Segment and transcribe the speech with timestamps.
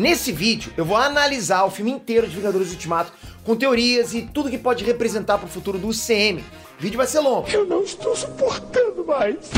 [0.00, 3.12] Nesse vídeo, eu vou analisar o filme inteiro de Vingadores Ultimato
[3.42, 6.38] com teorias e tudo que pode representar para o futuro do UCM.
[6.78, 7.48] O vídeo vai ser longo.
[7.48, 9.50] Eu não estou suportando mais.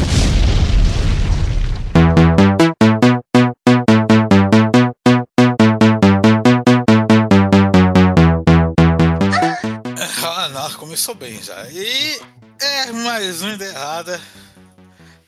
[10.25, 11.69] Ah, não, começou bem já.
[11.71, 12.19] E
[12.59, 14.19] é mais uma ideia errada.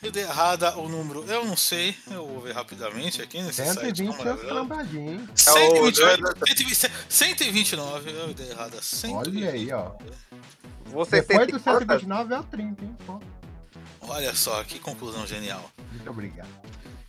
[0.02, 4.28] Ideia errada, o número eu não sei, eu vou ver rapidamente aqui nesse 120 site.
[4.28, 5.28] é flambadinho.
[5.36, 8.82] 129, 129 é a ideia errada.
[8.82, 9.38] 129.
[9.38, 9.92] Olha aí, ó.
[10.86, 12.96] Você Depois do 129 é o 30, hein?
[13.06, 13.20] Pô,
[14.08, 15.70] Olha só, que conclusão genial.
[15.92, 16.48] Muito obrigado.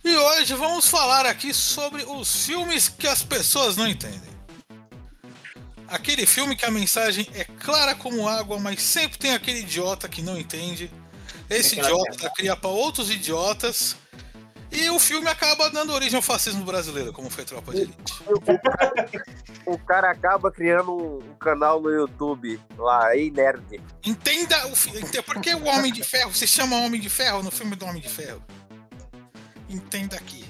[0.04, 4.32] E hoje vamos falar aqui sobre os filmes que as pessoas não entendem.
[5.88, 10.22] Aquele filme que a mensagem é clara como água, mas sempre tem aquele idiota que
[10.22, 10.90] não entende.
[11.50, 13.96] Esse idiota cria para outros idiotas.
[14.72, 18.14] E o filme acaba dando origem ao fascismo brasileiro, como foi Tropa de Elite.
[19.66, 23.80] O cara acaba criando um canal no YouTube lá, Ei Nerd.
[24.04, 27.42] Entenda o fi- ente- por que o Homem de Ferro se chama Homem de Ferro
[27.42, 28.42] no filme do Homem de Ferro.
[29.68, 30.44] Entenda aqui.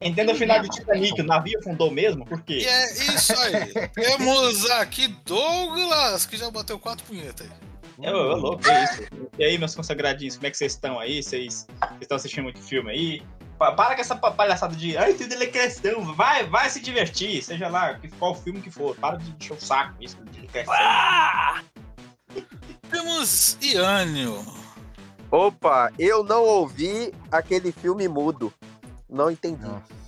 [0.00, 2.24] Entenda o final de Titanic, o navio afundou mesmo?
[2.24, 2.64] Por E quê?
[2.64, 3.88] é isso aí.
[3.92, 7.69] Temos aqui Douglas, que já bateu quatro punhetas aí.
[8.02, 9.02] Eu, eu, louco, é isso.
[9.38, 11.22] E aí, meus consagradinhos, como é que vocês estão aí?
[11.22, 11.66] Vocês
[12.00, 13.22] estão assistindo muito filme aí?
[13.58, 17.42] Pa- Para com essa pa- palhaçada de ai, tudo é questão, vai, vai se divertir,
[17.42, 20.74] seja lá qual filme que for, para de encher o saco isso de questão.
[22.90, 24.44] Temos Iânio.
[25.30, 28.52] Opa, eu não ouvi aquele filme mudo.
[29.08, 29.62] Não entendi.
[29.62, 30.00] Nossa.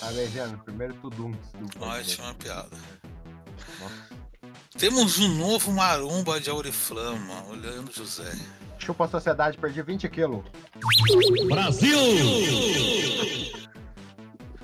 [0.00, 0.58] Tá vejando?
[0.58, 1.32] Primeiro tudum.
[1.80, 2.68] Ótima piada.
[4.82, 8.36] Temos um novo maromba de Auriflama, olhando José.
[8.80, 10.44] Chupa a sociedade, perdi 20 quilos.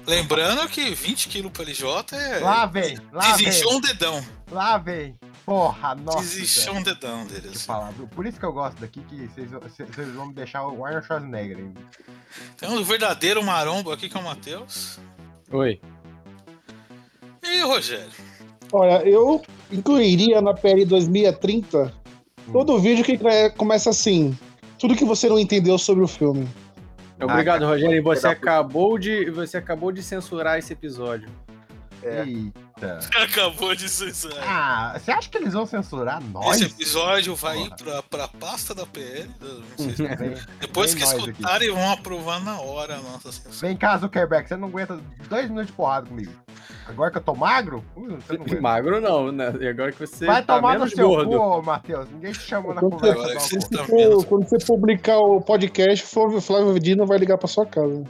[0.04, 2.38] Lembrando que 20 kg pro LJ é.
[2.40, 4.26] Lá vem, lá vem, Desinchou um dedão.
[4.50, 5.16] lá vem.
[5.46, 6.18] Porra, nossa.
[6.18, 7.64] Desinchou um dedão deles.
[7.64, 8.04] palavra.
[8.08, 11.80] Por isso que eu gosto daqui, que vocês vão me deixar o Arnold Schwarzenegger ainda.
[12.56, 14.98] Temos o verdadeiro maromba aqui, que é o Matheus.
[15.52, 15.80] Oi.
[17.44, 18.27] E o Rogério.
[18.72, 19.42] Olha, eu
[19.72, 21.92] incluiria na PL 2030
[22.52, 24.36] todo vídeo que é- começa assim.
[24.78, 26.48] Tudo que você não entendeu sobre o filme.
[27.20, 27.96] Obrigado, Rogério.
[27.96, 31.28] E você acabou de você acabou de censurar esse episódio.
[32.00, 32.22] É.
[32.22, 33.00] Eita.
[33.20, 34.44] Acabou de censurar.
[34.46, 36.60] Ah, você acha que eles vão censurar nós?
[36.60, 37.76] Esse episódio vai ir Porra.
[37.76, 39.28] pra, pra pasta da PL.
[39.40, 41.30] Não sei se- Vem, Depois vem que nós aqui.
[41.32, 43.66] escutarem, vão aprovar na hora a nossa censura.
[43.68, 46.30] Vem cá, Zuckerberg, você não aguenta dois minutos de porrada comigo.
[46.88, 48.60] Agora que eu tô magro, uh, você não aguenta.
[48.60, 49.52] Magro não, né?
[49.60, 51.38] E agora que você Vai tá tomar no menos seu gordo.
[51.38, 52.08] cu, Matheus.
[52.10, 53.58] Ninguém te chamou na Quando conversa.
[53.70, 53.96] Não, pô.
[53.96, 54.24] vendo.
[54.24, 58.04] quando você publicar o podcast, Flávio Flávio Dino vai ligar pra sua casa.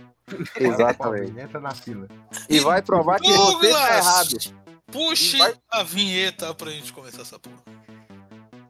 [0.57, 1.39] Exatamente.
[1.41, 2.07] Entra na fila.
[2.49, 4.29] E vai provar que você tá errado.
[4.29, 4.55] Douglas,
[4.93, 7.57] puxe Vai- a vinheta pra gente começar essa porra.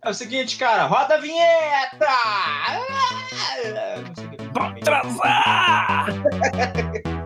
[0.05, 2.07] É o seguinte, cara, roda a vinheta!
[4.55, 6.07] Vamos transar!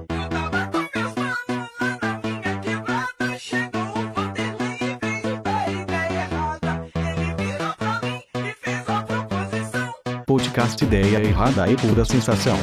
[10.53, 12.59] Podcast Ideia Errada e Pura Sensação.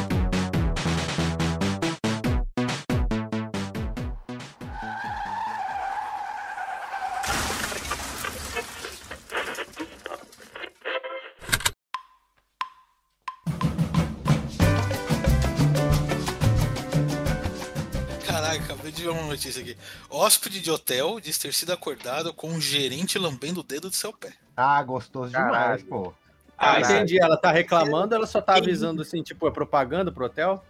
[18.26, 19.76] Caralho, acabei de ver uma notícia aqui.
[20.10, 24.14] Hóspede de hotel diz ter sido acordado com um gerente lambendo o dedo do seu
[24.14, 24.34] pé.
[24.56, 25.86] Ah, gostoso demais, Caralho.
[25.86, 26.14] pô.
[26.60, 27.18] Ah, entendi.
[27.18, 30.64] Ela tá reclamando, ela só tá avisando assim, tipo, é propaganda pro hotel?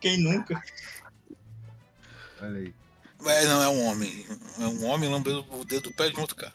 [0.00, 0.60] Quem nunca?
[2.42, 2.74] Olha aí.
[3.22, 4.26] Mas não é um homem.
[4.60, 6.52] É um homem lambendo o dedo do pé de um outro cara.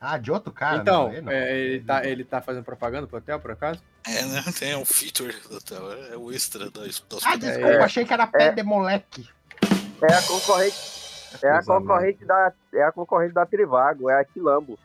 [0.00, 0.82] Ah, de outro cara?
[0.82, 1.32] então, não, aí não.
[1.32, 3.82] é, ele, tá, ele tá fazendo propaganda pro hotel, por acaso?
[4.06, 4.44] É, né?
[4.58, 5.92] Tem um feature do hotel.
[6.12, 6.88] É o extra da, da
[7.24, 9.26] Ah, desculpa, achei que era pé de moleque.
[10.02, 10.76] É a concorrente,
[11.42, 14.78] é a concorrente da, é a concorrente da Trivago, é a Quilambos.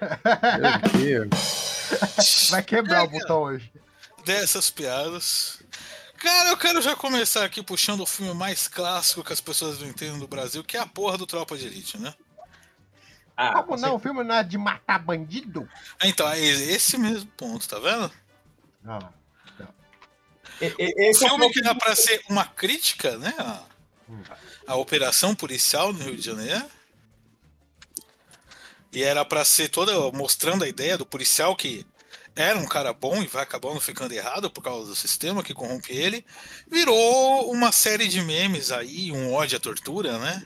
[0.00, 1.59] Meu Deus.
[2.50, 3.72] Vai quebrar o botão hoje.
[4.24, 5.62] dessas piadas.
[6.18, 9.88] Cara, eu quero já começar aqui puxando o filme mais clássico que as pessoas não
[9.88, 12.12] entendem do Brasil, que é a porra do Tropa de Elite, né?
[13.36, 13.94] Ah, Como não?
[13.94, 15.66] O filme não é de matar bandido?
[16.02, 18.12] Então, é esse mesmo ponto, tá vendo?
[18.86, 19.08] Ah,
[20.60, 23.34] e- O Esse é o filme que era pra ser uma crítica, né?
[23.38, 23.62] A,
[24.10, 24.22] Hum.
[24.66, 26.66] a operação policial no Rio de Janeiro.
[28.92, 31.86] E era pra ser toda mostrando a ideia do policial que
[32.34, 35.92] era um cara bom e vai acabando ficando errado por causa do sistema que corrompe
[35.92, 36.24] ele.
[36.68, 40.42] Virou uma série de memes aí, um ódio à tortura, né?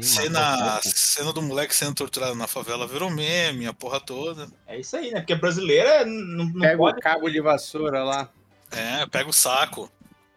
[0.00, 4.48] Cena, cena do moleque sendo torturado na favela virou meme, a porra toda.
[4.66, 5.20] É isso aí, né?
[5.20, 8.28] Porque brasileira não, não Pega pode o cabo de vassoura lá.
[8.72, 9.88] É, pega o saco.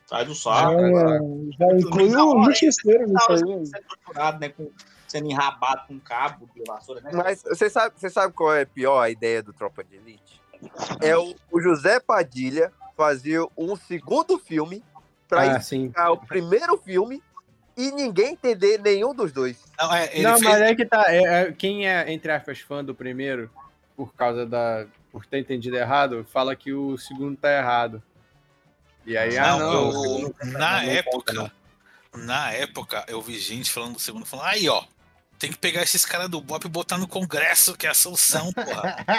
[0.05, 0.73] sair do saco.
[1.57, 3.81] já incluiu o justiceiro nisso aí.
[3.87, 4.49] Torturado, né?
[4.49, 4.69] Com,
[5.07, 7.11] sendo enrabado com um cabo de vassoura, né?
[7.13, 10.41] Mas você sabe, você sabe qual é pior a ideia do Tropa de Elite?
[11.01, 14.83] É o, o José Padilha fazer um segundo filme
[15.27, 15.59] pra
[15.95, 17.21] Ah, o primeiro filme
[17.75, 19.63] e ninguém entender nenhum dos dois.
[19.77, 21.05] Não, é, ele Não, fez- mas é que tá.
[21.13, 23.49] é- é- quem é, entre aspas, fã do primeiro,
[23.95, 24.87] por causa da.
[25.11, 28.01] por ter entendido errado, fala que o segundo tá errado.
[29.05, 29.59] E aí, ah, Não,
[29.91, 30.19] não.
[30.21, 31.51] eu- tá- na não época, conta,
[32.13, 34.83] na época, eu vi gente falando do segundo, falando, aí, ó,
[35.39, 38.51] tem que pegar esses caras do Bop e botar no Congresso, que é a solução,
[38.53, 39.05] porra.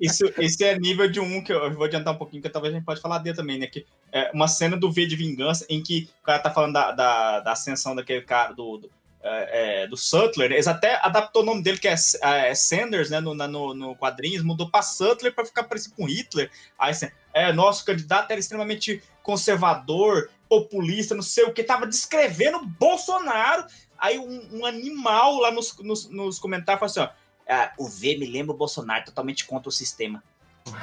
[0.00, 2.76] Isso, isso é nível de um que eu vou adiantar um pouquinho, que talvez a
[2.76, 3.66] gente pode falar dele também, né?
[3.66, 6.92] Que é uma cena do V de Vingança em que o cara tá falando da,
[6.92, 8.90] da, da ascensão daquele cara, do, do,
[9.22, 10.52] é, é, do Sutler.
[10.52, 13.20] Eles até adaptou o nome dele, que é, é Sanders, né?
[13.20, 16.50] No, no, no quadrinhos, mudou pra Sutler pra ficar parecido com Hitler.
[16.78, 22.64] Aí, assim, é, nosso candidato era extremamente conservador, populista, não sei o que, tava descrevendo
[22.64, 23.66] Bolsonaro.
[23.98, 27.26] Aí um, um animal lá nos, nos, nos comentários falou assim, ó.
[27.48, 30.22] Ah, o V me lembra o Bolsonaro totalmente contra o sistema.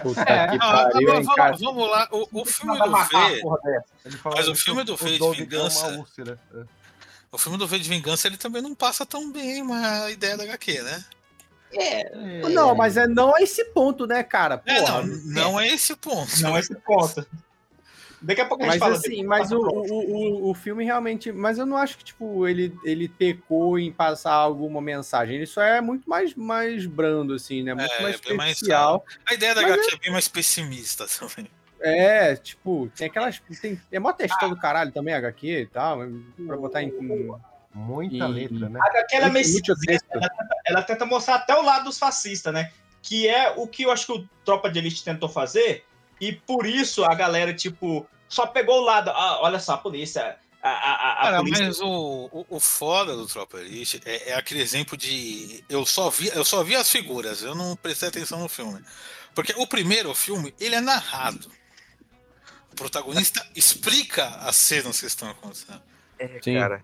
[0.01, 1.57] Puta É, que pariu, hein, vamos, cara.
[1.57, 3.41] vamos lá, o, o filme do V,
[4.23, 6.39] Mas o filme do V de Vingança- uma úlcera.
[6.55, 6.63] É.
[7.31, 10.43] o filme do V de Vingança, ele também não passa tão bem uma ideia da
[10.43, 11.03] HQ, né?
[11.75, 14.61] É, Não, mas é não a esse ponto, né, cara?
[14.65, 15.01] É, Porra.
[15.01, 16.31] não, não é esse ponto.
[16.41, 17.27] não é esse ponto.
[18.23, 19.23] Daqui a pouco a gente Mas fala assim, dele.
[19.23, 21.31] mas o, Passa pro o, o, o filme realmente.
[21.31, 25.35] Mas eu não acho que, tipo, ele, ele pecou em passar alguma mensagem.
[25.35, 27.73] Ele só é muito mais, mais brando, assim, né?
[27.73, 29.03] Muito É, mais bem mais especial.
[29.25, 31.49] A ideia da Mas HQ é bem mais pessimista também.
[31.81, 33.41] É, tipo, tem aquelas.
[33.61, 35.99] Tem, é mó textão do caralho também, HQ e tal.
[36.47, 36.87] Pra botar em.
[36.87, 37.29] em
[37.75, 38.79] Muita E- letra, né?
[38.81, 40.29] A HQ ela é meio ela, tenta,
[40.65, 42.71] ela tenta mostrar até o lado dos fascistas, né?
[43.01, 45.83] Que é o que eu acho que o Tropa de Elite tentou fazer,
[46.27, 49.09] e por isso a galera, tipo, só pegou o lado.
[49.11, 50.37] Ah, olha só, a polícia.
[50.61, 51.65] A, a, a, Cara, polícia.
[51.67, 55.63] mas o, o, o foda do Tropa Elite é, é aquele exemplo de.
[55.67, 58.81] Eu só, vi, eu só vi as figuras, eu não prestei atenção no filme.
[59.35, 61.51] Porque o primeiro filme, ele é narrado.
[62.71, 65.81] O protagonista explica as cenas que estão acontecendo.
[66.17, 66.55] É, Sim.
[66.55, 66.83] cara.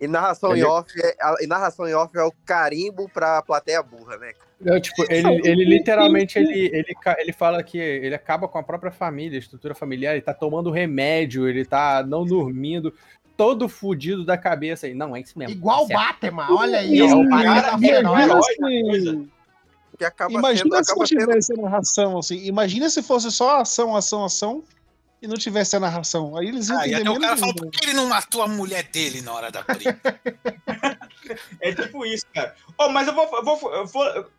[0.00, 3.42] E narração, Ele- em off é, a- e narração em off é o carimbo pra
[3.42, 4.32] plateia burra, né?
[4.60, 8.90] Não, tipo, ele, ele literalmente ele, ele, ele fala que ele acaba com a própria
[8.90, 12.92] família, a estrutura familiar, ele tá tomando remédio, ele tá não dormindo,
[13.36, 14.94] todo fudido da cabeça aí.
[14.94, 15.54] Não, é isso mesmo.
[15.54, 15.94] Igual o tá.
[15.94, 17.00] Batman, olha aí.
[17.02, 18.42] Ó, o Batman tá imagina fenômeno.
[18.42, 19.28] se-
[19.96, 22.44] Que acaba Imagina sendo, se acaba não sendo tivesse a narração, assim.
[22.44, 24.62] Imagina se fosse só ação, ação, ação
[25.20, 26.36] e não tivesse a narração.
[26.36, 27.62] Aí eles iam Ah, entender até o cara fala, ainda.
[27.62, 29.98] por que ele não matou a mulher dele na hora da briga?
[31.60, 32.54] É tipo isso, cara.
[32.78, 34.30] Oh, mas eu vou, eu vou, eu vou-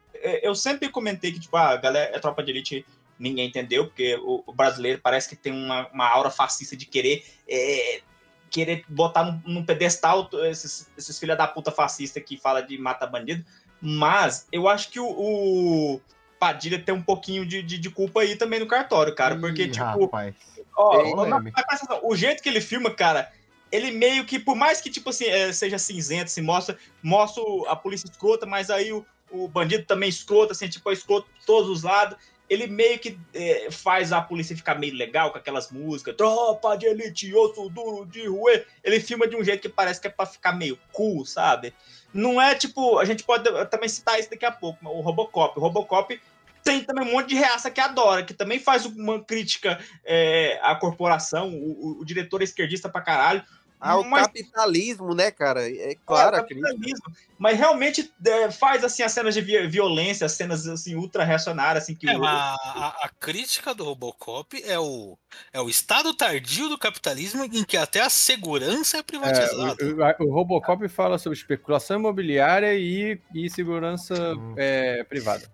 [0.42, 2.86] eu sempre comentei que, tipo, a galera, a tropa de elite,
[3.20, 7.24] ninguém entendeu, porque o, o brasileiro parece que tem uma, uma aura fascista de querer.
[7.48, 8.02] é,
[8.50, 13.06] querer botar num, num pedestal esses, esses filha da puta fascista que fala de mata
[13.06, 13.46] bandido.
[13.80, 16.02] Mas eu acho que o, o
[16.40, 19.36] Padilha tem um pouquinho de, de, de culpa aí também no cartório, cara.
[19.36, 20.34] Porque, Ih, tipo, rapaz.
[20.76, 23.32] Ó, mas o jeito que ele filma, cara,
[23.72, 27.76] ele meio que, por mais que, tipo assim, é, seja cinzento, se mostra, mostra a
[27.76, 31.84] polícia escrota, mas aí o, o bandido também escrota, assim, tipo, é escroto todos os
[31.84, 32.18] lados.
[32.50, 36.88] Ele meio que é, faz a polícia ficar meio legal com aquelas músicas, tropa de
[36.88, 38.66] elite, osso duro de ruê.
[38.84, 41.76] Ele filma de um jeito que parece que é pra ficar meio cool, sabe?
[42.12, 45.60] Não é tipo, a gente pode também citar isso daqui a pouco, o Robocop.
[45.60, 46.20] O Robocop
[46.64, 50.76] tem também um monte de reaça que adora, que também faz uma crítica é, à
[50.76, 53.44] corporação, o, o- o diretor é esquerdista pra caralho.
[53.80, 55.70] Ao mas, capitalismo, né, cara?
[55.70, 56.68] É claro, é, a crítica.
[56.68, 61.24] capitalismo, mas realmente é, faz assim as cenas de vi- violência, as cenas assim ultra
[61.24, 65.18] reacionárias, assim que É, o- a, a- a crítica do Robocop é o,
[65.54, 69.78] é o estado tardio do capitalismo em que até a segurança é É, privatizada.
[69.84, 74.56] o, o- o Robocop fala sobre especulação imobiliária e, e segurança Hum.
[74.58, 75.50] é, privada.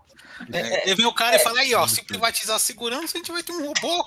[0.51, 3.43] É, vem o cara e fala aí, ó, se privatizar a segurança, a gente vai
[3.43, 4.05] ter um robô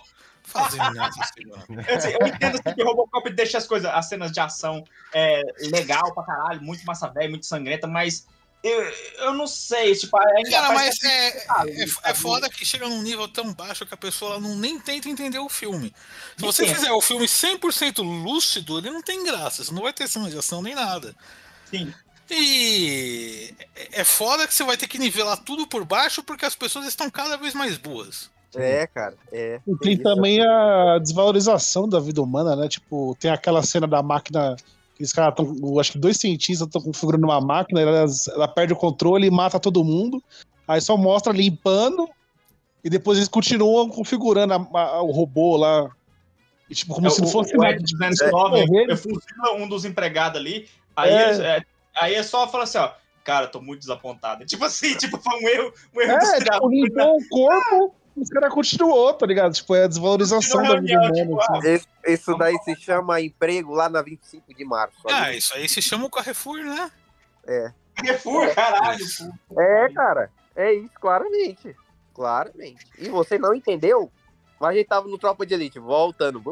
[0.49, 1.67] fazendo essa segurança.
[1.89, 4.83] Eu, assim, eu entendo assim, que o Robocop deixa as coisas, as cenas de ação
[5.15, 8.27] é, legal pra caralho, muito massa velha, muito sangrenta, mas
[8.63, 8.83] eu,
[9.19, 12.19] eu não sei, tipo, ainda Cara, mas que- é, é, é sabe?
[12.19, 15.49] foda que chega num nível tão baixo que a pessoa não nem tenta entender o
[15.49, 15.95] filme.
[16.37, 16.75] Se você Sim.
[16.75, 19.63] fizer o filme 100% lúcido, ele não tem graça.
[19.63, 21.15] Você não vai ter cena de ação nem nada.
[21.71, 21.95] Sim.
[22.31, 26.55] E é- é foda que você vai ter que nivelar tudo por baixo porque as
[26.55, 28.29] pessoas estão cada vez mais boas.
[28.57, 29.15] É, cara.
[29.33, 29.61] É.
[29.67, 32.69] E tem também a desvalorização da vida humana, né?
[32.69, 34.57] Tipo, tem aquela cena da máquina.
[34.97, 35.79] que Os caras estão.
[35.79, 39.61] Acho que dois cientistas estão configurando uma máquina, ela, ela perde o controle e mata
[39.61, 40.23] todo mundo.
[40.67, 42.09] Aí só mostra limpando.
[42.83, 45.91] E depois eles continuam configurando a- a- o robô lá.
[46.71, 47.75] E, tipo, como É, se não fosse o nada.
[47.75, 48.97] Ed 209, É.
[48.97, 51.31] fuzila um dos empregados ali, aí, É.
[51.59, 51.63] é,
[52.01, 52.91] aí é só falar assim, ó,
[53.25, 54.45] cara, tô muito desapontado.
[54.47, 56.45] Tipo assim, tipo, foi um erro, um erro É, caras.
[56.45, 59.53] tipo, limpou o corpo, os caras continuou, tá ligado?
[59.55, 61.59] Tipo, é a desvalorização da vida Reunião, tipo, humana.
[61.59, 61.75] assim.
[61.75, 64.97] Isso, isso daí se chama emprego lá na 25 de março.
[65.07, 65.39] Ah, ali.
[65.39, 66.91] isso aí se chama o Carrefour, né?
[67.47, 67.73] É.
[67.95, 69.05] Carrefour, caralho.
[69.59, 70.31] É, cara.
[70.57, 71.77] É isso, claramente.
[72.15, 72.87] Claramente.
[72.99, 74.11] E você não entendeu?
[74.61, 76.43] Mas a gente tava no Tropa de Elite, voltando.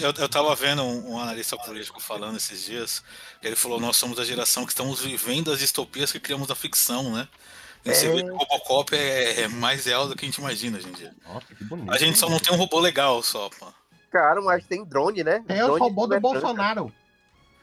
[0.00, 3.02] Eu, eu tava vendo um, um analista político falando esses dias,
[3.40, 6.54] que ele falou, nós somos a geração que estamos vivendo as distopias que criamos na
[6.54, 7.26] ficção, né?
[7.86, 8.12] E você É.
[8.14, 10.92] vê que o Robocop é, é mais real do que a gente imagina hoje em
[10.92, 11.14] dia.
[11.26, 11.92] Nossa, que bonito.
[11.92, 13.66] A gente só não tem um robô legal só, pô.
[14.10, 15.38] Cara, mas tem drone, né?
[15.48, 16.40] Os Drone robôs do é branco.
[16.40, 16.92] Bolsonaro.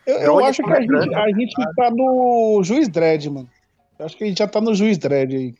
[0.05, 3.49] Eu, eu acho que a gente, a gente tá no Juiz Dredd, mano.
[3.97, 5.55] Eu acho que a gente já tá no Juiz Dredd aí.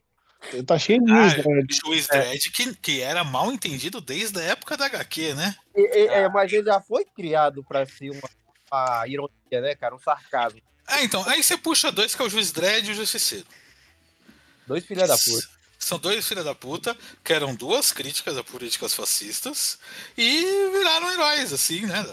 [0.64, 1.68] Tá cheio de Juiz Ah, Dredd.
[1.86, 5.56] Juiz Dredd, que, que era mal entendido desde a época da HQ, né?
[5.76, 8.30] E- e- é, mas ele já foi criado pra ser uma,
[8.72, 9.96] uma ironia, né, cara?
[9.96, 10.60] Um sarcasmo.
[10.86, 13.46] Ah, então, aí você puxa dois, que é o Juiz Dredd e o Justiceiro.
[14.68, 15.48] Dois filhos da puta.
[15.80, 19.78] São dois filhos da puta que eram duas críticas a políticas fascistas
[20.18, 20.42] e
[20.72, 22.06] viraram heróis, assim, né?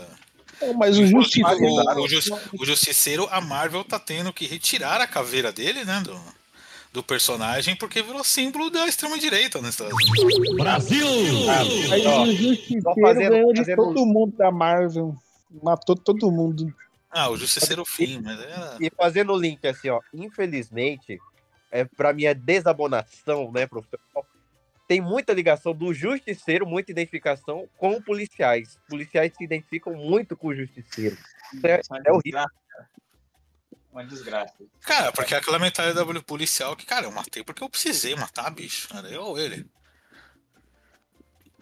[0.61, 1.55] Não, Mas o Justiça.
[1.55, 6.01] O, o Jus- o Justiceiro, a Marvel tá tendo que retirar a caveira dele, né?
[6.05, 6.21] Do,
[6.93, 11.49] do personagem, porque virou símbolo da extrema-direita nos Estados Unidos.
[11.93, 15.17] Aí Ó, o Justiceiro fazendo- ganhou de fazendo- todo mundo da Marvel.
[15.63, 16.73] Matou todo mundo.
[17.11, 18.77] Ah, o Justiceiro fim, mas era.
[18.81, 20.01] E fazendo o link assim, ó.
[20.15, 21.19] Infelizmente,
[21.71, 24.27] é pra minha desabonação, né, profissional,
[24.89, 28.77] tem muita ligação do justiceiro, muita identificação com policiais.
[28.89, 31.17] Policiais se identificam muito com o justiceiro.
[31.55, 32.45] Isso é, Uma é horrível.
[33.93, 34.55] Uma desgraça.
[34.81, 38.89] Cara, porque é aquela mentalidade policial que, cara, eu matei porque eu precisei matar, bicho.
[38.97, 39.65] Era eu ou ele.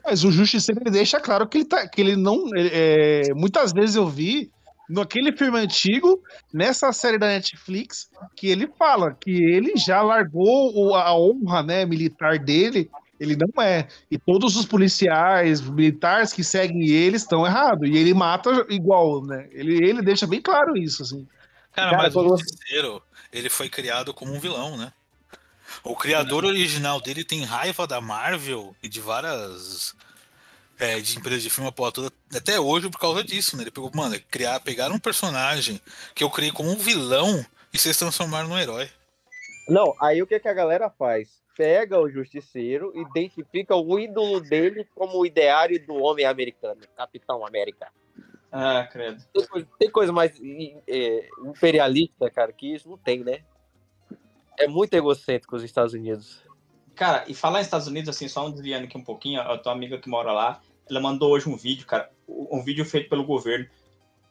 [0.04, 1.86] Mas o Justiceiro ele deixa claro que ele tá.
[1.86, 2.48] Que ele não.
[2.56, 4.50] ele- é, muitas vezes eu vi
[4.88, 11.14] naquele filme antigo, nessa série da Netflix, que ele fala que ele já largou a
[11.14, 12.90] honra né, militar dele.
[13.20, 13.88] Ele não é.
[14.10, 17.88] E todos os policiais, militares que seguem ele estão errados.
[17.88, 19.48] E ele mata igual, né?
[19.50, 21.26] Ele, ele deixa bem claro isso, assim.
[21.72, 23.02] Cara, Cara, mas quando o Justiceiro,
[23.32, 24.92] ele foi criado como um vilão, né?
[25.84, 29.94] O criador original dele tem raiva da Marvel e de várias
[30.78, 33.62] é, de empresas de filme a porra toda, até hoje por causa disso, né?
[33.64, 35.80] Ele pegou, mano, criar, pegaram um personagem
[36.14, 38.88] que eu criei como um vilão e vocês transformaram num herói.
[39.68, 41.42] Não, aí o que, que a galera faz?
[41.56, 47.88] Pega o justiceiro, identifica o ídolo dele como o ideário do homem americano, Capitão América.
[48.50, 49.22] Ah, credo.
[49.32, 50.40] Tem coisa, tem coisa mais
[50.86, 53.40] é, imperialista, cara, que isso não tem, né?
[54.58, 56.42] É muito egocêntrico os Estados Unidos.
[56.94, 59.72] Cara, e falar nos Estados Unidos, assim, só um desviando aqui um pouquinho, a tua
[59.72, 63.66] amiga que mora lá, ela mandou hoje um vídeo, cara, um vídeo feito pelo governo.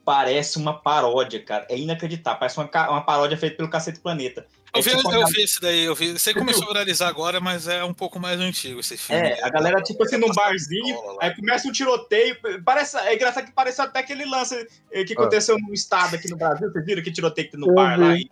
[0.05, 1.67] Parece uma paródia, cara.
[1.69, 2.39] É inacreditável.
[2.39, 4.47] Parece uma, uma paródia feita pelo Cacete Planeta.
[4.73, 6.13] Eu É vi, tipo eu vi esse daí, eu vi.
[6.13, 9.21] Você começou a viralizar agora, mas é um pouco mais antigo esse filme.
[9.21, 12.37] É, a galera, tipo assim, num barzinho, aí começa um tiroteio.
[12.63, 14.55] Parece, é engraçado que parece até aquele lance
[14.91, 16.71] eh, que aconteceu no estado aqui no Brasil.
[16.71, 18.15] Vocês viram que tiroteio que tem no Eu bar lá?
[18.15, 18.29] E,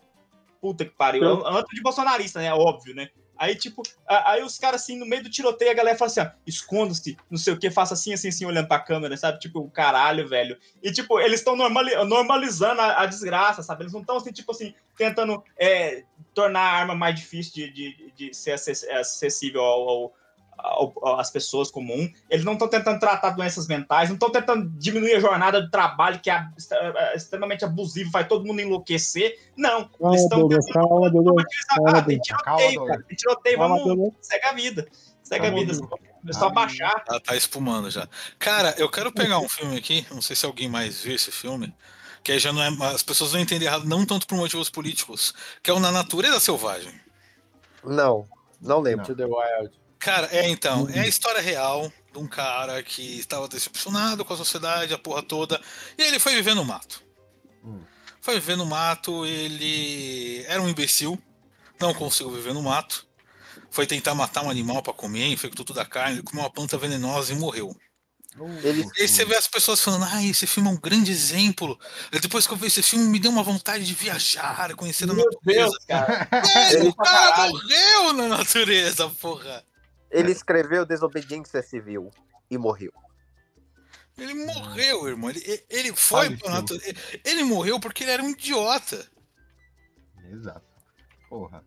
[0.61, 1.23] puta que pariu.
[1.23, 2.53] Eu- Antes de bolsonarista, né?
[2.53, 3.09] Óbvio, né?
[3.37, 6.27] Aí, tipo, aí os caras, assim, no meio do tiroteio, a galera fala assim, ó,
[6.45, 9.39] esconda-se, não sei o que, faça assim, assim, assim, olhando pra câmera, sabe?
[9.39, 10.57] Tipo, caralho, velho.
[10.81, 13.83] E, tipo, eles estão normali normalizando a, a desgraça, sabe?
[13.83, 18.11] Eles não estão, assim, tipo assim, tentando é, tornar a arma mais difícil de, de,
[18.15, 20.13] de ser acess- acessível ao, ao-
[21.17, 22.11] às pessoas comuns.
[22.29, 26.19] Eles não estão tentando tratar doenças mentais, não estão tentando diminuir a jornada de trabalho,
[26.19, 26.47] que é
[27.15, 29.39] extremamente abusivo, vai todo mundo enlouquecer.
[29.55, 31.45] Não, eles Calma, estão Douglas, calma, Douglas.
[31.87, 33.03] ah, tem tiroteio, Calma, cara.
[33.03, 33.95] Tem tiroteio, Calma, vamos.
[33.95, 34.13] Douglas.
[34.21, 34.87] Segue a vida.
[35.23, 35.79] Segue a Calma, vida.
[35.79, 36.15] Douglas.
[36.27, 37.03] É só baixar.
[37.07, 38.07] Ela tá espumando já.
[38.39, 41.71] Cara, eu quero pegar um filme aqui, não sei se alguém mais viu esse filme,
[42.23, 42.69] que já não é.
[42.93, 46.39] As pessoas vão entender errado, não tanto por motivos políticos, que é o Na Natureza
[46.39, 46.99] Selvagem.
[47.83, 48.27] Não,
[48.59, 49.05] não lembro.
[49.05, 49.84] To the Wild.
[50.05, 54.37] Cara, é então, é a história real de um cara que estava decepcionado com a
[54.37, 55.59] sociedade, a porra toda,
[55.97, 57.01] e ele foi viver no mato.
[57.63, 57.81] Hum.
[58.21, 61.19] Foi viver no mato, ele era um imbecil,
[61.81, 63.07] não conseguiu viver no mato.
[63.71, 67.33] Foi tentar matar um animal pra comer, infectou toda a carne, comeu uma planta venenosa
[67.33, 67.75] e morreu.
[68.63, 71.79] Ele- E aí você vê as pessoas falando, ah, esse filme é um grande exemplo.
[72.21, 75.25] Depois que eu vi esse filme, me deu uma vontade de viajar, conhecer a Meu
[75.25, 75.59] natureza.
[75.71, 76.27] Deus, cara.
[76.31, 79.63] Velho, Ele- o cara morreu na natureza, porra.
[80.15, 82.09] Ele escreveu Desobediência Civil
[82.49, 82.91] e morreu.
[84.17, 85.29] Ele morreu, irmão.
[85.29, 86.37] Ele, ele foi.
[87.23, 89.05] Ele morreu porque ele era um idiota.
[90.31, 90.65] Exato.
[91.29, 91.63] Porra.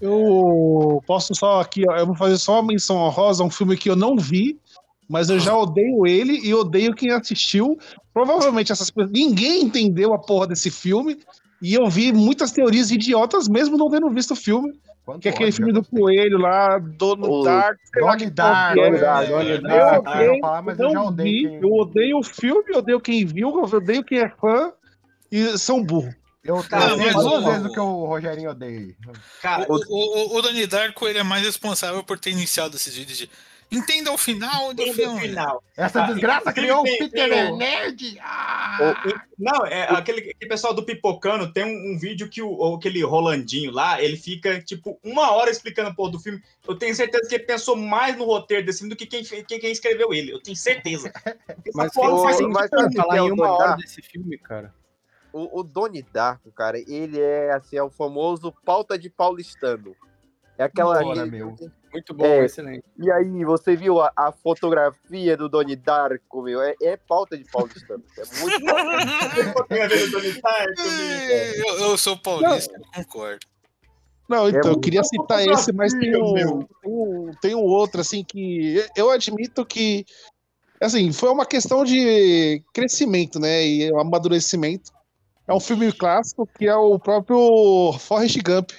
[0.00, 3.76] Eu posso só aqui, ó, eu vou fazer só uma menção honrosa a um filme
[3.76, 4.58] que eu não vi,
[5.08, 7.76] mas eu já odeio ele e odeio quem assistiu.
[8.12, 9.12] Provavelmente essas pessoas.
[9.12, 11.18] Ninguém entendeu a porra desse filme.
[11.60, 14.72] E eu vi muitas teorias idiotas, mesmo não tendo visto o filme.
[15.04, 18.84] Quanto Que é aquele filme já do Coelho lá, Dono O Dark, Donnie Dark, é.
[18.84, 20.06] Donnie Dark, Donnie Eu Dark.
[20.06, 22.78] Eu odeio, ia falar, mas eu já odeio vi, quem- eu odeio o filme, eu
[22.78, 24.72] odeio quem viu, eu odeio quem é fã
[25.30, 26.14] e são burros.
[26.44, 28.94] Eu Cara, mas duas vezes o que o Rogerinho odeia.
[29.40, 32.94] Cara, O, o, o, o Donnie Darko ele é mais responsável por ter iniciado esses
[32.96, 33.30] vídeos de
[33.72, 35.20] entenda o final do no filme.
[35.20, 35.62] final.
[35.76, 38.18] Essa Ah, desgraça criou o Peter tem o- Nerd.
[38.20, 38.78] Ah!
[39.06, 42.76] O- não, é aquele, aquele pessoal do Pipocano tem um, um vídeo que o, o-
[42.76, 46.42] aquele Rolandinho lá, ele fica tipo uma hora explicando porra do filme.
[46.68, 49.58] Eu tenho certeza que ele pensou mais no roteiro desse filme do que quem, quem,
[49.58, 50.32] quem escreveu ele.
[50.32, 51.12] Eu tenho certeza.
[51.74, 52.52] Mas porra não o- faz o- sentido.
[52.54, 54.72] mas o que falar é em o uma hora desse filme, cara.
[55.32, 59.96] O, o Donnie Darko, cara, ele é assim, é o famoso pauta de paulistano.
[60.58, 61.02] É aquela.
[61.02, 61.56] Ora, meu.
[61.92, 62.44] Muito bom, É.
[62.44, 62.84] excelente.
[62.98, 66.60] E aí, você viu a, a fotografia do Donnie Darko, meu?
[66.62, 68.02] É, é pauta de paulistano.
[68.18, 68.58] É muito
[69.68, 73.46] Tem a ver com o Tony Stark, É, Eu, eu sou paulista, eu concordo.
[74.28, 76.46] Não, então, eu muito queria citar esse, mas tem um, tem
[76.86, 80.06] um, tem um outro, assim, que eu admito que,
[80.80, 84.90] assim, foi uma questão de crescimento, né, e amadurecimento.
[85.46, 88.70] É um filme clássico que é o próprio Forrest Gump,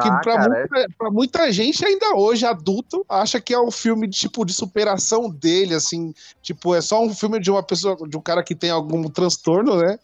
[0.00, 4.06] que Ah, pra, muita, pra muita gente ainda hoje, adulto, acha que é um filme
[4.06, 6.12] de, tipo, de superação dele, assim,
[6.42, 9.76] tipo, é só um filme de uma pessoa, de um cara que tem algum transtorno,
[9.76, 9.98] né,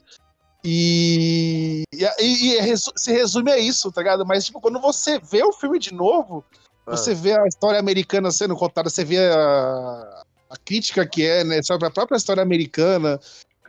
[0.65, 4.25] e, e, e- e resu- se resume a isso, tá ligado?
[4.27, 6.45] Mas, tipo, quando você vê o filme de novo,
[6.87, 6.97] Ah.
[6.97, 11.63] você vê a história americana sendo contada, você vê a, a crítica que é, né,
[11.63, 13.21] sobre a própria história americana,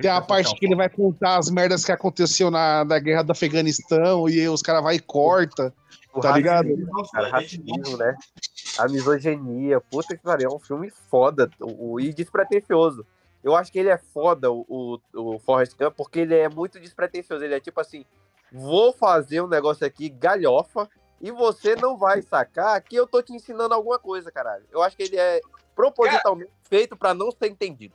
[0.01, 3.31] tem a parte que ele vai contar as merdas que aconteceu na, na guerra do
[3.31, 5.73] Afeganistão, e os caras vai e corta,
[6.15, 6.67] o tá ligado?
[6.67, 8.17] racismo, Cara, racismo, né?
[8.77, 13.05] A misoginia, puta que pariu, é um filme foda o, o- e despretensioso.
[13.43, 14.99] Eu acho que ele é foda, o, o,
[15.35, 17.43] o Forrest Gump, porque ele é muito despretensioso.
[17.43, 18.05] Ele é tipo assim:
[18.51, 20.89] vou fazer um negócio aqui, galhofa,
[21.21, 24.65] e você não vai sacar que eu tô te ensinando alguma coisa, caralho.
[24.71, 25.41] Eu acho que ele é
[25.75, 27.93] propositalmente feito pra não ser entendido.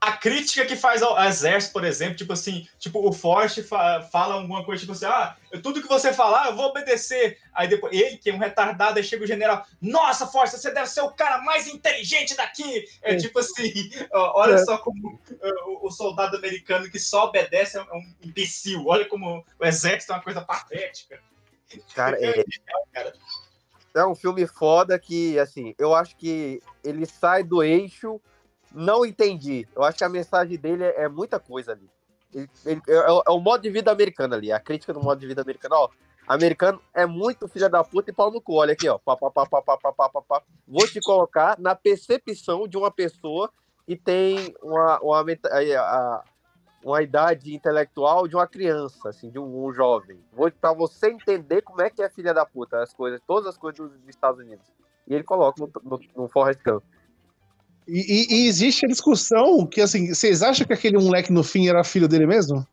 [0.00, 4.34] A crítica que faz ao exército, por exemplo, tipo assim, tipo, o Forte fa- fala
[4.36, 7.38] alguma coisa, tipo assim, ah, tudo que você falar, eu vou obedecer.
[7.52, 10.86] Aí depois, ele, que é um retardado, aí chega o general, nossa, Forte, você deve
[10.86, 12.86] ser o cara mais inteligente daqui.
[13.02, 14.64] É, tipo assim, ó, olha É.
[14.64, 18.86] só como uh, o, soldado americano que só obedece é um, é imbecil.
[18.86, 21.20] Olha como o exército é uma coisa patética.
[21.94, 22.42] Cara, é,
[23.94, 28.18] é um filme foda que, assim, eu acho que ele sai do eixo
[28.72, 29.66] não entendi.
[29.74, 31.88] Eu acho que a mensagem dele é, é muita coisa ali.
[32.32, 35.20] Ele, ele, é, é, é, o modo de vida americano ali, a crítica do modo
[35.20, 35.74] de vida americano.
[35.74, 35.88] Ó,
[36.28, 38.54] americano é muito filha da puta e pau no cu.
[38.54, 38.98] Olha aqui, ó.
[38.98, 40.42] Pá, pá, pá, pá, pá, pá, pá, pá.
[40.66, 43.50] Vou te colocar na percepção de uma pessoa
[43.86, 46.24] que tem uma, uma, uma,
[46.84, 50.20] uma idade intelectual de uma criança, assim, de um, um jovem.
[50.32, 53.58] Vou para você entender como é que é filha da puta, as coisas, todas as
[53.58, 54.64] coisas dos, dos Estados Unidos.
[55.08, 56.84] E ele coloca no, no, no Forrest Gump.
[57.88, 61.68] E, e- e existe a discussão que, assim, vocês acham que aquele moleque no fim
[61.68, 62.66] era filho dele mesmo?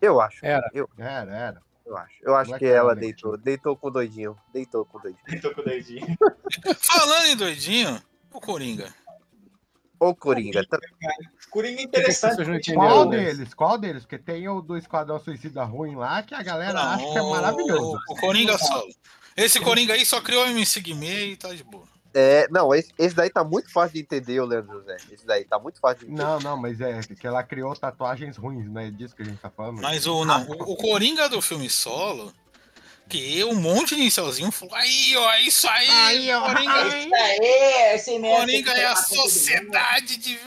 [0.00, 0.44] Eu acho.
[0.44, 0.68] Era.
[0.74, 1.62] Eu, Era, era.
[1.86, 2.14] eu acho.
[2.22, 3.36] Eu acho que ela deitou.
[3.36, 4.36] Deitou com o doidinho.
[4.52, 5.40] Deitou com o doidinho.
[5.42, 6.06] Tô com o dedinho.
[6.80, 8.92] Falando em doidinho, o Coringa.
[10.00, 10.66] Ô, Coringa.
[10.66, 10.78] tá-
[11.48, 12.72] Coringa é interessante.
[12.74, 13.54] Qual deles?
[13.54, 14.02] Qual deles?
[14.02, 17.22] Porque tem o do Esquadrão Suicida ruim lá, que a galera Não, acha que é
[17.22, 17.98] maravilhoso.
[18.08, 18.88] O, o Coringa solo.
[19.36, 21.84] Esse Coringa aí só criou o MC Guimê e tá de boa.
[22.14, 24.96] É, não, esse, esse daí tá muito fácil de entender, o Leandro José.
[25.10, 26.22] Esse daí tá muito fácil de entender.
[26.22, 29.38] Não, não, mas é que ela criou tatuagens ruins, não é disso que a gente
[29.38, 29.80] tá falando?
[29.80, 32.32] Mas o, não, o, o Coringa do filme solo,
[33.08, 36.72] que um monte de inicialzinho falou, aí, ó, é isso aí, Aí, ó, Coringa,
[37.16, 40.38] É, esse Coringa é a sociedade de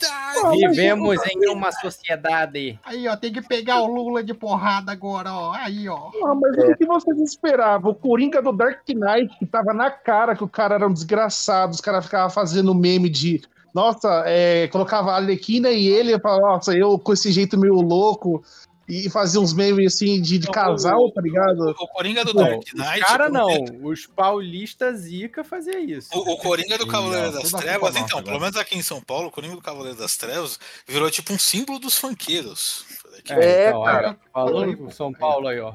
[0.00, 0.56] verdade.
[0.68, 2.78] Vivemos em uma sociedade.
[2.84, 5.52] Aí, ó, tem que pegar o Lula de porrada agora, ó.
[5.52, 6.10] Aí, ó.
[6.24, 6.72] Ah, mas É.
[6.72, 7.90] o que vocês esperavam?
[7.90, 11.72] O Coringa do Dark Knight, que tava na cara que o cara era um desgraçado,
[11.72, 13.42] os caras ficavam fazendo meme de.
[13.74, 17.74] Nossa, é, colocava a Arlequina e ele e falava, nossa, eu com esse jeito meio
[17.74, 18.42] louco.
[18.88, 21.70] E fazia uns memes assim de, de Não, casal, tá ligado?
[21.78, 23.00] O Coringa do Dark Knight.
[23.00, 23.48] Cara, não.
[23.82, 26.08] Os paulistas Zica fazia isso.
[26.12, 28.40] O, o Coringa do Cavaleiro ó, das Trevas, então, nossa pelo agora.
[28.40, 31.78] menos aqui em São Paulo, o Coringa do Cavaleiro das Trevas virou tipo um símbolo
[31.78, 32.86] dos funkeiros.
[33.28, 34.16] É, então, cara.
[34.32, 35.74] falando São Paulo aí, ó.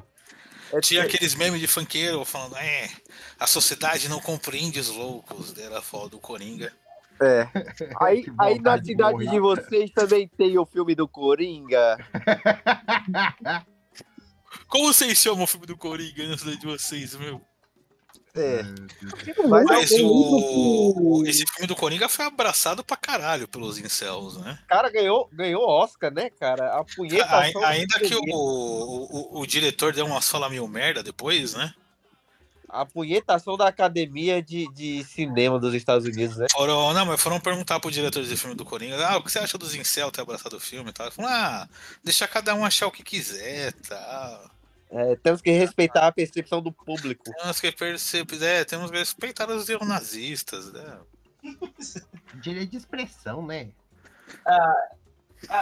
[0.72, 2.90] É Tinha ter- aqueles memes de funkeiro falando, é,
[3.40, 5.56] a sociedade não compreende os loucos.
[5.56, 6.74] Era foda do Coringa.
[7.22, 7.48] É.
[8.02, 9.30] Aí, aí na de cidade morrer.
[9.30, 11.98] de vocês também tem o filme do Coringa.
[14.68, 17.42] Como vocês chamam o filme do Coringa na cidade de vocês, meu?
[18.36, 18.64] É.
[19.48, 24.58] Mas Mas eu- o, esse filme do Coringa foi abraçado pra caralho pelos incels, né?
[24.64, 26.74] O cara ganhou, ganhou Oscar, né, cara?
[26.80, 27.64] A punhetação.
[27.64, 31.74] Ai- Ainda que o, o, o diretor deu umas fala meio merda depois, né?
[32.74, 36.48] A punhetação da Academia de, de Cinema dos Estados Unidos, né?
[36.52, 39.38] Foram, não, mas foram perguntar pro diretor desse filme do Coringa, ah, o que você
[39.38, 41.12] acha dos incel ter abraçado o filme e tal?
[41.12, 41.70] Falou, ah,
[42.04, 44.52] deixa cada um achar o que quiser e tal.
[44.90, 47.24] É, temos que respeitar a percepção do público.
[47.24, 50.98] Temos que perceber, é, temos que respeitar os neonazistas, né?
[52.36, 53.70] Direito de expressão, né?
[54.46, 54.90] Ah,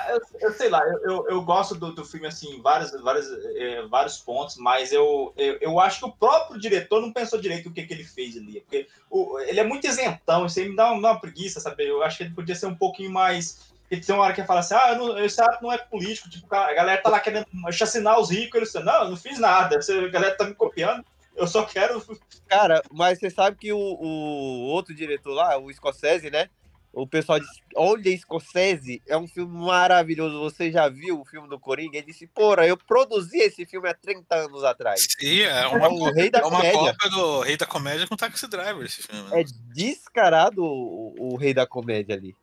[0.09, 4.17] eu, eu sei lá, eu, eu, gosto do, do filme, assim, vários, vários, eh, vários
[4.17, 7.85] pontos, mas eu, eu, eu acho que o próprio diretor não pensou direito o que,
[7.85, 8.61] que ele fez ali.
[8.61, 11.87] Porque o, ele é muito isentão, isso aí me dá uma, uma preguiça, sabe?
[11.87, 13.71] Eu acho que ele podia ser um pouquinho mais.
[13.89, 16.29] E tem uma hora que ele fala assim: ah, não- esse ato não é político,
[16.29, 19.39] tipo, a galera tá lá querendo chacinar os ricos, ele disse, não, eu não fiz
[19.39, 21.03] nada, essa galera tá me copiando,
[21.35, 22.01] eu só quero.
[22.47, 26.49] Cara, mas você sabe que o, o outro diretor lá, o Scorsese, né?
[26.93, 30.39] O pessoal disse, olha, Scorsese é um filme maravilhoso.
[30.41, 31.97] Você já viu o filme do Coringa?
[31.97, 35.07] Ele disse, porra, eu produzi esse filme há 30 anos atrás.
[35.17, 38.17] Sim, é É uma, o rei da é uma cópia do Rei da Comédia com
[38.17, 39.29] Taxi Driver, esse filme.
[39.29, 39.41] né?
[39.41, 42.35] É descarado o, o rei da comédia ali.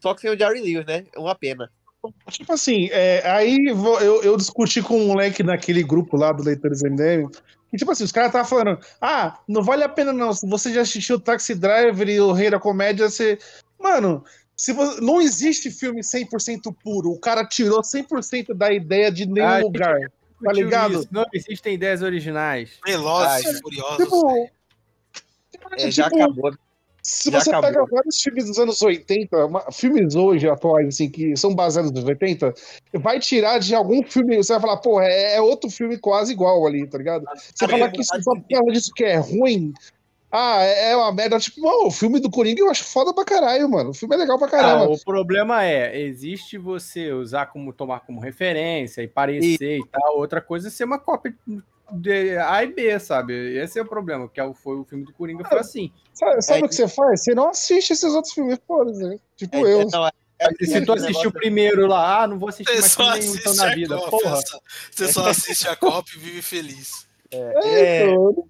[0.00, 1.04] Só que sem o Jerry Lewis, né?
[1.14, 1.70] É uma pena.
[2.30, 6.42] Tipo assim, é, aí vou- eu, eu discuti com um moleque naquele grupo lá do
[6.42, 7.28] Leitores MDM.
[7.72, 10.32] E tipo assim, os caras estavam falando: ah, não vale a pena não.
[10.32, 13.38] Se você já assistiu o Taxi Driver e o Rei da Comédia, você.
[13.82, 14.24] Mano,
[14.56, 15.00] se você...
[15.00, 17.10] não existe filme 100% puro.
[17.10, 19.98] O cara tirou 100% da ideia de nenhum Ah, lugar.
[20.44, 20.94] Tá ligado?
[21.00, 22.70] Isso, Não existem ideias originais.
[22.84, 23.96] Velozes Furiosos.
[23.96, 24.48] Tipo,
[25.76, 26.52] É, já tipo, acabou.
[27.04, 27.70] Se Já você acabou.
[27.70, 32.04] pega vários filmes dos anos 80, uma- filmes hoje atuais, assim, que são baseados nos
[32.04, 32.54] 80,
[32.94, 36.64] vai tirar de algum filme, você vai falar, pô, é, é outro filme quase igual
[36.64, 37.24] ali, tá ligado?
[37.52, 39.72] Você falar eu- que isso só por causa disso que é ruim,
[40.32, 43.24] ah, é é uma merda, tipo, mano, o filme do Coringa eu acho foda pra
[43.24, 43.90] caralho, mano.
[43.90, 44.90] O filme é legal pra Ah, caramba.
[44.90, 50.16] o problema é, existe você usar como tomar como referência e parecer e, tal.
[50.18, 51.34] Outra coisa é ser uma cópia
[51.92, 53.34] de A e B, sabe?
[53.58, 55.92] Esse é o problema, que é o- foi o filme do Coringa, foi assim.
[56.14, 57.22] Sabe, sabe é o que você faz?
[57.22, 59.02] Você não assiste esses outros filmes, foda-se.
[59.04, 59.18] né?
[59.36, 59.80] Tipo, É, eu.
[59.82, 62.48] é, não, é- é- E se tu é- assistiu o primeiro lá, ah, não vou
[62.48, 63.96] assistir Você mais filme nenhum então na vida.
[63.98, 64.40] cópia, Porra.
[64.90, 67.06] Você só assiste a cópia e vive feliz.
[67.30, 68.46] é- então,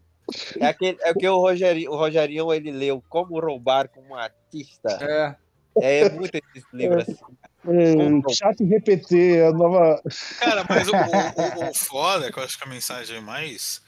[0.61, 4.14] é aquele- é o que o Rogerinho, o Rogerinho ele leu Como Roubar com um
[4.14, 4.99] Artista.
[5.01, 5.37] É.
[5.81, 7.25] É muito esses livros assim.
[8.29, 10.03] é, chato repetir a nova.
[10.38, 13.82] Cara, mas o, o, o- o foda, que eu acho que a mensagem mais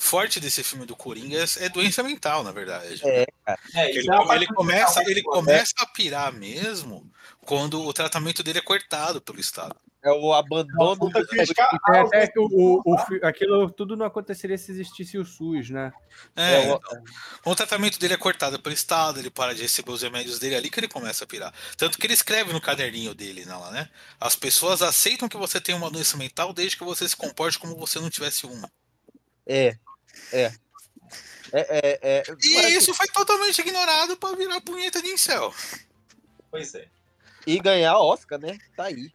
[0.00, 3.00] forte desse filme do Coringa é, é doença mental, na verdade.
[3.04, 3.26] É,
[3.74, 5.22] É, Ele, é ele começa, ele né?
[5.22, 7.08] começa a pirar mesmo
[7.42, 9.76] quando o tratamento dele é cortado pelo Estado.
[10.02, 15.18] É o abandono do ao- até que o, o- aquilo tudo não aconteceria se existisse
[15.18, 15.92] o SUS, né?
[16.34, 17.02] É, É, o- então,
[17.42, 20.54] quando o tratamento dele é cortado pelo Estado, ele para de receber os remédios dele
[20.54, 21.52] é ali que ele começa a pirar.
[21.76, 23.90] Tanto que ele escreve no caderninho dele, né, lá, né?
[24.18, 27.74] As pessoas aceitam que você tem uma doença mental desde que você se comporte como
[27.74, 28.70] se você não tivesse uma.
[29.46, 29.76] É,
[30.32, 30.52] é.
[31.52, 32.22] É, é, é.
[32.42, 35.52] E Mas- isso foi totalmente ignorado pra virar punheta de incel.
[36.50, 36.86] Pois é.
[37.46, 38.58] E ganhar Oscar, né?
[38.76, 39.10] Tá aí.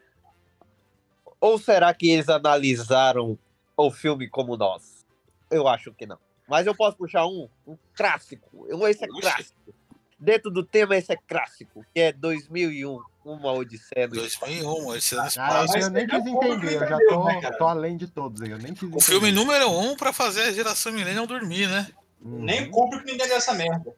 [1.39, 3.37] Ou será que eles analisaram
[3.77, 5.05] o filme como nós?
[5.49, 6.17] Eu acho que não.
[6.47, 8.49] Mas eu posso puxar um, um clássico.
[8.53, 9.73] Um, Esse é clássico.
[10.17, 14.21] Dentro do tema, esse é clássico, que é 2001, Uma Odisseia Espaço.
[14.21, 15.77] 2001, esse ano Ah, espaço.
[15.77, 18.51] esse eu nem quis entender, eu já entendeu, tô, né, tô além de todos aí.
[18.51, 19.01] Eu nem quis O entender.
[19.03, 21.87] filme número um pra fazer a geração millennial dormir, né?
[22.21, 22.43] Uhum.
[22.43, 23.91] Nem o Kubrick nem dessa merda.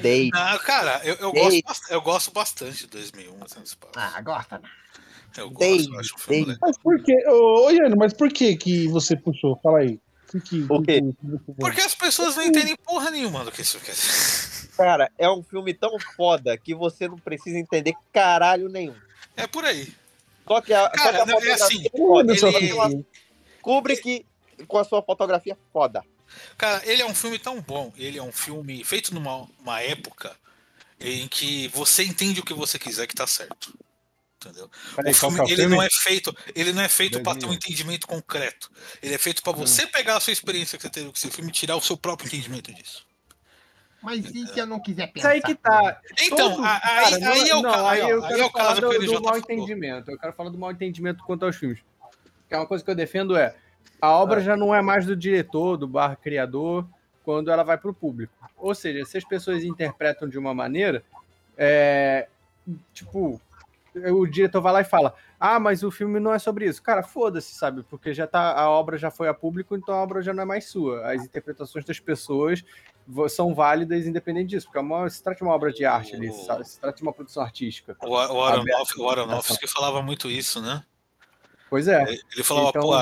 [0.00, 0.30] Day.
[0.32, 3.92] Ah, cara, eu, eu, gosto, eu gosto bastante de 2001, Esse ano espaço.
[3.96, 4.68] Ah, gosta, né?
[5.36, 6.56] Eu gosto, eu acho um filme.
[6.60, 7.14] Mas por quê?
[7.28, 9.58] Ô, ô Iano, mas por que que você puxou?
[9.62, 9.98] Fala aí.
[10.30, 11.02] Que que- que- que-
[11.44, 14.39] que- Porque as pessoas não entendem porra nenhuma do que isso quer dizer.
[14.80, 18.96] Cara, é um filme tão foda que você não precisa entender caralho nenhum.
[19.36, 19.92] É por aí.
[20.48, 22.32] Só que a, só Cara, que a não, é assim, é foda.
[22.32, 23.06] Olha só, ele-
[23.60, 24.24] Kubrick
[24.66, 26.02] com a sua fotografia foda.
[26.56, 27.92] Cara, ele é um filme tão bom.
[27.94, 30.34] Ele é um filme feito numa uma época
[30.98, 33.78] em que você entende o que você quiser que tá certo.
[34.36, 34.70] Entendeu?
[35.06, 35.76] O filme, é o ele filme?
[35.76, 37.52] não é feito, ele não é feito para ter um 2001.
[37.54, 38.70] entendimento concreto.
[39.02, 41.50] Ele é feito para você pegar a sua experiência que você teve com esse filme
[41.50, 43.09] e tirar o seu próprio entendimento disso.
[44.02, 45.28] Mas e se eu não quiser Isso pensar?
[45.30, 46.00] aí que tá.
[46.22, 48.50] Então, Todo- aí, cara, não- aí é o não, caso, aí eu quero é o
[48.50, 49.36] falar do, do falou.
[49.38, 50.10] entendimento.
[50.10, 51.80] Eu quero falar do mau entendimento quanto aos filmes.
[52.48, 53.54] Que é uma coisa que eu defendo é
[54.00, 56.86] a obra já não é mais do diretor, do barra criador,
[57.22, 58.32] quando ela vai para o público.
[58.56, 61.04] Ou seja, se as pessoas interpretam de uma maneira,
[61.56, 62.26] é,
[62.94, 63.40] tipo,
[64.12, 66.82] o diretor vai lá e fala: Ah, mas o filme não é sobre isso.
[66.82, 67.82] Cara, foda-se, sabe?
[67.82, 70.46] Porque já tá, a obra já foi a público, então a obra já não é
[70.46, 71.10] mais sua.
[71.10, 72.64] As interpretações das pessoas
[73.28, 76.32] são válidas independente disso, porque é uma, se trata de uma obra de arte ali,
[76.32, 77.96] se, se trata de uma produção artística.
[78.02, 80.84] O, o Aronofsky, o Aronofsky falava muito isso, né?
[81.70, 82.02] Pois é.
[82.02, 82.96] Ele falava, Então- pô,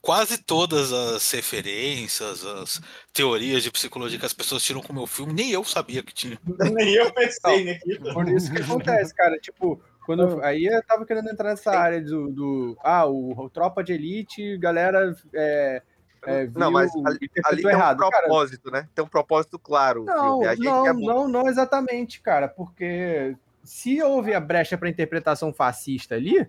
[0.00, 2.80] quase todas as referências, as
[3.12, 6.14] teorias de psicologia que as pessoas tiram com o meu filme, nem eu sabia que
[6.14, 6.38] tinha.
[6.72, 8.14] Nem eu pensei naquilo.
[8.14, 9.38] Por isso que acontece, cara.
[9.38, 12.30] Tipo, quando aí eu tava querendo entrar nessa área do.
[12.30, 15.14] do ah, o, o Tropa de Elite, galera.
[15.32, 15.82] É,
[16.26, 17.98] é, Não, mas ali, ali tem um errado.
[17.98, 18.88] Cara, propósito, né?
[18.94, 20.04] Tem um propósito claro.
[20.04, 26.46] Não, não, não, não exatamente, cara, porque se houve a brecha para interpretação fascista ali,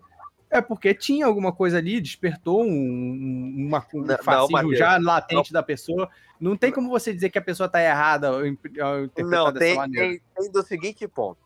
[0.50, 4.78] é porque tinha alguma coisa ali, despertou um, um, uma- um Não, não, fascismo Matheus.
[4.78, 6.10] já latente da pessoa.
[6.40, 9.76] Não tem como você dizer que a pessoa tá errada ao interpretar Não, dessa tem,
[9.76, 10.08] maneira.
[10.08, 11.45] tem, tem do seguinte ponto.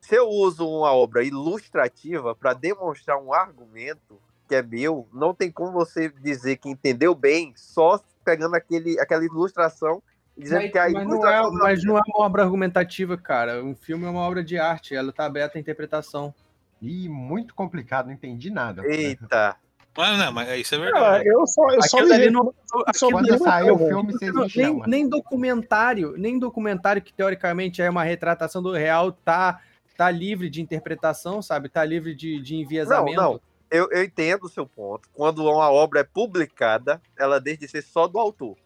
[0.00, 5.50] Se eu uso uma obra ilustrativa para demonstrar um argumento que é meu, não tem
[5.50, 10.02] como você dizer que entendeu bem só pegando aquele, aquela ilustração
[10.36, 13.16] e dizendo Mas, que a mas não é, ilustração mas não é uma obra argumentativa,
[13.16, 13.62] cara.
[13.62, 16.34] Um filme é uma obra de arte, ela tá aberta à interpretação.
[16.82, 18.82] Ih, muito complicado, não entendi nada.
[18.86, 19.54] Eita.
[19.96, 21.28] Mas não, mas isso é Ah, verdade.
[21.28, 22.54] eu só, eu só ali não-
[22.94, 23.88] só Quando sair o recuso.
[23.88, 29.12] filme, vocês Não, nem, nem documentário, nem documentário que teoricamente é uma retratação do real,
[29.12, 29.60] tá,
[30.00, 31.68] tá livre de interpretação, sabe?
[31.68, 33.20] Tá livre de, de Não, enviesamento.
[33.20, 33.40] não.
[33.70, 35.10] Eu, eu entendo o seu ponto.
[35.12, 38.56] Quando uma obra é publicada, ela deixa de ser só do autor.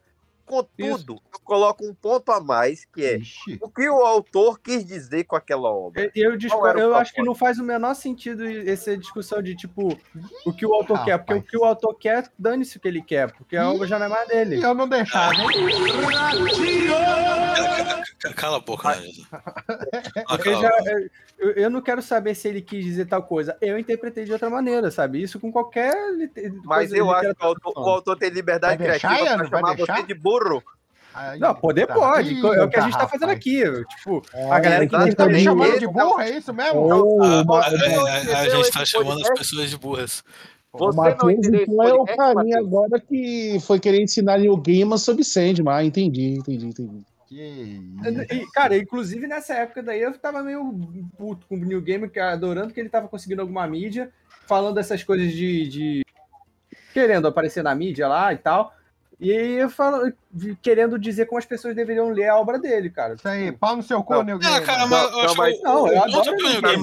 [0.46, 3.58] Contudo, eu coloco um ponto a mais, que é Ixi.
[3.62, 6.10] o que o autor quis dizer com aquela obra.
[6.14, 9.98] Eu, eu, o eu acho que não faz o menor sentido essa discussão de tipo
[10.44, 13.02] o que o autor quer, porque o que o autor quer, dane-se o que ele
[13.02, 14.62] quer, porque a obra já não é mais dele.
[14.62, 15.48] eu não deixava, hein?
[18.18, 18.96] Ca- Cala a boca, né,
[20.28, 21.10] a já- boca.
[21.38, 23.56] eu, eu não quero saber se ele quis dizer tal coisa.
[23.60, 25.22] Eu interpretei de outra maneira, sabe?
[25.22, 25.94] Isso com qualquer.
[26.64, 29.48] Mas coisa eu acho que o autor, o autor tem liberdade Vai deixar, criativa para
[29.48, 30.06] Vai chamar você deixar?
[30.06, 30.62] de burro.
[31.14, 31.94] Aí, Não, poder tá.
[31.94, 32.34] pode.
[32.34, 33.10] Ih, é o que a gente tá rapaz.
[33.12, 33.62] fazendo aqui.
[33.96, 37.22] Tipo, É, a galera que estão me chamando de burro, é isso mesmo?
[37.22, 40.24] Ah, é, é, a gente tá chamando as pessoas de burras.
[40.72, 42.66] O Você não Matheus, entendeu esse então, é o carinha Matheus?
[42.66, 45.72] agora que foi querer ensinar Neil Gaiman sobre Sandman.
[45.72, 47.04] Ah, entendi, entendi, entendi.
[47.30, 50.64] E, Cara, inclusive nessa época daí eu tava meio
[51.16, 54.10] puto com o New Game, que- adorando que ele tava conseguindo alguma mídia,
[54.48, 56.02] falando dessas coisas de, de-
[56.92, 58.72] querendo aparecer na mídia lá e tal.
[59.24, 60.12] E eu falo,
[60.60, 63.14] querendo dizer como as pessoas deveriam ler a obra dele, cara.
[63.14, 64.22] Isso aí, pau no seu cu.
[64.22, 64.62] Neil Ah, Gaiman.
[64.66, 66.60] cara, Não, mas eu não, acho mas- que Não, o, eu adoro que New ele,
[66.60, 66.82] Game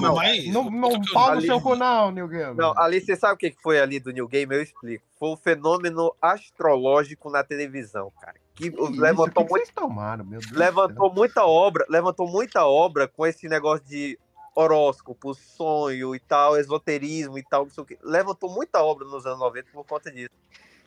[0.52, 0.70] não.
[0.70, 2.54] Não, que pau no seu cu não, Neil Gaiman.
[2.54, 4.52] Não, ali você sabe o que que foi ali do New Game?
[4.54, 5.04] Eu explico.
[5.18, 8.34] Foi o fenômeno astrológico na televisão, cara.
[8.54, 9.00] Que Que isso?
[9.00, 12.66] levantou O que que muito vocês tomaram, meu Deus do levantou muita obra, levantou muita
[12.66, 14.18] obra com esse negócio de
[14.54, 17.98] horóscopo, sonho e tal, esoterismo e tal, não sei o quê.
[18.02, 20.28] Levantou muita obra nos anos 90 por conta disso.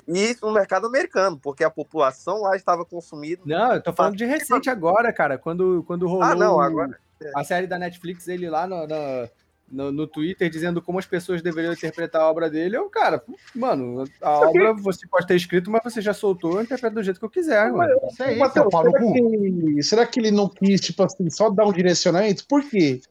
[0.07, 3.41] E isso no mercado americano, porque a população lá estava consumindo.
[3.45, 5.37] Não, eu tô falando de recente agora, cara.
[5.37, 6.97] Quando, quando rolou Ah, não, agora-
[7.35, 9.29] a série da Netflix, ele lá no, no,
[9.71, 12.77] no- no Twitter dizendo como as pessoas deveriam interpretar a obra dele.
[12.77, 13.23] Eu, cara,
[13.55, 17.19] mano, a obra você pode ter escrito, mas você já soltou, eu interpreto do jeito
[17.19, 17.91] que eu quiser, mano.
[18.11, 18.37] Isso aí,
[18.69, 22.45] pau no será, que, será que ele não quis, tipo assim, só dar um direcionamento?
[22.47, 23.01] Por quê?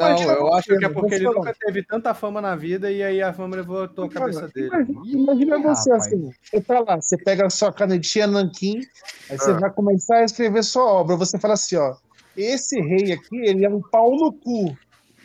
[0.00, 3.02] Não, Imagina eu acho que é porque ele nunca teve tanta fama na vida e
[3.02, 4.68] aí a fama levou a cabeça dele.
[4.68, 6.06] Imagina, imagina Ih, você rapaz.
[6.06, 8.80] assim, você tá lá, você pega a sua canetinha nanquim,
[9.28, 9.58] aí você Ah.
[9.58, 11.94] vai começar a escrever sua obra, você fala assim, ó,
[12.36, 14.74] esse rei aqui, ele é um pau no cu.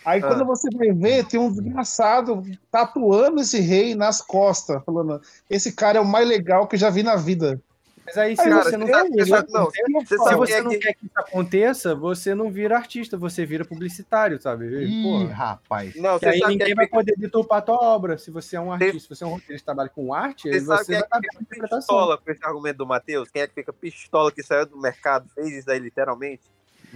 [0.05, 0.27] Aí Ah.
[0.27, 5.97] quando você vai ver, tem um desgraçado tatuando esse rei nas costas, falando, esse cara
[5.97, 7.59] é o mais legal que eu já vi na vida.
[8.05, 10.61] Mas aí, se Cara, você não você quer que isso não, você se você é
[10.61, 14.67] não que- quer que isso aconteça, você não vira artista, você vira publicitário, sabe?
[14.85, 15.33] Ih, Porra.
[15.33, 15.95] rapaz.
[15.95, 18.17] Não, Que aí sabe ninguém quem vai fica, poder deturpar a tua obra.
[18.19, 20.59] Se você é um artista, se você é um roteirista que trabalha com arte, você
[20.59, 21.79] você quem é vai que estar fica dando interpretação.
[21.79, 23.29] pistola com esse argumento do Matheus?
[23.31, 26.43] Quem é que fica pistola que saiu do mercado, fez isso aí literalmente?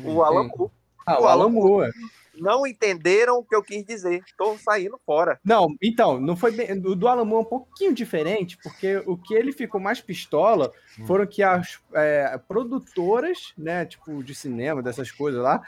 [0.04, 0.72] O Alan Moore.
[1.06, 1.92] Ah, o o Alan Alan Moore.
[2.40, 4.24] Não entenderam o que eu quis dizer.
[4.38, 5.40] Tô saindo fora.
[5.44, 6.72] Não, então, não foi bem.
[6.86, 10.72] O do Alan Moore é um pouquinho diferente, porque o que ele ficou mais pistola
[11.06, 15.62] foram que as é, produtoras, né, tipo, de cinema, dessas coisas lá,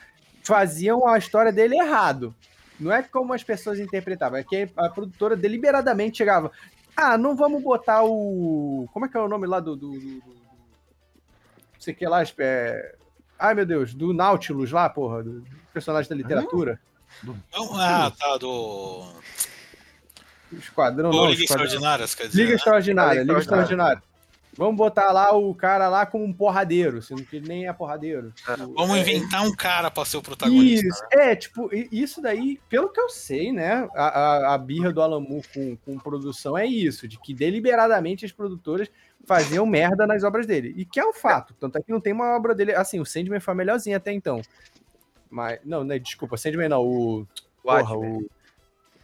[0.43, 2.33] faziam a história dele errado.
[2.79, 6.51] Não é como as pessoas interpretavam, é que a produtora deliberadamente chegava.
[6.95, 8.87] Ah, não vamos botar o.
[8.91, 9.75] Como é que é o nome lá do.
[9.75, 10.41] do, do- do- do-
[11.73, 12.21] não sei o que lá.
[12.39, 12.95] É...
[13.41, 16.79] Ai, meu Deus, do Nautilus lá, porra, do personagem da literatura.
[17.23, 17.35] Não,
[17.75, 19.03] ah, tá, do.
[20.53, 21.65] Esquadrão não, Liga Esquadrão.
[21.65, 22.37] Extraordinárias, quer dizer.
[22.37, 22.55] Liga né?
[22.55, 24.03] Extraordinária, Liga Extraordinária.
[24.53, 28.31] Vamos botar lá o cara lá como um porradeiro, sendo que ele nem é porradeiro.
[28.31, 30.87] Tipo, Vamos é- inventar um cara pra ser o protagonista.
[30.87, 35.21] Isso, é, tipo, isso daí, pelo que eu sei, né, a, a, a birra do
[35.21, 38.89] Moore com, com produção é isso, de que deliberadamente as produtoras
[39.25, 40.73] faziam merda nas obras dele.
[40.75, 43.05] E que é um fato, tanto é que não tem uma obra dele, assim, o
[43.05, 44.41] Sandman foi a melhorzinha até então.
[45.29, 47.27] Mas, não, né, desculpa, Sandman não, o...
[47.63, 48.17] Porra, Watchmen.
[48.17, 48.40] o...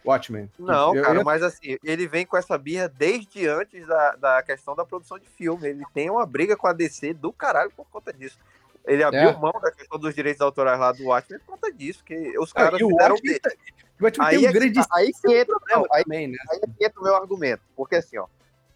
[0.08, 0.50] Watchmen.
[0.58, 4.44] Não, Eu- cara, eu- mas assim, ele vem com essa birra desde antes da, da
[4.44, 5.68] questão da produção de filme.
[5.68, 8.38] Ele tem uma briga com a DC do caralho por conta disso.
[8.86, 9.34] Ele abriu É.
[9.38, 12.56] mão da questão dos direitos autorais lá do Watchmen por conta disso, que os Ah,
[12.64, 13.58] caras o fizeram Watchmen, dele.
[14.00, 16.28] o Watchmen Aí tem é um que grande tá, aí que entra, não, aí, também,
[16.30, 16.38] né?
[16.50, 17.62] aí é que entra o meu argumento.
[17.76, 18.28] Porque assim, ó,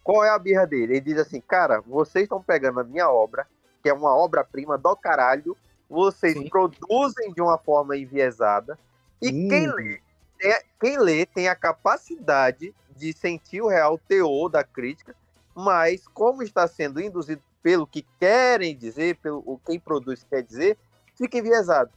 [0.04, 0.94] qual é a birra dele?
[0.96, 3.48] Ele diz assim, cara, vocês estão pegando a minha obra,
[3.82, 5.56] que é uma obra-prima do caralho,
[5.90, 6.50] vocês Sim.
[6.50, 8.78] produzem de uma forma enviesada,
[9.22, 9.76] e quem Hum.
[9.76, 10.02] lê,
[10.42, 15.16] tem, quem lê tem a capacidade de sentir o real teor da crítica,
[15.56, 20.78] mas como está sendo induzido pelo que querem dizer, pelo o quem produz quer dizer,
[21.16, 21.92] fica enviesado.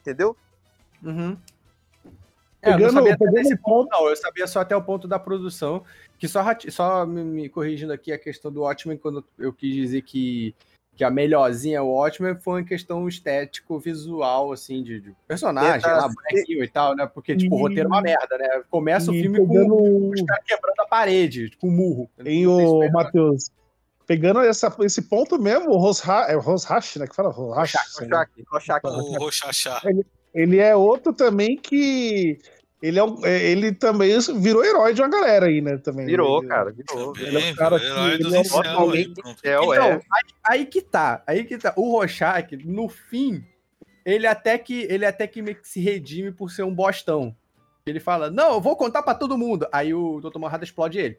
[0.00, 0.36] Entendeu?
[1.02, 1.36] Uhum.
[2.60, 4.08] É, eu não sabia pegando um ponto, não.
[4.08, 5.84] Eu sabia só até o ponto da produção.
[6.18, 10.02] Que só, só me, me corrigindo aqui a questão do Watchmen, quando eu quis dizer
[10.02, 10.54] que,
[10.96, 16.08] que a melhorzinha o Watchmen foi uma questão estético-visual, assim, de, de personagem, Tenta- lá,
[16.08, 17.06] bonequinho e tal, né?
[17.06, 18.62] Porque, tipo, o E- roteiro é uma merda, né?
[18.70, 22.08] Começa o E filme com pegando- os caras quebrando a parede, com murro.
[22.24, 23.50] Em Não sei se o Matheus,
[24.06, 27.06] pegando essa, esse ponto mesmo, o Rosha, é o Roshash, né?
[27.06, 27.98] Que fala Roshash.
[28.00, 28.80] Rorschach, Rorschach.
[28.84, 29.82] O Rochachá.
[30.34, 32.38] Ele é outro também que
[32.82, 34.10] ele é um- é, ele também
[34.40, 35.76] virou herói de uma galera aí, né?
[35.78, 36.06] Também.
[36.06, 37.12] Virou, Ele- cara, virou.
[37.12, 39.40] Também, Ele é um cara que- ele é anciãos aí, totalmente pronto.
[39.40, 39.92] céu, Então, é.
[39.92, 40.00] aí,
[40.44, 41.72] aí que tá, aí que tá.
[41.76, 43.44] O Rorschach, no fim,
[44.04, 47.34] ele até que ele até que meio que se redime por ser um bostão.
[47.86, 49.66] Ele fala, não, eu vou contar pra todo mundo.
[49.72, 50.38] Aí o Dr.
[50.38, 51.18] Manhattan explode ele.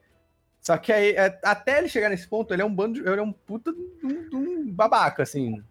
[0.60, 3.20] Só que aí, é, até ele chegar nesse ponto, ele é um bando, de- ele
[3.20, 5.62] é um puta de um, de um babaca, assim.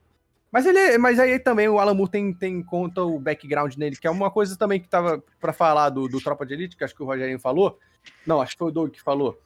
[0.56, 4.06] Mas ele, mas aí também o Alan Moore tem, tem conta o background nele, que
[4.06, 6.94] é uma coisa também que tava pra falar do, do Tropa de Elite, que acho
[6.94, 7.78] que o Rogerinho falou.
[8.26, 9.38] Não, acho que foi o Doug que falou.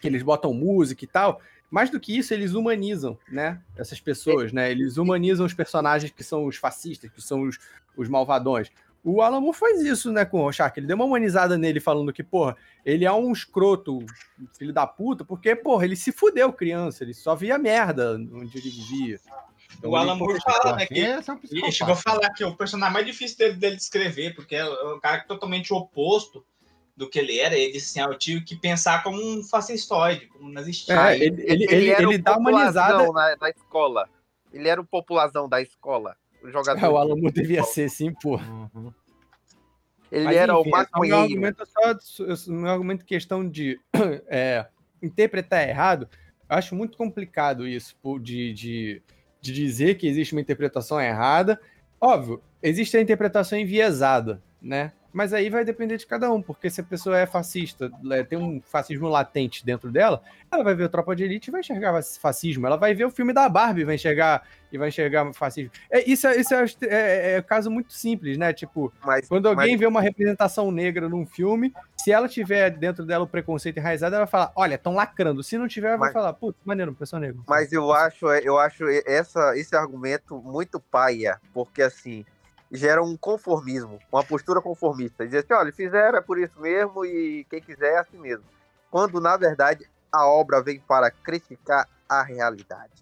[0.00, 1.40] Que eles botam música e tal.
[1.68, 3.60] Mais do que isso, eles humanizam, né?
[3.76, 4.70] Essas pessoas, né?
[4.70, 7.58] Eles humanizam os personagens que são os fascistas, que são os,
[7.96, 8.70] os malvadões.
[9.02, 10.72] O Alan Moore faz isso, né, com o Rorschach.
[10.76, 14.06] Ele deu uma humanizada nele, falando que, porra, ele é um escroto,
[14.56, 18.70] filho da puta, porque, porra, ele se fudeu criança, ele só via merda onde ele
[18.70, 19.18] vivia.
[19.78, 21.72] Então, O Alan ele- Moore fala, né, que Esse é um E psicopata.
[21.72, 24.98] chegou a falar que o personagem mais difícil dele, dele de escrever, porque é um
[25.00, 26.44] cara totalmente oposto
[26.96, 27.56] do que ele era.
[27.56, 30.92] Ele disse assim: ah, eu tive que pensar como um fascistoide, como um nazista.
[31.10, 34.08] É, ele, ele, ele, era ele o dá uma populazão Na, na escola.
[34.52, 36.16] Ele era o populazão da escola.
[36.42, 36.84] O jogador.
[36.84, 38.44] É, o Alan Moore devia ser, sim, porra.
[38.74, 38.92] Uhum.
[40.10, 41.18] Ele Mas, era enfim, o é meu maconheiro.
[41.18, 43.78] argumento é só meu argumento questão de
[44.26, 44.66] é,
[45.02, 46.08] interpretar errado.
[46.50, 49.02] Eu acho muito complicado isso pô, de, de,
[49.40, 51.60] de dizer que existe uma interpretação errada.
[52.00, 54.92] Óbvio, existe a interpretação enviesada, né?
[55.18, 58.38] Mas aí vai depender de cada um, porque se a pessoa é fascista, é, tem
[58.38, 62.00] um fascismo latente dentro dela, ela vai ver o Tropa de Elite e vai enxergar
[62.20, 62.68] fascismo.
[62.68, 65.72] Ela vai ver o filme da Barbie e vai enxergar e vai enxergar fascismo.
[65.90, 68.52] É, isso é, isso é, é, é um caso muito simples, né?
[68.52, 73.04] Tipo, Mas, quando alguém mas- vê uma representação negra num filme, se ela tiver dentro
[73.04, 75.42] dela o preconceito enraizado, ela vai falar, olha, estão lacrando.
[75.42, 77.40] Se não tiver, ela vai Mas- falar, putz, maneiro, pessoa negra.
[77.48, 82.24] Mas eu acho, eu acho essa, esse argumento muito paia, porque assim,
[82.70, 85.24] gera um conformismo, uma postura conformista.
[85.24, 88.44] Dizer assim, olha, fizeram, é por isso mesmo, e quem quiser é assim mesmo.
[88.90, 92.92] Quando, na verdade, a obra vem para criticar a realidade.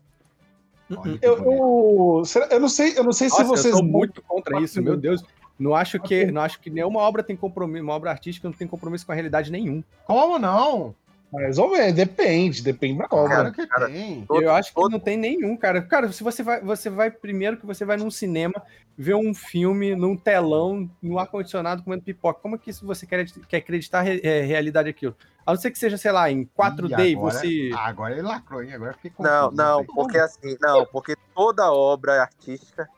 [0.90, 1.18] Uhum.
[1.20, 3.72] Eu, eu, eu não sei, eu não sei se Nossa, vocês.
[3.72, 5.24] eu sou muito contra isso, meu Nossa, Deus.
[5.58, 8.68] Não acho que, não acho que nenhuma obra tem compromisso, uma obra artística não tem
[8.68, 9.82] compromisso com a realidade nenhum.
[10.04, 10.94] Como não?
[11.32, 13.34] Mais ou menos, depende, depende da obra.
[13.34, 14.24] Claro que cara, tem.
[14.26, 15.82] Todo- eu acho que todo- não tem nenhum, cara.
[15.82, 18.54] Cara, se você vai, você vai primeiro que você vai num cinema
[18.96, 22.40] ver um filme num telão, no ar-condicionado comendo pipoca.
[22.40, 25.14] Como é que isso você quer, quer acreditar re- é, realidade aquilo?
[25.44, 27.70] A não ser que seja, sei lá, em 4D Ih, e agora- você.
[27.74, 28.72] Ah, agora ele lacrou, hein?
[28.72, 29.86] Agora eu fiquei Não, não, sei.
[29.94, 32.88] porque assim, não, porque toda obra artística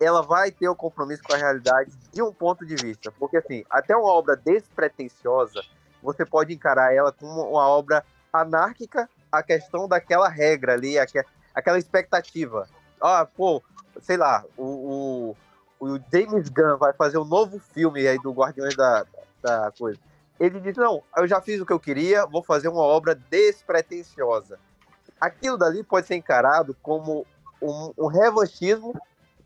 [0.00, 3.10] ela vai ter o compromisso com a realidade de um ponto de vista.
[3.18, 5.60] Porque assim, até uma obra despretensiosa,
[6.02, 11.24] você pode encarar ela como uma obra anárquica, a questão daquela regra ali, aque-
[11.54, 12.68] aquela expectativa.
[13.00, 13.62] Ah, pô,
[14.00, 15.36] sei lá, o,
[15.80, 19.06] o, o James Gunn vai fazer um novo filme aí do Guardiões da,
[19.42, 19.98] da coisa.
[20.40, 24.58] Ele diz, não, eu já fiz o que eu queria, vou fazer uma obra despretensiosa
[25.20, 27.26] aquilo dali pode ser encarado como
[27.60, 28.94] um, um revanchismo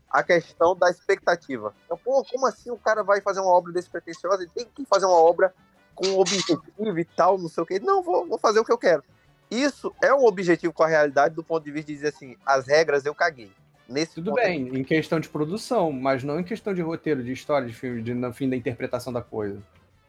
[0.09, 1.73] à questão da expectativa.
[1.85, 5.05] Então, pô, como assim o cara vai fazer uma obra despretensiosa e tem que fazer
[5.05, 5.53] uma obra
[5.95, 7.79] com um objetivo e tal, não sei o que.
[7.79, 9.03] Não, vou, vou fazer o que eu quero.
[9.51, 12.67] Isso é um objetivo com a realidade do ponto de vista de dizer assim, as
[12.67, 13.51] regras eu caguei.
[13.87, 17.67] Nesse Tudo bem, em questão de produção, mas não em questão de roteiro, de história,
[17.67, 19.61] de filme, de, no fim da interpretação da coisa.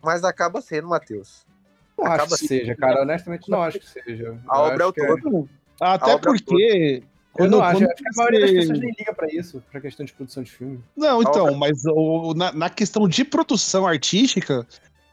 [0.03, 1.45] Mas acaba sendo, Matheus.
[1.99, 2.49] Não Acaba acho que sendo.
[2.61, 3.03] seja, cara.
[3.03, 4.39] Honestamente, não acho que seja.
[4.49, 5.49] A Eu obra é o que todo.
[5.81, 7.03] Até obra porque.
[7.37, 9.81] Eu não acho, quando acho que a maioria das pessoas nem liga pra isso, pra
[9.81, 10.81] questão de produção de filme.
[10.97, 14.65] Não, então, mas o- na, na questão de produção artística,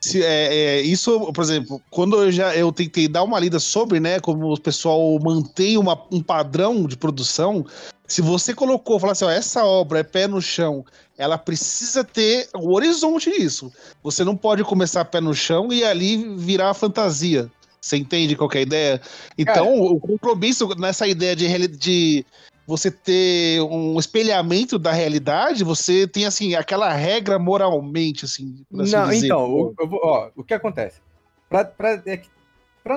[0.03, 3.99] se, é, é, isso, por exemplo, quando eu já eu tentei dar uma lida sobre,
[3.99, 7.63] né, como o pessoal mantém uma- um padrão de produção,
[8.07, 10.83] se você colocou, falar assim, ó, essa obra é pé no chão,
[11.17, 13.71] ela precisa ter o horizonte disso.
[14.03, 17.49] Você não pode começar pé no chão e ali virar fantasia.
[17.79, 19.01] Você entende qual que é a ideia?
[19.37, 22.25] Então, o compromisso nessa ideia de, de
[22.65, 28.63] você ter um espelhamento da realidade, você tem assim aquela regra moralmente, assim.
[28.73, 29.25] assim Não, dizer.
[29.25, 31.01] então, o, ó, o que acontece?
[31.49, 31.71] Pra,
[32.05, 32.21] é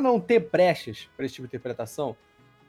[0.01, 2.17] não ter brechas pra esse tipo de interpretação,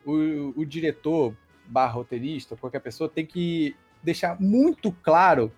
[0.06, 1.34] o, o diretor,
[1.68, 5.52] barra roteirista, qualquer pessoa, tem que deixar muito claro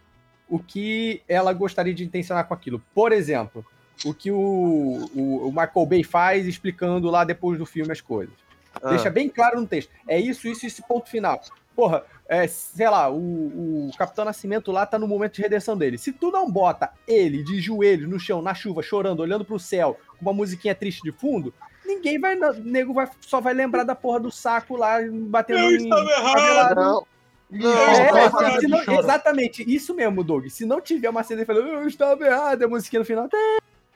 [0.49, 2.81] o que ela gostaria de intencionar com aquilo.
[2.93, 3.65] Por exemplo,
[4.05, 8.46] o que o, o, o Michael Bay faz explicando lá depois do filme as coisas.
[8.81, 9.91] Ah, Deixa bem claro no texto.
[10.07, 11.41] É isso, isso, esse ponto final.
[11.75, 15.97] Porra, é, sei lá, o, o Capitão Nascimento lá tá no momento de redenção dele.
[15.97, 19.97] Se tu não bota ele de joelhos no chão, na chuva, chorando, olhando pro céu,
[20.17, 21.53] com uma musiquinha triste de fundo,
[21.85, 22.35] ninguém vai.
[22.35, 24.97] O nego vai, só vai lembrar da porra do saco lá
[25.29, 25.75] batendo Eu em.
[25.83, 26.75] estava errado.
[26.75, 27.07] Não,
[27.49, 30.47] Não, É, vai é, não- exatamente, isso mesmo, Doug.
[30.47, 33.37] Se não tiver uma cena falando, eu estava errado, a musiquinha no final, tá,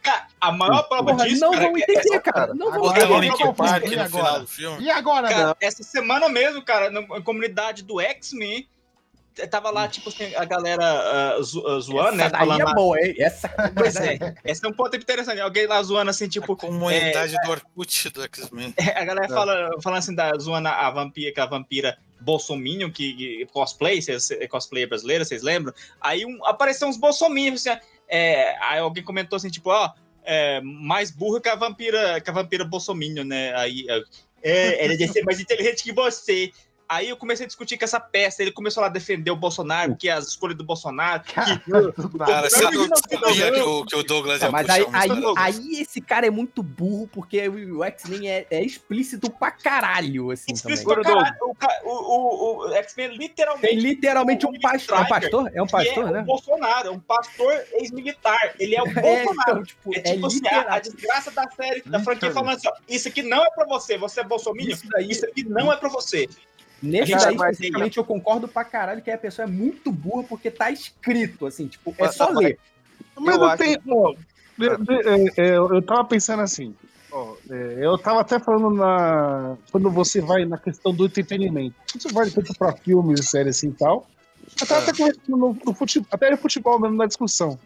[0.02, 2.54] Cara, a maior prova porra, disso, não cara, vão é- entender, cara.
[2.54, 3.20] Não vão Agora, entender.
[3.22, 4.08] Link agora, Park e no agora?
[4.10, 4.84] final do filme.
[4.84, 5.56] E agora, Cara, meu?
[5.62, 8.68] essa semana mesmo, cara, na comunidade do X-Men,
[9.50, 12.24] tava lá, tipo assim, a galera zo- ah, zoando, né?
[12.26, 13.16] Essa daí Falando é lá- boa, hein?
[13.18, 15.40] Essa Pois é, esse é um ponto interessante.
[15.40, 18.74] Alguém lá zoando assim, tipo, a comunidade do Orkut do X-Men.
[18.96, 23.46] a galera fala, falando assim, da, zoando a vampira, que a vampira Bolsominion, que, que
[23.52, 24.00] cosplay,
[24.50, 25.74] cosplay brasileira, vocês lembram?
[26.00, 27.80] Aí um, apareceu uns Bolsominions, assim,
[28.12, 29.92] é, aí alguém comentou assim, tipo, ó,
[30.24, 33.56] é, mais burra que a vampira, que a vampira Bolsominion, né?
[33.56, 33.86] Aí,
[34.44, 36.52] é, ela deve ser mais inteligente que você.
[36.92, 39.96] Aí eu comecei a discutir com essa peça, ele começou lá a defender o Bolsonaro,
[39.96, 43.54] que é as escolhas do Bolsonaro, que Cara, não, o não, sabia não.
[43.54, 46.28] que o, que o Douglas É, ia mas puxar aí, um aí, aí esse cara
[46.28, 50.56] é muito burro, porque o X-Men é, é explícito pra caralho, assim, também.
[50.56, 51.36] explícito pra caralho.
[51.42, 54.98] O, o, o, o X-Men literalmente Tem literalmente um pastor.
[54.98, 55.52] É um pastor?
[55.56, 56.20] É um pastor, é né?
[56.20, 58.54] o Bolsonaro, é um pastor ex-militar.
[58.60, 59.52] Ele é o É, Bolsonaro.
[59.52, 62.68] então, tipo, É é tipo assim, a, a desgraça da série, da franquia falando assim,
[62.68, 65.72] ó, isso aqui não é pra você, você é bolsominion, Isso daí, isso aqui não
[65.72, 66.28] é pra você.
[66.82, 70.72] Nesse daí especificamente, eu concordo pra caralho que a pessoa é muito burra porque tá
[70.72, 72.58] escrito, assim, tipo, é só ler.
[73.18, 73.78] Mas Eu não tem.
[73.90, 74.14] ó,
[74.58, 76.76] de- é, é, eu tava pensando assim.
[77.12, 79.58] ó, é, eu tava até falando na.
[79.72, 81.76] Quando você vai na questão do entretenimento.
[81.92, 84.08] Quando você vai tanto pra filmes e séries assim e tal.
[84.60, 87.58] Eu tava até conversando no, no futebol, até no futebol mesmo na discussão.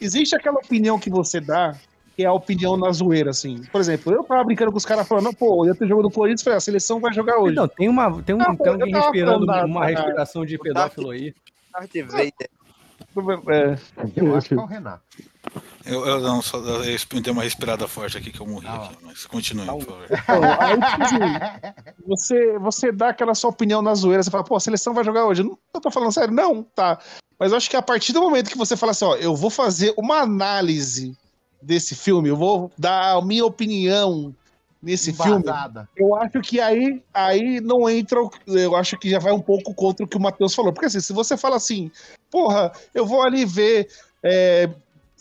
[0.00, 1.76] Existe aquela opinião que você dá,
[2.16, 3.62] que é a opinião na zoeira, assim.
[3.72, 6.42] Por exemplo, eu tava brincando com os caras falando, pô, ia ter jogo do Corinthians,
[6.42, 7.56] falei, a seleção vai jogar hoje.
[7.56, 11.34] Não, tem, uma, tem, um, Não, tem alguém respirando uma da- respiração de pedófilo aí.
[11.72, 12.50] Darth Vader.
[13.48, 13.76] É,
[14.16, 15.02] Eu acho que é o Renato.
[15.84, 18.96] Eu, eu não, só eu dei uma respirada forte aqui que eu morri Ah, aqui,
[19.02, 20.06] mas continue, Tá um- por favor.
[20.10, 24.60] Então, aí, tipo você, você dá aquela sua opinião na zoeira, você fala, pô, a
[24.60, 25.42] seleção vai jogar hoje.
[25.42, 26.98] Eu não- Eu tô falando sério, não, tá.
[27.38, 29.50] Mas eu acho que a partir do momento que você fala assim, ó, eu vou
[29.50, 31.16] fazer uma análise
[31.64, 34.34] desse filme, eu vou dar a minha opinião
[34.82, 35.88] nesse filme, Embasada.
[35.96, 40.04] eu acho que aí, aí não entra, eu acho que já vai um pouco contra
[40.04, 40.72] o que o Matheus falou.
[40.72, 41.90] Porque assim, se você fala assim,
[42.30, 43.88] porra, eu vou ali ver
[44.22, 44.68] é,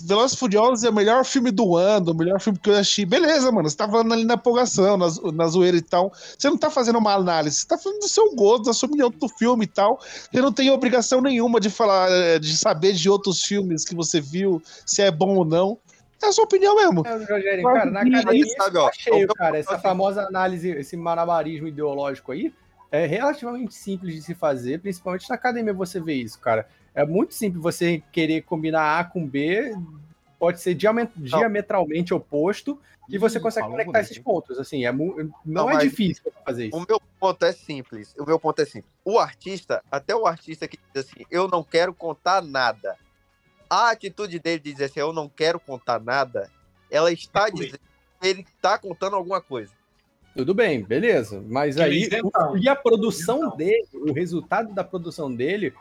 [0.06, 3.06] Velozes e Furiosos é o melhor filme do ano, o melhor filme que eu assisti,
[3.06, 6.58] beleza, mano, você tá falando ali na empolgação, na, na zoeira e tal, você não
[6.58, 9.66] tá fazendo uma análise, você tá falando do seu gosto, da sua opinião do filme
[9.66, 13.86] e tal, você não tem obrigação nenhuma de falar, é, de saber de outros filmes
[13.86, 15.78] que você viu, se é bom ou não,
[16.24, 17.04] é a sua opinião mesmo.
[17.06, 19.58] É, Rogério, cara, na academia Aí, sabe, ó, tá cheio, eu- cara.
[19.58, 22.54] Essa famosa análise, esse malabarismo ideológico aí,
[22.92, 26.68] é relativamente simples de se fazer, principalmente na academia você vê isso, cara.
[26.94, 29.76] É muito simples você querer combinar A com B,
[30.38, 34.24] pode ser diamet- diametralmente oposto, e você Ih, consegue conectar bonito, esses hein?
[34.24, 34.60] pontos.
[34.60, 36.78] Assim, é não, Não, é difícil fazer isso.
[36.78, 38.14] O meu ponto é simples.
[38.18, 38.86] O meu ponto é simples.
[39.04, 42.96] O artista, até o artista que diz assim, eu não quero contar nada.
[43.70, 46.50] A atitude dele de dizer assim, eu não quero contar nada,
[46.90, 47.80] ela está dizendo
[48.22, 49.72] que ele está contando alguma coisa.
[50.36, 51.44] Tudo bem, beleza.
[51.48, 55.74] Mas aí, o- e a produção dele, o resultado da produção dele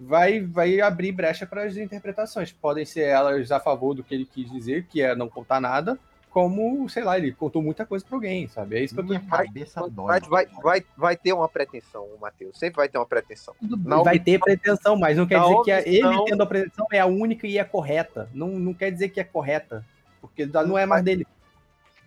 [0.00, 2.52] vai, vai abrir brecha para as interpretações.
[2.52, 5.98] Podem ser elas a favor do que ele quis dizer, que é não contar nada,
[6.38, 8.76] como, sei lá, ele contou muita coisa para alguém, sabe?
[8.76, 10.06] É isso que eu tô Minha cabeça dói.
[10.06, 12.56] Mas vai, vai, vai ter uma pretensão, Matheus.
[12.56, 13.56] Sempre vai ter uma pretensão.
[13.60, 17.00] Não, vai ter pretensão, mas não quer dizer que a- ele tendo a pretensão é
[17.00, 18.30] a única e é correta.
[18.32, 19.84] Não, não quer dizer que é correta,
[20.20, 21.26] porque não é mais dele.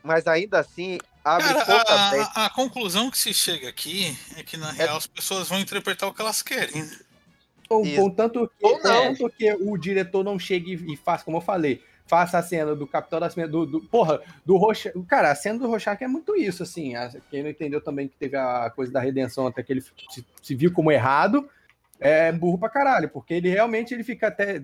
[0.01, 4.55] Mas ainda assim, abre Cara, a, a- a conclusão que se chega aqui é que,
[4.55, 6.83] na real, as pessoas vão interpretar o que elas querem.
[6.83, 6.99] né?
[7.69, 9.07] Ou, contanto que, Ou não.
[9.13, 12.85] contanto que o diretor não chegue e faça, como eu falei, faça a cena do
[12.85, 14.91] Capitão da Cimento, do, do porra, do Rocha.
[15.07, 16.93] Cara, a cena do Rorschach é muito isso, assim.
[16.93, 20.25] a- Quem não entendeu também que teve a coisa da redenção até que ele se,
[20.41, 21.49] se viu como errado,
[22.01, 24.61] é burro pra caralho, porque ele realmente ele fica até.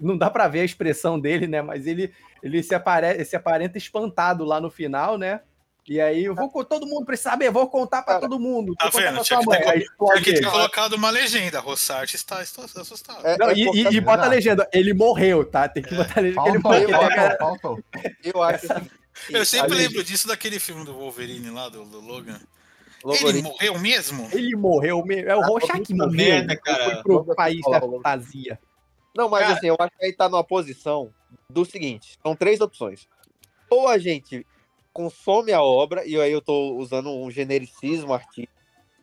[0.00, 1.62] Não dá pra ver a expressão dele, né?
[1.62, 5.40] Mas ele, ele se, apare, se aparenta espantado lá no final, né?
[5.88, 8.74] E aí eu vou com todo mundo precisa saber, vou contar pra Cara, todo mundo.
[8.76, 9.22] Tá vendo?
[9.22, 9.68] Tinha que ter mãe.
[9.70, 10.38] Aí explode Porque ele.
[10.40, 11.60] tinha colocado uma legenda.
[11.60, 13.26] Rossart está, está assustado.
[13.26, 15.66] É, Não, é e, e- e bota a legenda, ele morreu, tá?
[15.68, 16.88] Tem que botar a legenda que ele morreu.
[16.90, 17.84] Faltou, tem a- faltou, faltou.
[18.22, 18.90] eu acho assim,
[19.30, 22.38] Eu sempre a lembro disso daquele filme do Wolverine lá, do, do Logan.
[23.24, 24.28] Ele morreu mesmo?
[24.32, 25.30] Ele morreu mesmo.
[25.30, 26.12] É o Ah, Rorschach que morreu.
[26.12, 27.02] merda, cara.
[27.02, 28.58] Foi pro país falar da fantasia.
[29.16, 31.10] Não, mas Cara- assim, eu acho que aí tá numa posição
[31.48, 33.08] do seguinte: são três opções.
[33.70, 34.44] Ou a gente
[34.98, 38.60] consome a obra, e aí eu tô usando um genericismo artístico,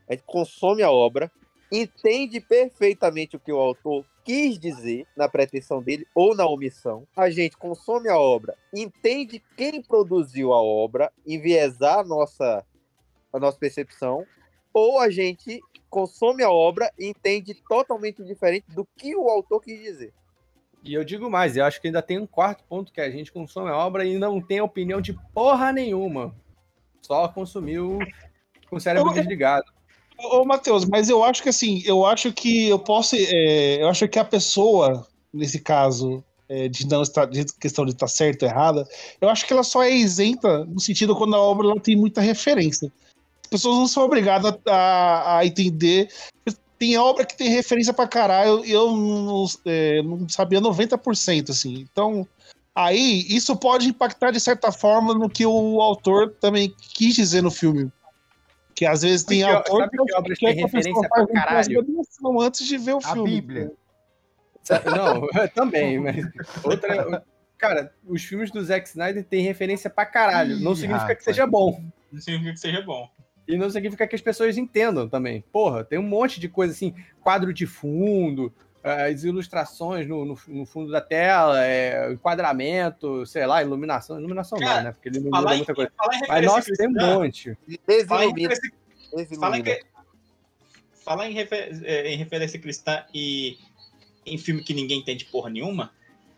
[0.09, 1.31] a gente consome a obra,
[1.71, 7.07] entende perfeitamente o que o autor quis dizer na pretensão dele ou na omissão.
[7.15, 12.65] A gente consome a obra, entende quem produziu a obra, enviesar a nossa,
[13.31, 14.25] a nossa percepção,
[14.73, 19.79] ou a gente consome a obra e entende totalmente diferente do que o autor quis
[19.81, 20.13] dizer.
[20.86, 23.31] E eu digo mais, eu acho que ainda tem um quarto ponto que a gente
[23.31, 26.36] consome a obra e não tem opinião de porra nenhuma.
[27.01, 27.99] Só consumiu
[28.69, 29.65] com o cérebro Eu- desligado.
[30.17, 33.15] Ô, ô, Matheus, mas eu acho que assim, eu acho que eu posso.
[33.17, 37.91] é, eu acho que a pessoa, nesse caso, é, de não estar de questão de
[37.91, 38.88] estar certa ou errada,
[39.19, 42.21] eu acho que ela só é isenta no sentido quando a obra ela tem muita
[42.21, 42.91] referência.
[43.43, 46.09] As pessoas não são obrigadas a, a entender.
[46.78, 51.88] Tem obra que tem referência pra caralho, e eu não, é, não sabia 90%, assim.
[51.91, 52.28] Então,
[52.76, 57.49] aí, isso pode impactar de certa forma no que o autor também quis dizer no
[57.51, 57.89] filme.
[58.76, 61.28] Que às vezes tem Sabe que- autor sabe que obras que a pessoa referência pra
[61.28, 61.86] caralho?
[62.41, 63.30] antes de ver o A filme.
[63.41, 63.71] Bíblia.
[64.95, 66.17] Não, também, mas
[66.63, 67.23] outra.
[67.57, 70.59] Cara, os filmes do Zack Snyder têm referência pra caralho.
[70.59, 71.23] Não Ih, significa que rapaz.
[71.23, 71.82] seja bom.
[72.11, 73.07] Não significa que seja bom.
[73.47, 75.43] E não significa que as pessoas entendam também.
[75.51, 78.51] Porra, tem um monte de coisa assim, quadro de fundo,
[78.83, 84.17] as ilustrações no, no- no fundo da tela, é, enquadramento, sei lá, iluminação.
[84.19, 84.91] Iluminação Cara, não, né?
[84.91, 85.91] Porque ele ilumina Falar em, muita coisa.
[85.97, 87.57] falar Mas, nossa, tem um monte.
[88.07, 88.49] falar em Desilumina.
[88.49, 88.71] referência
[89.39, 89.63] Fala em,
[91.03, 93.57] falar em, refer- eh, em referência cristã e
[94.25, 95.91] em filme que ninguém entende porra nenhuma,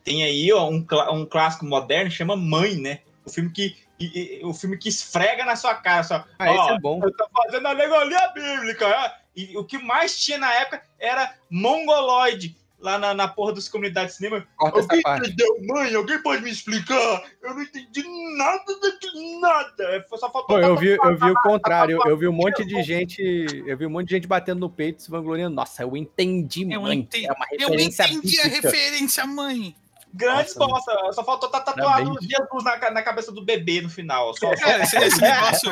[0.04, 3.00] tem aí ó, um, um clássico moderno chama Mãe, né?
[3.26, 6.04] O filme que, e- e- o filme que esfrega na sua cara.
[6.04, 7.00] Só, Ah, esse ó, é bom.
[7.04, 8.88] eu tô fazendo a alegoria bíblica.
[8.88, 9.28] ó.
[9.36, 12.56] E o que mais tinha na época era mongoloide.
[12.80, 14.48] Lá na, na porra dos comunidades de cinema.
[14.56, 15.26] Corta essa Alguém parte.
[15.32, 15.96] entendeu, mãe?
[15.96, 17.24] Alguém pode me explicar?
[17.42, 18.04] Eu não entendi
[18.38, 20.06] nada daquilo, nada.
[20.12, 21.98] Só faltou Pô, eu vi, eu vi o contrário.
[22.06, 23.20] Eu, eu vi um monte de gente.
[23.66, 25.56] Eu vi um monte de gente batendo no peito, se vangloriando.
[25.56, 27.00] Nossa, eu entendi, Eu mãe.
[27.00, 27.26] entendi.
[27.26, 29.76] É uma Eu referência entendi a referência, mãe.
[30.18, 31.14] Grandes Nossa, bosta.
[31.14, 32.20] Só faltou estar tatuado Parabéns.
[32.22, 34.34] Jesus na, na cabeça do bebê no final.
[34.34, 35.72] Só, só- Cara, esse, esse negócio,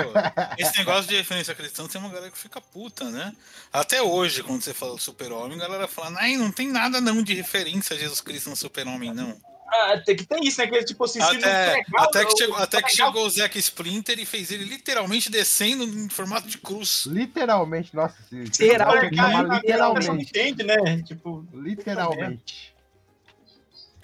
[0.58, 3.34] esse negócio de referência cristã tem uma galera que fica puta, né?
[3.74, 7.22] Até hoje, quando você fala do super-homem, a galera fala, ai, não tem nada não
[7.22, 9.36] de referência a Jesus Cristo no super-homem, não.
[9.68, 10.68] Ah, tem que ter isso, né?
[10.68, 14.26] Que tipo assim, Até, pegar até, que chegou, até que chegou o Zack Splinter e
[14.26, 17.08] fez ele literalmente descendo em formato de cruz.
[17.08, 18.16] Literalmente, nossa.
[18.32, 19.02] Literalmente.
[19.02, 20.30] tem que chamar a pessoa não literalmente.
[20.30, 21.02] entende, né?
[21.02, 22.75] Tipo, Literalmente.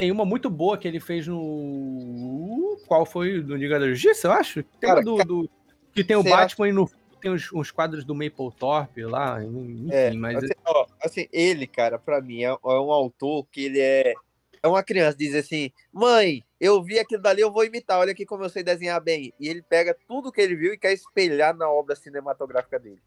[0.02, 2.76] Tem uma muito boa que ele fez no.
[2.88, 3.40] Qual foi?
[3.40, 4.64] Do Liga da Justiça, eu acho?
[4.64, 5.50] Tem Cara, uma do, do-
[5.94, 6.90] Que tem o Batman e no.
[7.22, 10.38] Tem uns, uns quadros do Mapplethorpe lá, enfim, É, mas.
[10.38, 14.16] assim, ó, assim, ele, cara, pra mim, é, é um autor que ele é.
[14.64, 18.26] É uma criança, diz assim: mãe, eu vi aquilo dali, eu vou imitar, olha aqui
[18.26, 19.32] como eu sei desenhar bem.
[19.40, 23.00] E ele pega tudo que ele viu e quer espelhar na obra cinematográfica dele.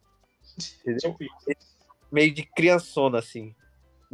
[0.87, 1.11] Entendeu?
[1.11, 1.75] tipo isso.
[2.13, 3.53] Meio de criançona, assim.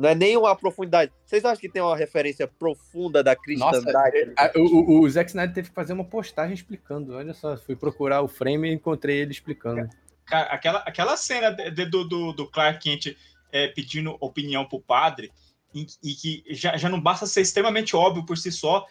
[0.01, 1.13] Não é nem uma profundidade.
[1.27, 3.43] Vocês acham que tem uma referência profunda da Nossa,
[3.83, 4.33] cristandade?
[4.37, 7.15] a- o, o, o Zack Snyder teve que fazer uma postagem explicando.
[7.15, 9.89] Olha só, fui procurar o frame e encontrei ele explicando.
[10.25, 13.17] Cara, aquela, aquela cena de- de- do, do, do Clark Kent
[13.53, 15.31] é, pedindo opinião pro padre,
[15.75, 18.87] e, e que já, já não basta ser extremamente óbvio por si só,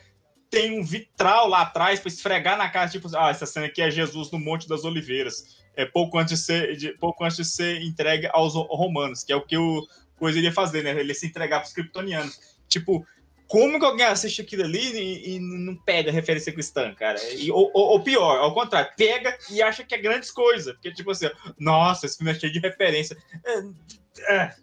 [0.49, 3.89] tem um vitral lá atrás para esfregar na cara, tipo, ah, essa cena aqui é
[3.91, 5.57] Jesus no Monte das Oliveiras.
[5.75, 9.35] É pouco antes de ser, de- pouco antes de ser entregue aos romanos, que é
[9.35, 9.85] o que o,
[10.19, 10.91] coisa ele ia fazer, né?
[10.91, 12.39] Ele ia se entregar pros kryptonianos.
[12.67, 13.05] Tipo,
[13.47, 17.17] como que alguém assiste aquilo ali e, e não pega referência cristã, cara?
[17.33, 20.73] E, ou, ou- ou pior, ao contrário, pega e acha que é grandes coisas.
[20.73, 23.17] Porque, tipo assim, nossa, esse filme é cheio de referência.
[23.43, 24.55] É, é,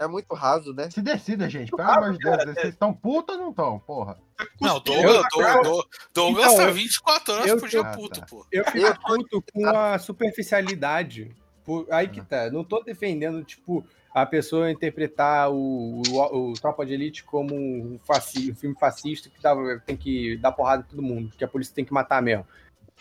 [0.00, 0.90] É muito raso, né?
[0.90, 1.70] Se decida, gente.
[1.70, 2.44] Pelo amor de Deus.
[2.54, 4.18] Vocês estão putos ou não estão, porra?
[4.60, 8.26] Não, Douglas, Eu- Douglas, Então, tá 24 horas eu- por dia puto, tá.
[8.26, 8.44] pô.
[8.52, 11.34] Eu fico puto com a superficialidade.
[11.68, 12.50] Por- Aí que tá.
[12.50, 18.00] Não tô defendendo, tipo, a pessoa interpretar o, o, o Tropa de Elite como um,
[18.06, 19.54] faci, um filme fascista que dá,
[19.84, 22.46] tem que dar porrada em todo mundo, que a polícia tem que matar mesmo.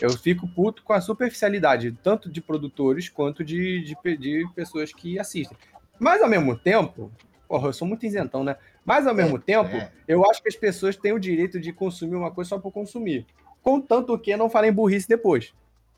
[0.02, 5.18] Eu fico puto com a superficialidade, tanto de produtores quanto de, de, de pessoas que
[5.18, 5.58] assistem.
[5.98, 7.10] Mas ao mesmo tempo,
[7.48, 8.58] porra, eu sou muito isentão, né?
[8.84, 9.90] Mas ao mesmo tempo, É.
[10.10, 13.26] eu acho que as pessoas têm o direito de consumir uma coisa só por consumir.
[13.64, 15.54] Contanto que não falem burrice depois.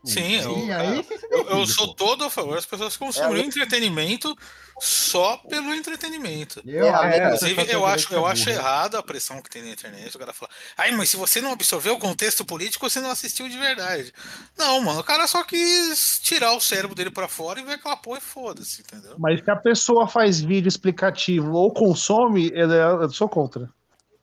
[0.05, 4.33] Sim, eu, E se eu, eu sou todo a favor das pessoas consumirem entretenimento
[4.79, 6.61] só pelo entretenimento.
[6.65, 9.71] Eu, É, é, Inclusive, tem eu acho, eu acho errado a pressão que tem na
[9.71, 10.15] internet.
[10.15, 13.49] O cara fala, ai, mas se você não absorveu o contexto político, você não assistiu
[13.49, 14.13] de verdade.
[14.57, 17.97] Não, mano, o cara só quis tirar o cérebro dele pra fora e ver aquela
[17.97, 19.15] porra e foda-se, entendeu?
[19.17, 23.69] Mas se a pessoa faz vídeo explicativo ou consome, eu, eu sou contra.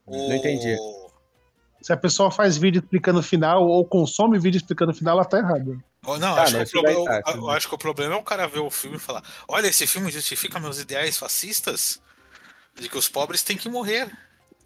[0.06, 0.74] O- Não entendi.
[1.86, 5.24] Se a pessoa faz vídeo explicando o final ou consome vídeo explicando o final, ela
[5.24, 5.78] tá errada.
[6.04, 7.74] Oh, Não, Ah, acho, não, que o isso daí problema, tá, eu- eu acho que
[7.76, 10.80] o problema é o cara ver o filme e falar: olha, esse filme justifica meus
[10.80, 12.02] ideais fascistas
[12.74, 14.10] de que os pobres têm que morrer.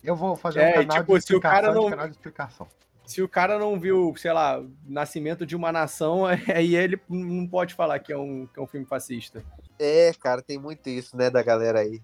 [0.03, 2.07] Eu vou fazer É, um canal tipo, de se o cara explicação, de não- canal
[2.09, 2.69] de explicação.
[3.05, 6.25] Se o cara não viu, sei lá, Nascimento de uma Nação,
[6.57, 9.45] aí ele não pode falar que é um, que é um filme fascista.
[9.79, 12.01] É, cara, tem muito isso, né, da galera aí.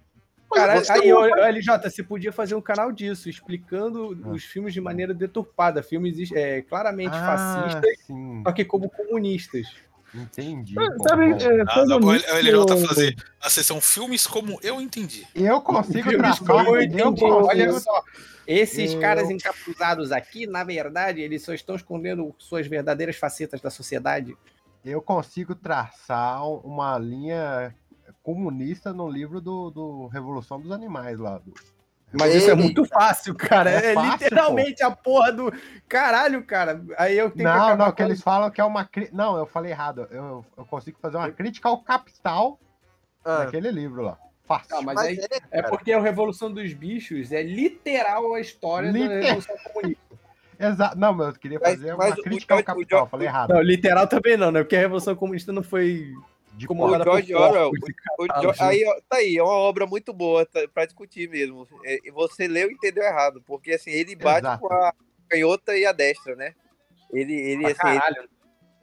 [0.56, 4.28] Cara, aí, não- LJ, você podia fazer um canal disso, explicando Ah.
[4.30, 8.42] os filmes de maneira deturpada, filmes é, claramente Ah, fascistas, sim.
[8.44, 9.66] só que como comunistas.
[10.14, 10.74] Entendi.
[10.78, 14.80] Ah, Sabe, é, Ah, falando não, o nisso, LJ fazer a sessão filmes como eu
[14.80, 15.26] entendi.
[15.34, 17.24] Eu consigo Filmes traçar como eu entendi.
[17.24, 18.02] Olha só,
[18.46, 23.68] esses Eu- caras encapuzados aqui, na verdade, eles só estão escondendo suas verdadeiras facetas da
[23.70, 24.34] sociedade.
[24.84, 27.74] eu consigo traçar uma linha
[28.26, 31.38] comunista no livro do, do Revolução dos Animais lá.
[31.38, 31.54] Do...
[32.12, 33.70] Mas isso é muito fácil, cara.
[33.70, 35.52] É É, fácil, literalmente a porra do.
[35.88, 36.82] Caralho, cara.
[36.98, 38.88] Aí eu tenho que Não, acabar não, que eles falam que é uma.
[39.12, 40.08] Não, eu falei errado.
[40.10, 42.58] Eu, eu consigo fazer uma crítica ao capital
[43.24, 44.18] Ah, naquele livro lá.
[44.44, 44.76] Fácil.
[44.76, 45.18] Não, mas mas aí
[45.50, 50.02] é, é porque a Revolução dos Bichos é literal a história da Liter- Revolução Comunista.
[50.58, 50.98] Exato.
[50.98, 52.98] Não, mas eu queria Mas- fazer mas uma o crítica ao o capital.
[52.98, 53.50] George- Falei errado.
[53.54, 54.62] Não, literal também não, né?
[54.62, 56.14] Porque a Revolução Comunista não foi
[56.56, 57.70] De comandada O George Orwell,
[58.60, 61.68] aí, tá aí, é uma obra muito boa tá, pra discutir mesmo.
[61.84, 64.60] É, e você leu e entendeu errado, porque assim, ele bate Exato.
[64.66, 64.92] com a
[65.28, 66.54] canhota e a destra, né?
[67.12, 68.28] Ele, ele, Pra assim, ele,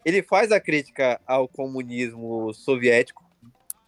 [0.05, 3.23] ele faz a crítica ao comunismo soviético,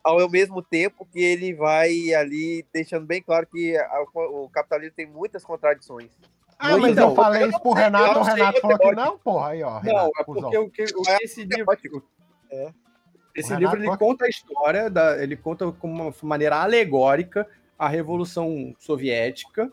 [0.04, 5.06] ao mesmo tempo que ele vai ali deixando bem claro que a- o capitalismo tem
[5.06, 6.12] muitas contradições.
[6.58, 8.92] Ah, mas Então, eu falei eu isso não pro Renato, não o Renato falou que
[8.94, 9.50] não, porra.
[9.50, 9.74] Aí, ó.
[9.74, 10.42] Não, Renato, é cuzão.
[10.52, 12.56] porque o que, o que É, esse é.
[12.56, 12.74] É.
[13.36, 18.74] Esse livro ele conta a história, da, ele conta com uma maneira alegórica a Revolução
[18.80, 19.72] Soviética.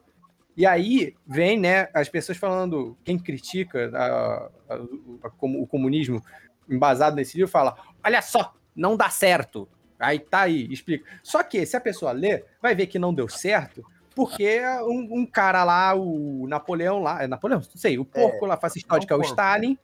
[0.56, 4.80] E aí vem, né, as pessoas falando, quem critica a- a-
[5.24, 6.22] a- como- o comunismo
[6.68, 9.68] embasado nesse livro fala: olha só, não dá certo.
[9.98, 11.08] Aí tá aí, explica.
[11.22, 13.84] Só que se a pessoa ler, vai ver que não deu certo,
[14.16, 17.60] porque um, um cara lá, o Napoleão lá, é Napoleão?
[17.60, 19.20] Não sei, o porco lá fascista, é o que é o.
[19.30, 19.78] Stalin,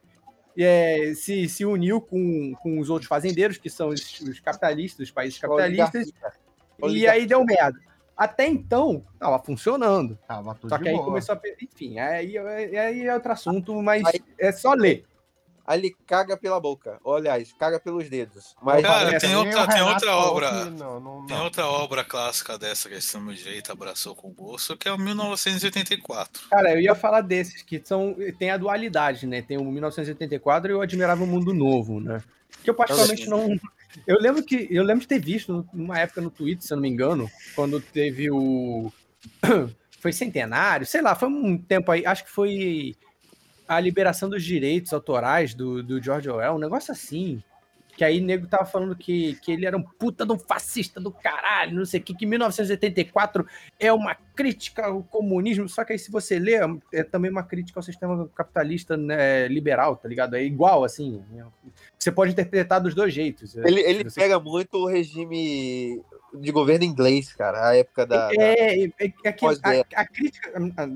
[0.64, 5.10] é, se, se uniu com, com os outros fazendeiros, que são os, os capitalistas, os
[5.10, 6.12] países capitalistas,
[6.88, 7.78] e aí deu merda.
[8.16, 10.18] Até então, tava funcionando.
[10.26, 11.04] Tava tudo Só que aí boa.
[11.04, 11.40] começou a.
[11.62, 15.04] Enfim, aí, aí é outro assunto, mas Aí- é só ler.
[15.68, 16.98] Aí ele caga pela boca.
[17.04, 18.56] Ou, aliás, caga pelos dedos.
[18.62, 20.48] Mas Cara, tem assim, outra- tem outra obra.
[20.50, 21.44] que Não, não, Tem não.
[21.44, 26.48] outra obra clássica dessa que a extrema-direita abraçou com gosto, que é o 1984.
[26.48, 28.16] Cara, eu ia falar desses, que são.
[28.38, 29.42] Tem a dualidade, né?
[29.42, 32.22] Tem o 1984 e o Admirável Mundo Novo, né?
[32.64, 33.54] Que eu particularmente não.
[34.06, 34.66] Eu lembro que.
[34.70, 37.78] Eu lembro de ter visto numa época no Twitter, se eu não me engano, quando
[37.80, 38.90] teve o.
[40.00, 42.94] Foi centenário, sei lá, foi um tempo aí, acho que foi
[43.68, 47.42] a liberação dos direitos autorais do, do George Orwell, um negócio assim.
[47.96, 51.00] Que aí o nego tava falando que, que ele era um puta de um fascista
[51.00, 53.44] do caralho, não sei o que, que 1984
[53.78, 56.60] é uma crítica ao comunismo, só que aí se você lê,
[56.92, 60.36] é também uma crítica ao sistema capitalista né, liberal, tá ligado?
[60.36, 61.20] É igual, assim.
[61.32, 61.44] né?
[61.98, 63.56] Você pode interpretar dos dois jeitos.
[63.56, 66.00] ele, ele Se você- pega muito o regime
[66.34, 67.68] de governo inglês, cara.
[67.68, 68.30] A época da.
[68.32, 69.50] É, é, é, é que a,
[69.94, 70.52] a crítica,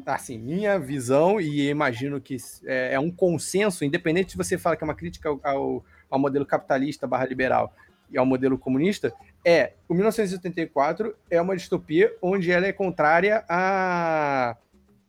[0.07, 4.85] assim, minha visão, e imagino que é, é um consenso, independente se você fala que
[4.85, 7.75] é uma crítica ao, ao, modelo capitalista barra liberal,
[8.11, 9.13] e ao modelo comunista,
[9.45, 14.57] é o 1984 é uma distopia onde ela é contrária a.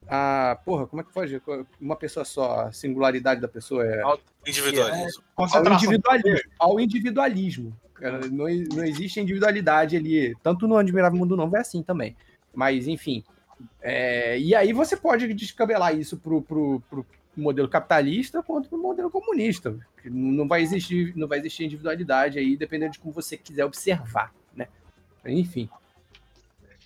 [0.07, 1.41] a porra, como é que pode?
[1.79, 4.01] Uma pessoa só, a singularidade da pessoa é.
[4.47, 5.23] Individualismo.
[5.35, 6.51] Ao individualismo.
[6.59, 7.82] Ao individualismo.
[7.95, 10.35] Cara, Não, não existe individualidade ali.
[10.43, 12.15] Tanto no Admirável Mundo Novo é assim também.
[12.53, 13.23] Mas, enfim.
[13.81, 19.09] é, e aí você pode descabelar isso pro, pro, pro modelo capitalista quanto pro modelo
[19.09, 19.75] comunista.
[20.01, 24.33] Que Não vai existir, não vai existir individualidade aí, dependendo de como você quiser observar,
[24.55, 24.67] né?
[25.25, 25.69] Enfim.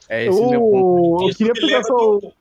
[0.08, 1.24] É esse o meu ponto.
[1.24, 1.96] Eu, eu queria pegar só.
[1.96, 2.34] do-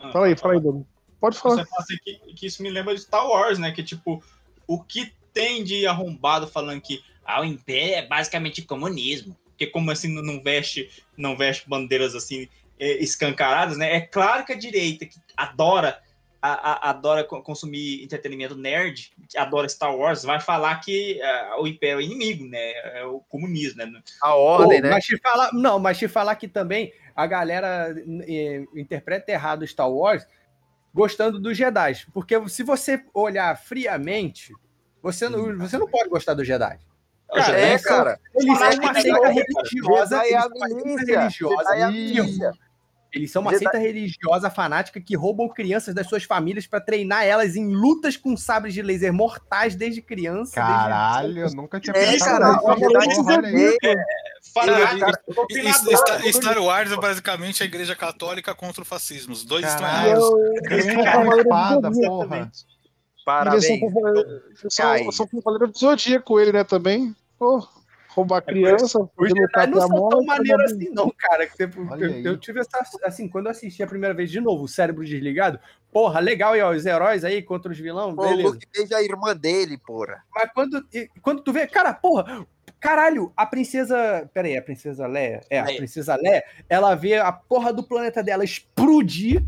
[0.00, 0.86] Ah, Fala aí, fala aí, Bruno.
[1.20, 1.56] Pode falar.
[1.56, 3.72] Você fala assim que, que isso me lembra de Star Wars, né?
[3.72, 4.22] Que tipo,
[4.66, 9.36] o que tem de arrombado falando que ah, o Império é basicamente comunismo.
[9.50, 12.48] Porque como assim não- não veste, não veste bandeiras assim
[12.78, 13.94] eh, escancaradas, né?
[13.94, 16.00] É claro que a direita que adora
[16.42, 21.56] a- a- adora co- consumir entretenimento nerd, que adora Star Wars, vai falar que ah,
[21.60, 22.72] o Império é inimigo, né?
[22.98, 24.02] É o comunismo, né?
[24.20, 24.90] A ordem, Pô, né?
[24.90, 27.94] Mas te falar, não, mas te falar que também a galera
[28.26, 30.26] eh, interpreta errado Star Wars
[30.92, 32.04] gostando dos Jedi.
[32.12, 34.52] Porque se você olhar friamente,
[35.00, 36.78] você não, você não pode gostar dos Jedi.
[37.32, 38.20] Cara, é, eles são- cara.
[38.34, 40.16] Eles são É uma que seita não, religiosa.
[40.18, 41.18] Jedi é a são uma seita milícia.
[41.20, 41.56] religiosa.
[41.64, 42.52] Jedi é a milícia.
[43.12, 47.24] Eles são uma Jedi- seita religiosa fanática que roubam crianças das suas famílias para treinar
[47.24, 50.54] elas em lutas com sabres de laser mortais desde criança.
[50.56, 53.22] Caralho, eu nunca tinha É, pensado cara, nisso.
[53.22, 53.44] doutrinador,
[56.24, 59.32] E- Star, Wars é basicamente a igreja católica contra o fascismo.
[59.32, 60.22] Os dois estão Caralho.
[60.64, 61.38] errados.
[61.38, 62.28] Espada, Zodíaco porra.
[62.28, 62.50] também.
[63.24, 63.66] Parabéns.
[64.76, 65.02] Cai.
[65.04, 67.14] são, são Cavaleiros do Zodíaco, ele, né, também.
[67.38, 67.66] Pô,
[68.08, 71.10] roubar por criança, Os fazer Jedi lutar não são tão morte, maneiros fazer- assim, não,
[71.16, 71.46] cara.
[71.46, 72.84] que Olha Eu, eu tive essa.
[73.02, 75.58] Assim, quando eu assisti a primeira vez de novo, o cérebro desligado,
[75.92, 78.42] porra, legal, e ó, os heróis aí contra os vilões, Pô, o.
[78.42, 80.22] Luke beija a irmã dele, porra.
[80.34, 80.86] Mas quando,
[81.22, 82.46] quando tu vê, cara, porra,
[82.78, 84.30] caralho, a princesa.
[84.32, 85.40] Pera aí, a princesa Leia?
[85.50, 89.42] É, a princesa Leia, ela vê a porra do planeta dela explodir,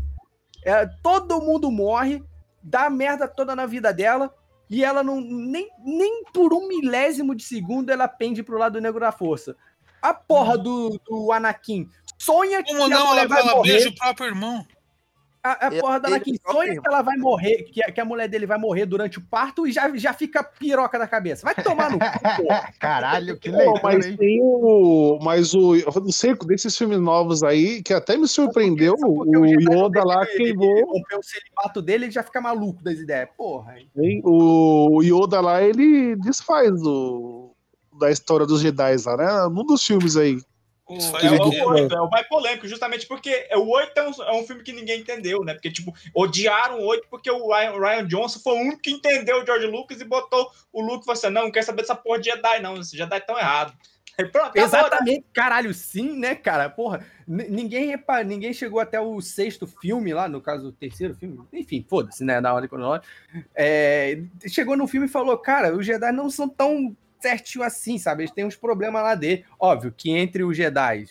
[0.65, 2.21] é, todo mundo morre,
[2.67, 4.33] dá merda toda na vida dela.
[4.69, 5.21] E ela não.
[5.21, 9.55] Nem, nem por um milésimo de segundo ela pende pro lado negro da força.
[10.01, 13.17] A porra do, do Anakin sonha que Como a não?
[13.17, 14.65] Ela, ela beija o próprio irmão.
[15.51, 18.27] A, a porra da Anakin sonha que ela vai morrer, que a, que a mulher
[18.27, 21.45] dele vai morrer durante o parto e já, já fica piroca na cabeça.
[21.45, 22.05] Vai tomar no cu.
[22.79, 24.17] Caralho, que leitura, mas hein?
[24.17, 25.19] tem o.
[25.21, 25.75] Mas o.
[25.75, 30.23] Eu não sei, desses filmes novos aí, que até me surpreendeu, porque o Yoda lá
[30.23, 30.85] deixa ele- ele queimou.
[30.93, 33.29] romper o celibato dele, ele já fica maluco das ideias.
[33.37, 33.77] Porra.
[33.79, 33.89] hein?
[33.97, 34.21] hein?
[34.25, 37.53] O Yoda lá, ele desfaz o.
[37.99, 39.49] Da história dos Jedi lá, né?
[39.51, 40.39] Num dos filmes aí.
[40.89, 41.65] Isso É, o- sentido.
[41.65, 44.63] o oito, é o mais polêmico, justamente porque o 8 é um, é um filme
[44.63, 45.53] que ninguém entendeu, né?
[45.53, 48.91] Porque, tipo, odiaram o 8 porque o Ryan, o Ryan Johnson foi o único que
[48.91, 51.81] entendeu o George Lucas e botou o Luke e falou assim: não, não quer saber
[51.81, 52.77] dessa porra de Jedi, não.
[52.77, 53.73] Esses Jedi estão errados.
[54.19, 54.63] Aí pronto, né?
[54.63, 56.67] Exatamente, caralho, sim, né, cara?
[56.71, 61.37] Porra, ninguém repa- ninguém chegou até o sexto filme lá, no caso, o terceiro filme,
[61.53, 63.07] enfim, foda-se, né, na ordem cronológica.
[63.53, 68.23] É, chegou no filme e falou, cara, os Jedi não são tão certinho assim, sabe?
[68.23, 69.45] Eles têm uns problemas lá dele.
[69.59, 71.05] Óbvio que entre os Jedi,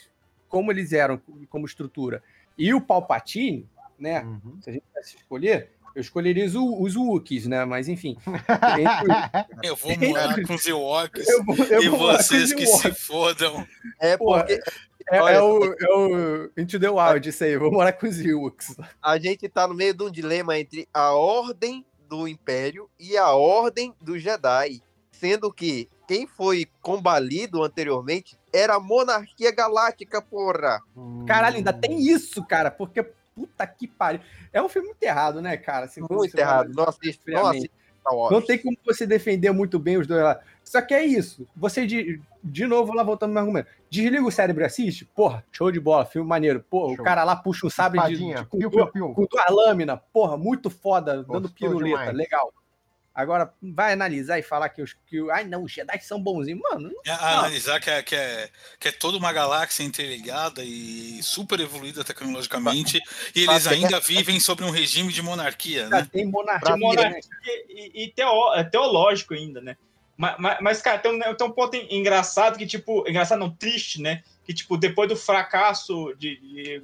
[0.48, 2.22] como eles eram como estrutura,
[2.56, 4.58] e o Palpatine, né, Uhum.
[4.62, 8.16] se a gente tivesse escolher, eu escolheria os, os Wookiees, né, mas enfim.
[8.26, 12.92] Entre- Eu vou morar com os Ewoks eu vou- eu e vou vocês que se
[12.92, 13.66] fodam.
[14.00, 14.60] É porque
[15.08, 17.56] É, Olha, é o, é o Into the Wild, isso aí.
[17.56, 18.76] Vou morar com os Ewoks.
[19.00, 23.30] a gente tá no meio de um dilema entre a ordem do Império e a
[23.30, 24.82] ordem do Jedi.
[25.12, 30.80] Sendo que quem foi combalido anteriormente era a monarquia galáctica, porra.
[31.26, 33.02] Caralho, ainda tem isso, cara, porque
[33.34, 34.20] puta que pariu.
[34.52, 35.86] É um filme muito errado, né, cara?
[35.86, 36.72] Assim, Muito errado.
[36.74, 37.70] Não assiste, não assiste.
[38.30, 40.40] Não tem como você defender muito bem os dois lá.
[40.62, 41.46] Só que é isso.
[41.56, 43.68] Você, de, de novo, lá voltando no argumento.
[43.90, 45.04] Desliga o cérebro e assiste.
[45.04, 46.64] Porra, show de bola, filme maneiro.
[46.70, 47.00] Pô, Show.
[47.00, 48.36] o cara lá puxa um sabre de, Espadinha.
[48.38, 49.08] de, com, Piu, piu, piu.
[49.12, 49.98] com duas lâminas.
[50.12, 51.98] Porra, muito foda, dando Gostou piruleta.
[51.98, 52.16] demais.
[52.16, 52.52] Legal.
[53.16, 54.94] Agora, vai analisar e falar que os.
[55.06, 56.60] Que, ai, não, os Jedi são bonzinhos.
[56.60, 61.18] Mano, não É, analisar que é, que, é, que é toda uma galáxia interligada e
[61.22, 63.00] super evoluída tecnologicamente,
[63.34, 66.06] e eles Pra- ainda vivem sobre um regime de monarquia, né?
[66.12, 66.74] tem monarquia.
[66.74, 67.20] De monarquia né?
[67.70, 69.78] e, e teo- é teológico ainda, né?
[70.14, 74.00] Mas, mas, mas, cara, tem um, tem um ponto engraçado que, tipo, engraçado não, triste,
[74.00, 74.22] né?
[74.44, 76.36] Que, tipo, depois do fracasso de.
[76.36, 76.82] de-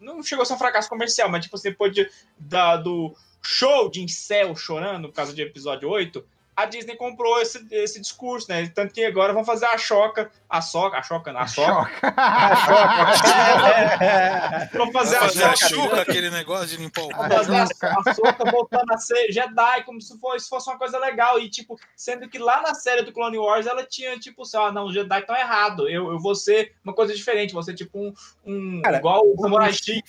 [0.00, 3.90] não chegou a ser um fracasso comercial, mas, tipo, assim, depois de, da, do show
[3.90, 6.24] de incel chorando por causa de episódio 8,
[6.58, 8.66] a Disney comprou esse, esse discurso, né?
[8.74, 11.88] Tanto que agora vão fazer a choca, a soca, a choca, não, a soca.
[14.74, 15.68] Vão fazer a Fazer a choca.
[15.68, 19.84] chuca, aquele negócio de limpar o Vão fazer a, a soca voltando a ser Jedi,
[19.84, 21.38] como se fosse, fosse uma coisa legal.
[21.38, 24.72] E, tipo, sendo que lá na série do Clone Wars ela tinha, tipo, assim, ah,
[24.72, 25.88] não, os Jedi estão errados.
[25.88, 28.12] Eu, eu vou ser uma coisa diferente, vou ser tipo um.
[28.44, 30.02] um Cara, igual o Samurai assim.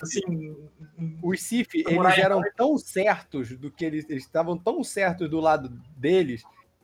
[1.21, 5.69] Os Sith, eles eram tão certos do que eles eles estavam tão certos do lado
[5.95, 6.38] deles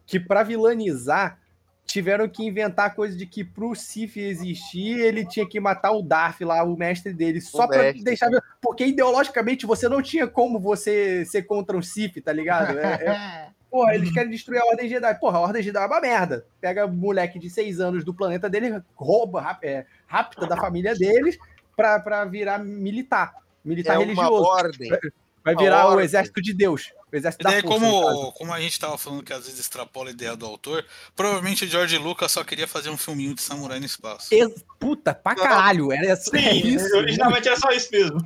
[0.06, 1.39] que pra vilanizar
[1.86, 6.41] tiveram que inventar coisa de que pro Sith existir ele tinha que matar o Darth
[6.41, 8.03] lá, o mestre dele, só pra mestre.
[8.03, 8.30] deixar
[8.62, 12.78] porque ideologicamente você não tinha como você ser contra um Sith, tá ligado?
[12.80, 15.20] É, é- Porra, eles querem destruir a Ordem Jedi.
[15.20, 16.45] Porra, a Ordem Jedi é uma merda.
[16.62, 21.38] Pega moleque de seis anos do planeta dele, rouba, rap- é, rapta da família deles
[21.76, 23.34] pra, pra virar militar.
[23.66, 24.43] Militar É uma religioso.
[24.45, 24.89] ordem.
[25.46, 26.06] Vai virar o ordem.
[26.06, 26.91] exército de Deus.
[27.14, 28.16] O exército E da daí, força, no caso.
[28.18, 30.84] como, como a gente tava falando que às vezes extrapola a ideia do autor,
[31.16, 34.34] provavelmente o George Lucas só queria fazer um filminho de samurai no espaço.
[34.34, 35.91] Ex- Puta, pra caralho.
[35.91, 36.98] Era Sim, é isso.
[36.98, 38.18] originalmente era só isso mesmo.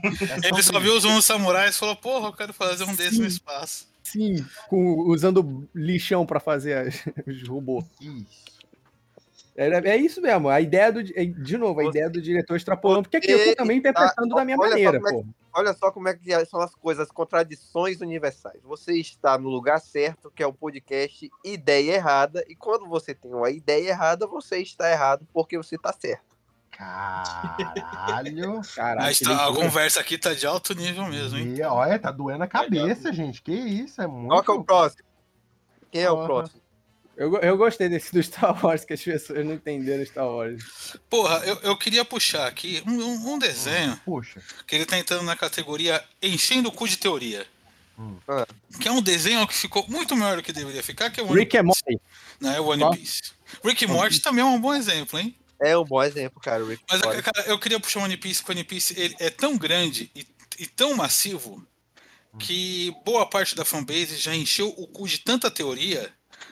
[0.44, 3.28] Ele só viu os 11 samurais e falou, porra, eu quero fazer um desse no
[3.28, 3.88] espaço.
[4.02, 7.86] Sim, com- usando lixão pra fazer as- os robôs.
[8.02, 8.59] Isso.
[9.62, 10.47] É, é isso mesmo.
[10.47, 11.01] A ideia do.
[11.01, 14.34] é, De novo, a Você- ideia do diretor extrapolando, porque aqui eu tô também interpretando
[14.34, 15.26] da minha maneira, é pô.
[15.51, 18.62] Olha só como é que são as coisas, as contradições universais.
[18.64, 23.34] Você está no lugar certo, que é o podcast Ideia Errada, e quando você tem
[23.34, 26.24] uma ideia errada, você está errado porque você está certo.
[26.72, 28.62] Caralho.
[28.76, 31.55] Caralho, Mas tá- a conversa aqui tá de alto nível mesmo, hein?
[31.57, 33.41] E, olha, tá doendo a cabeça, gente.
[33.41, 34.30] Que isso, é muito.
[34.30, 35.03] Qual que é o próximo?
[35.91, 36.62] Quem é o próximo?
[37.20, 40.64] Eu, eu gostei desse do Star Wars, que as pessoas não entenderam Star Wars.
[41.10, 44.42] Porra, eu, eu queria puxar aqui um, um- um desenho Puxa.
[44.66, 47.46] que ele tá entrando na categoria Enchendo o cu de teoria.
[47.98, 48.16] Hum.
[48.26, 48.48] Ah.
[48.80, 51.28] Que é um desenho que ficou muito maior do que deveria ficar, que é o
[51.28, 52.00] One Rick and Morty.
[52.40, 52.98] Não, é o One?
[52.98, 53.22] Piece.
[53.66, 55.36] Rick e Morty também é um bom exemplo, hein?
[55.62, 56.64] É um bom exemplo, cara.
[56.64, 57.22] Rick Mas, Morty.
[57.22, 60.10] cara, eu queria puxar o One Piece, porque o One Piece ele é tão grande
[60.16, 60.26] e,
[60.58, 61.62] e tão massivo
[62.38, 66.10] que boa parte da fanbase já encheu o cu de tanta teoria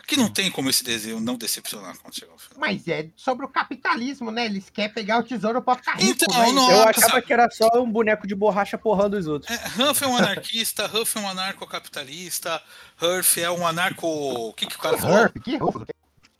[0.07, 2.57] que não tem como esse desenho não decepcionar quando chegar ao final.
[2.57, 4.45] Mas é sobre o capitalismo, né?
[4.45, 6.51] Eles querem pegar o tesouro pra ficar rico, Então, né?
[6.53, 9.51] não- Eu achava que era só um boneco de borracha porrando os outros.
[9.51, 12.63] É, Huff é um anarquista, Huff é um anarcocapitalista,
[13.01, 14.07] Huff é um anarco.
[14.07, 15.17] O que, que o cara falou?
[15.17, 15.85] Herp, que roubo.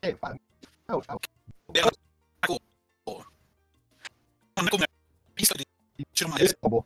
[0.02, 0.16] É,
[6.14, 6.86] tira uma Robô.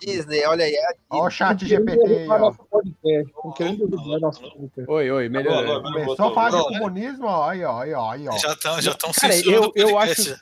[0.00, 0.74] Disney, olha aí.
[0.74, 3.52] é a Ó o chat GPT aí, ó.
[3.52, 3.88] Querendo
[4.20, 4.88] nosso podcast.
[4.88, 5.82] Oi, oi, melhorou.
[5.82, 8.38] Começou a falar de comunismo, ó, aí, ó, aí, ó, aí, ó.
[8.38, 10.36] Já estão já tão Cara, eu- eu acho-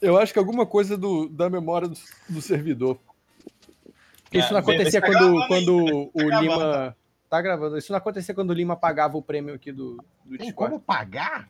[0.00, 1.96] Eu acho que alguma coisa do, da memória do,
[2.28, 2.98] do servidor.
[4.32, 5.76] Isso É, não acontecia tá quando, quando
[6.14, 6.40] o gravando.
[6.42, 6.96] Lima.
[7.28, 7.76] Tá gravando.
[7.78, 11.48] Isso não acontecia quando o Lima pagava o prêmio aqui do, do Tem como pagar?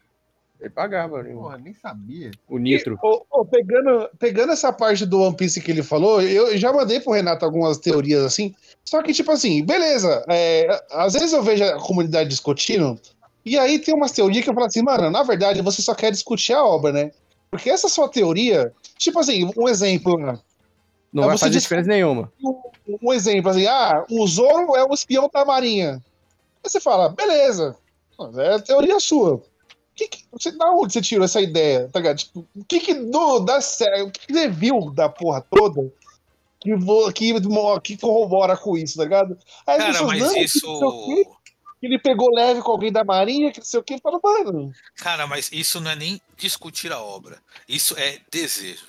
[0.61, 1.25] Ele pagava.
[1.25, 2.31] Porra, nem sabia.
[2.47, 2.99] O Nitro.
[3.03, 7.01] Ô, ô, pegando, pegando essa parte do One Piece que ele falou, eu já mandei
[7.01, 8.55] pro Renato algumas teorias assim.
[8.85, 10.25] Só que, tipo assim, beleza.
[10.29, 13.01] é, às vezes eu vejo a comunidade discutindo,
[13.45, 16.11] e aí tem umas teorias que eu falo assim, mano, na verdade você só quer
[16.11, 17.11] discutir a obra, né?
[17.51, 20.39] Porque essa sua teoria, tipo assim, um exemplo, né?
[21.13, 22.33] Não Mas vai você fazer diferença nenhuma.
[23.03, 25.95] um exemplo assim, ah, o Zoro é o espião da marinha.
[26.63, 27.77] Aí você fala, beleza,
[28.37, 29.43] é a teoria sua.
[30.09, 31.89] Que que, você, da onde você tirou essa ideia?
[31.93, 32.17] Tá ligado?
[32.19, 35.93] Tipo, o que que do, da série, o que, que você viu da porra toda
[36.61, 37.35] que, vo, que,
[37.83, 39.39] que corrobora com isso, tá ligado?
[39.67, 41.39] Aí Cara, pessoas, mas que isso.
[41.81, 44.73] que ele pegou leve com alguém da marinha, que não sei o que, fala, mano,
[44.97, 47.39] Cara, mas isso não é nem discutir a obra.
[47.69, 48.87] Isso é desejo.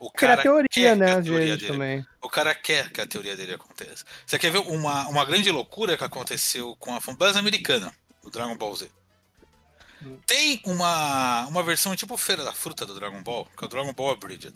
[0.00, 2.06] O cara teoria, quer que né, a às teoria dele- também.
[2.20, 4.04] O cara quer que a teoria dele aconteça.
[4.26, 7.94] Você quer ver uma, uma grande loucura que aconteceu com a fanbase americana,
[8.24, 8.90] o Dragon Ball Z?
[10.26, 13.92] Tem uma, uma versão tipo Feira da Fruta do Dragon Ball, que é o Dragon
[13.92, 14.54] Ball Abridged.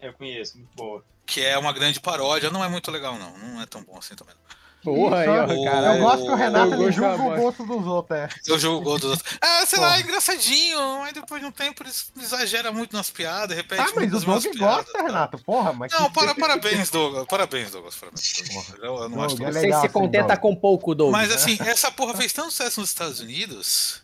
[0.00, 1.04] Eu conheço, muito boa.
[1.26, 3.36] Que é uma grande paródia, não é muito legal, não.
[3.38, 4.34] Não é tão bom assim também.
[4.82, 5.96] Porra, aí, ó, caralho.
[5.98, 8.28] Eu gosto que o Renato Eu ele gosto julga o gosto dos outros, é.
[8.46, 9.38] Eu jogo o dos outros.
[9.40, 9.96] Ah, sei lá, Porra.
[9.98, 13.94] é engraçadinho, mas depois de um tempo eles exagera muito nas piadas, repete Ah, mas
[13.94, 15.02] muito o as mesmas Doug piadas, gosta, tá?
[15.04, 15.38] Renato.
[15.38, 15.90] Porra, mas.
[15.90, 17.24] Não, que- para, parabéns, Douglas.
[17.26, 17.94] Parabéns, Douglas.
[17.94, 18.42] Parabéns.
[18.82, 20.38] Eu, eu não acho Doug, é tudo Você legal se assim, contenta Doug.
[20.40, 21.10] com pouco, Doug.
[21.12, 24.03] Mas assim, essa porra fez tanto sucesso nos Estados Unidos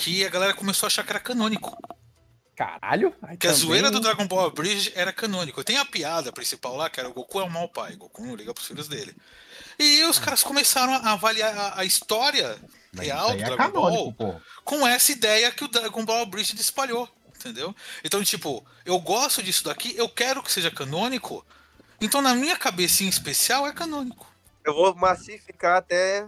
[0.00, 1.76] que a galera começou a achar que era canônico.
[2.56, 3.14] Caralho.
[3.22, 5.62] aí Que a também- zoeira do Dragon Ball Bridge era canônico.
[5.64, 7.96] Tem a piada principal lá, que era o Goku é um mau pai.
[7.96, 9.14] Goku não liga pros filhos dele.
[9.78, 12.58] E os caras começaram a avaliar a, a história
[12.92, 14.40] Mas real do é Dragon canônico, Ball pô.
[14.64, 17.08] com essa ideia que o Dragon Ball Bridge espalhou.
[17.36, 17.74] Entendeu?
[18.04, 21.44] Então, tipo, eu gosto disso daqui, eu quero que seja canônico.
[21.98, 24.26] Então, na minha cabecinha especial, é canônico.
[24.64, 26.26] Eu vou massificar até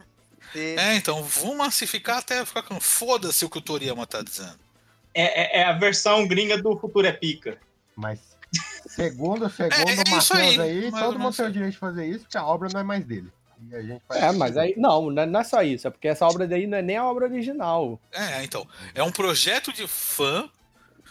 [0.54, 2.80] É, então, vou massificar até ficar com.
[2.80, 4.58] Foda-se o que o Toriyama tá dizendo.
[5.14, 7.58] É, é- é a versão gringa do Futuro é Pica.
[7.96, 8.18] Mas,
[8.86, 11.52] segundo, segundo É, é Matheus aí, aí, todo mundo tem o isso.
[11.52, 13.30] direito de fazer isso, porque a obra não é mais dele.
[13.70, 14.74] E a gente faz É, mas aí.
[14.76, 15.86] Não, não é- não é só isso.
[15.86, 18.00] É porque essa obra daí não é nem a obra original.
[18.10, 18.66] É, então.
[18.94, 20.48] É um projeto de fã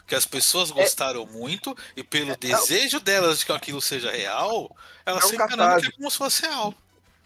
[0.06, 4.76] que as pessoas gostaram muito e pelo desejo delas de que aquilo seja real,
[5.06, 5.82] elas É um se cartaz.
[5.84, 6.74] que é como se fosse real.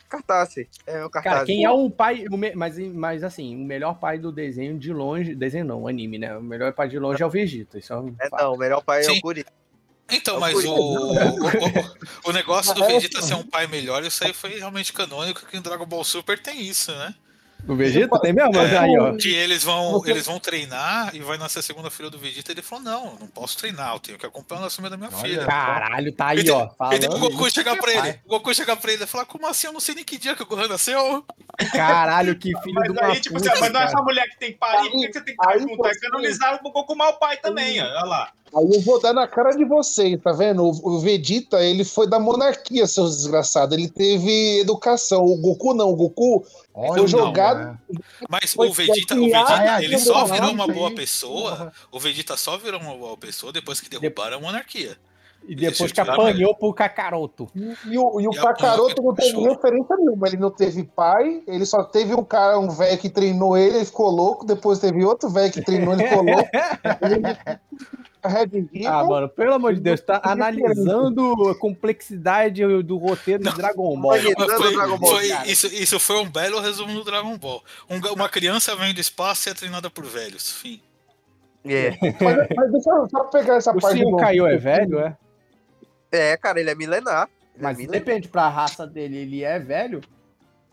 [0.10, 0.56] Cartaz.
[0.86, 1.36] É o cartaz.
[1.36, 2.26] Cara, quem é o pai.
[2.30, 5.36] o me- mas, mas assim, o melhor pai do desenho de longe.
[5.36, 6.38] Desenho não, anime, né?
[6.38, 7.78] O melhor pai de longe é o Vegeta.
[7.80, 9.18] Isso é um É, não, o melhor pai é Sim.
[9.18, 9.46] o Curi.
[10.12, 14.04] Então, É o mas o, o, o- o negócio do Vegeta ser um pai melhor,
[14.04, 17.14] isso aí foi realmente canônico, que em Dragon Ball Super tem isso, né?
[17.68, 18.56] O Vegeta tem mesmo?
[18.58, 19.16] É, aí, ó.
[19.18, 22.52] Que eles vão, eles vão treinar e vai nascer a segunda filha do Vegeta.
[22.52, 25.10] Ele falou: Não, eu não posso treinar, eu tenho que acompanhar o nascimento da minha
[25.12, 25.18] Olha.
[25.20, 25.46] filha.
[25.48, 26.70] Caralho, tá aí, E tem- ó.
[26.94, 27.18] E daí o.
[27.20, 29.66] Goku chegar pra ele, o Goku chegar pra ele e falar: Como assim?
[29.66, 31.26] Eu não sei nem que dia que o Gohan nasceu.
[31.72, 34.52] Caralho, que filho Mas do aí, tipo puta, mas não é essa mulher que tem
[34.52, 35.90] que parir, por que você tem que Aí juntar?
[35.90, 37.86] você- Canonizaram o Goku mal pai também, ó.
[37.86, 38.32] olha lá.
[38.54, 40.64] Aí eu vou dar na cara de vocês, tá vendo?
[40.64, 43.78] O, Vegeta, ele foi da monarquia, seus desgraçados.
[43.78, 45.26] Ele teve educação.
[45.26, 45.90] O Goku não.
[45.90, 47.60] O Goku Olha, foi jogado.
[47.60, 47.78] né?
[48.30, 51.72] Mas Foi o Vegeta, o Vegeta ele só virou uma boa pessoa.
[51.92, 54.98] O Vegeta só virou uma boa pessoa depois que derrubaram a monarquia.
[55.48, 57.50] E depois que apanhou pro Kakaroto.
[57.56, 60.28] E o, e o E Kakaroto não teve referência nenhuma.
[60.28, 63.86] Ele não teve pai, ele só teve um cara, um velho que treinou ele, ele
[63.86, 64.46] ficou louco.
[64.46, 66.50] Depois teve outro velho que treinou ele, ficou louco.
[68.28, 68.50] Red.
[68.88, 74.20] Ah, mano, pelo amor de Deus, tá analisando a complexidade do roteiro de Dragon Ball.
[74.20, 74.36] Foi-
[74.74, 77.64] Dragon Ball, foi- isso, isso foi um belo resumo do Dragon Ball.
[77.90, 80.52] Um uma criança vem do espaço e é treinada por velhos.
[80.52, 80.82] Fim.
[81.64, 81.92] É.
[82.22, 84.00] Mas, mas deixa eu só pegar essa O parte.
[84.04, 85.18] Do- Caiu é velho, é?
[86.12, 87.28] é, cara, ele é milenar.
[87.56, 88.00] Ele é Mas milenar.
[88.00, 90.02] depende pra raça dele, ele é velho?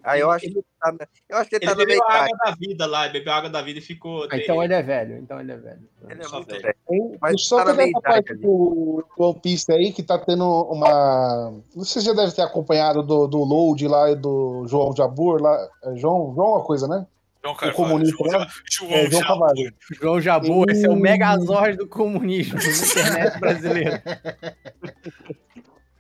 [0.05, 2.03] Aí eu acho que ele tá na, eu acho que ele Ele tá na bebeu
[2.09, 4.27] água da vida lá, ele bebeu a água da vida e ficou.
[4.31, 5.89] Ah, então ele é velho, então ele é velho.
[6.09, 6.63] Ele é muito velho.
[6.63, 7.19] velho.
[7.21, 11.55] Mas só tá na meia-idade parte do do One Piece aí, que tá tendo uma.
[11.75, 15.57] Você já deve ter acompanhado do, do load lá e do João Jabur lá.
[15.85, 17.07] É João, João uma coisa, né?
[17.43, 18.49] João comunista João, lá?
[18.71, 19.27] João, É, João Jabur.
[19.27, 19.75] Carvalho.
[20.01, 20.97] João Jabu, esse é o.
[20.97, 24.03] Megazord do comunismo, da internet brasileira.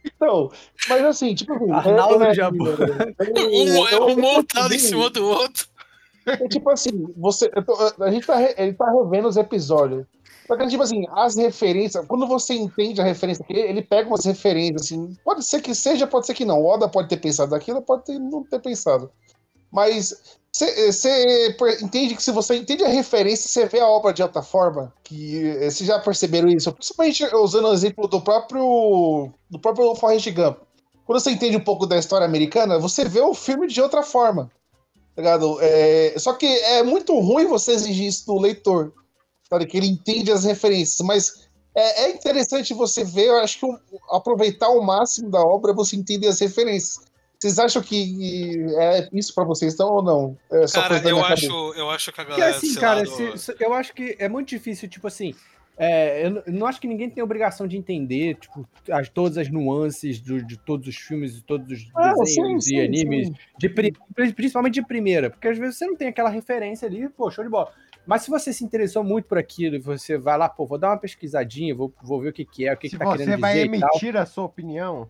[0.04, 0.50] Então,
[0.88, 1.70] mas assim, tipo assim.
[1.70, 2.76] Arnaldo é- é- Jabur.
[3.36, 5.66] Um, é um montado em cima do outro.
[6.26, 10.04] É tipo assim, você, eu tô- a gente tá, ele tá revendo os episódios.
[10.46, 14.24] Só que, tipo assim, as referências, quando você entende a referência, ele, ele pega umas
[14.24, 16.60] referências, assim, pode ser que seja, pode ser que não.
[16.60, 19.10] O Oda pode ter pensado daquilo, pode ter, não ter pensado.
[19.72, 20.14] Mas
[20.52, 24.92] você entende que se você entende a referência, você vê a obra de outra forma,
[25.02, 30.30] que eh, vocês já perceberam isso, principalmente usando o exemplo do próprio do próprio Forrest
[30.30, 30.58] Gump.
[31.06, 34.50] Quando você entende um pouco da história americana, você vê o filme de outra forma.
[35.14, 35.58] Tá ligado?
[35.60, 38.92] É, só que é muito ruim você exigir isso do leitor.
[39.48, 39.66] Sabe?
[39.66, 41.00] Que ele entende as referências.
[41.06, 43.78] Mas é, é interessante você ver, eu acho que o-
[44.10, 47.04] aproveitar o máximo da obra é você entender as referências.
[47.42, 50.38] Vocês acham que é isso pra vocês, então, ou não?
[50.52, 51.78] É só Cara, coisa da eu minha acho, cabeça?
[51.80, 54.28] eu acho que a Porque galera assim, cara, lado- se- se- eu acho que é
[54.28, 55.34] muito difícil, tipo assim.
[55.76, 60.20] é, eu, não acho que ninguém tem obrigação de entender tipo, as, todas as nuances
[60.20, 63.34] do- de todos os filmes e todos os Ah, desenhos sim, e sim, animes, sim.
[63.58, 67.08] de pri- pri- principalmente de primeira, porque às vezes você não tem aquela referência ali,
[67.08, 67.72] pô, show de bola.
[68.06, 70.90] Mas se você se interessou muito por aquilo e você vai lá, pô, vou dar
[70.90, 73.18] uma pesquisadinha, vou, vou ver o que, que é, o que, Se que tá você
[73.18, 73.88] querendo vai dizer e tal.
[73.90, 75.08] emitir a sua opinião,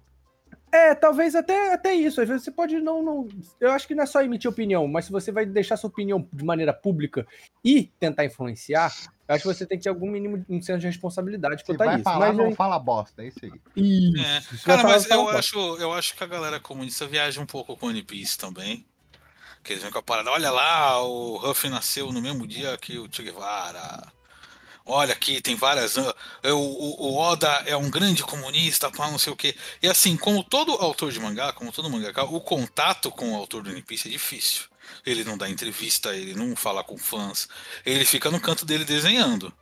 [0.72, 2.18] É, talvez até, até isso.
[2.20, 3.28] Às vezes você pode não, não.
[3.60, 6.26] Eu acho que não é só emitir opinião, mas se você vai deixar sua opinião
[6.32, 7.26] de maneira pública
[7.62, 8.90] e tentar influenciar,
[9.28, 11.84] eu acho que você tem que ter algum mínimo um senso de responsabilidade quanto a
[11.84, 12.04] vai isso.
[12.04, 13.52] falar, mas não aí- fala bosta, é isso aí.
[13.76, 14.18] Isso.
[14.18, 14.42] É.
[14.64, 15.38] Cara, mas eu bosta.
[15.38, 18.86] acho, eu acho que a galera comunista viaja um pouco com One Piece também.
[19.62, 22.98] Que eles vêm com a parada, olha lá, o Ruffy nasceu no mesmo dia que
[22.98, 24.02] o Che Guevara.
[24.84, 25.96] Olha aqui, tem várias.
[25.96, 29.54] ah, é, O, o, Oda é um grande comunista, pá, não sei o quê.
[29.80, 33.62] E assim, como todo autor de mangá, como todo mangaka, o contato com o autor
[33.62, 34.64] do One Piece é difícil.
[35.06, 37.48] Ele não dá entrevista, ele não fala com fãs,
[37.86, 39.52] ele fica no canto dele desenhando.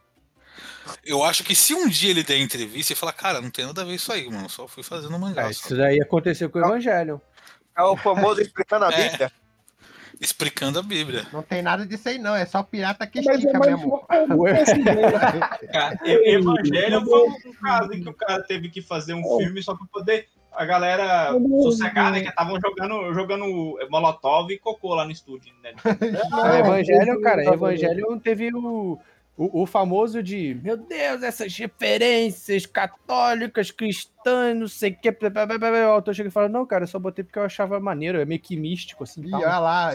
[1.04, 3.82] Eu acho que se um dia ele der entrevista e falar, cara, não tem nada
[3.82, 5.42] a ver isso aí, mano, só fui fazendo mangá.
[5.42, 7.20] É, só." isso daí aconteceu com o Evangelho.
[7.76, 9.08] É o famoso explicando a É.
[9.10, 9.32] Bíblia.
[10.20, 11.26] Explicando a Bíblia.
[11.32, 12.34] Não tem nada disso aí, não.
[12.34, 14.04] É só pirata que Mas é estica mais mesmo.
[14.84, 15.40] né?
[15.72, 19.74] Cara, Evangelho foi um caso em que o cara teve que fazer um filme só
[19.74, 22.20] pra poder a galera sossegar, né?
[22.20, 25.72] Que estavam jogando, jogando Molotov e cocô lá no estúdio, né?
[26.32, 28.98] Ah, Evangelho, cara, Evangelho teve o,
[29.36, 35.10] o, o famoso de meu Deus, essas referências católicas, cristãs, não sei o que.
[35.10, 35.70] blá, blá, blá, blá.
[35.88, 38.24] O autor chega e fala: Não, cara, eu só botei porque eu achava maneiro, é
[38.24, 39.22] meio que místico, assim.
[39.24, 39.40] Ih, tal.
[39.40, 39.92] olha lá.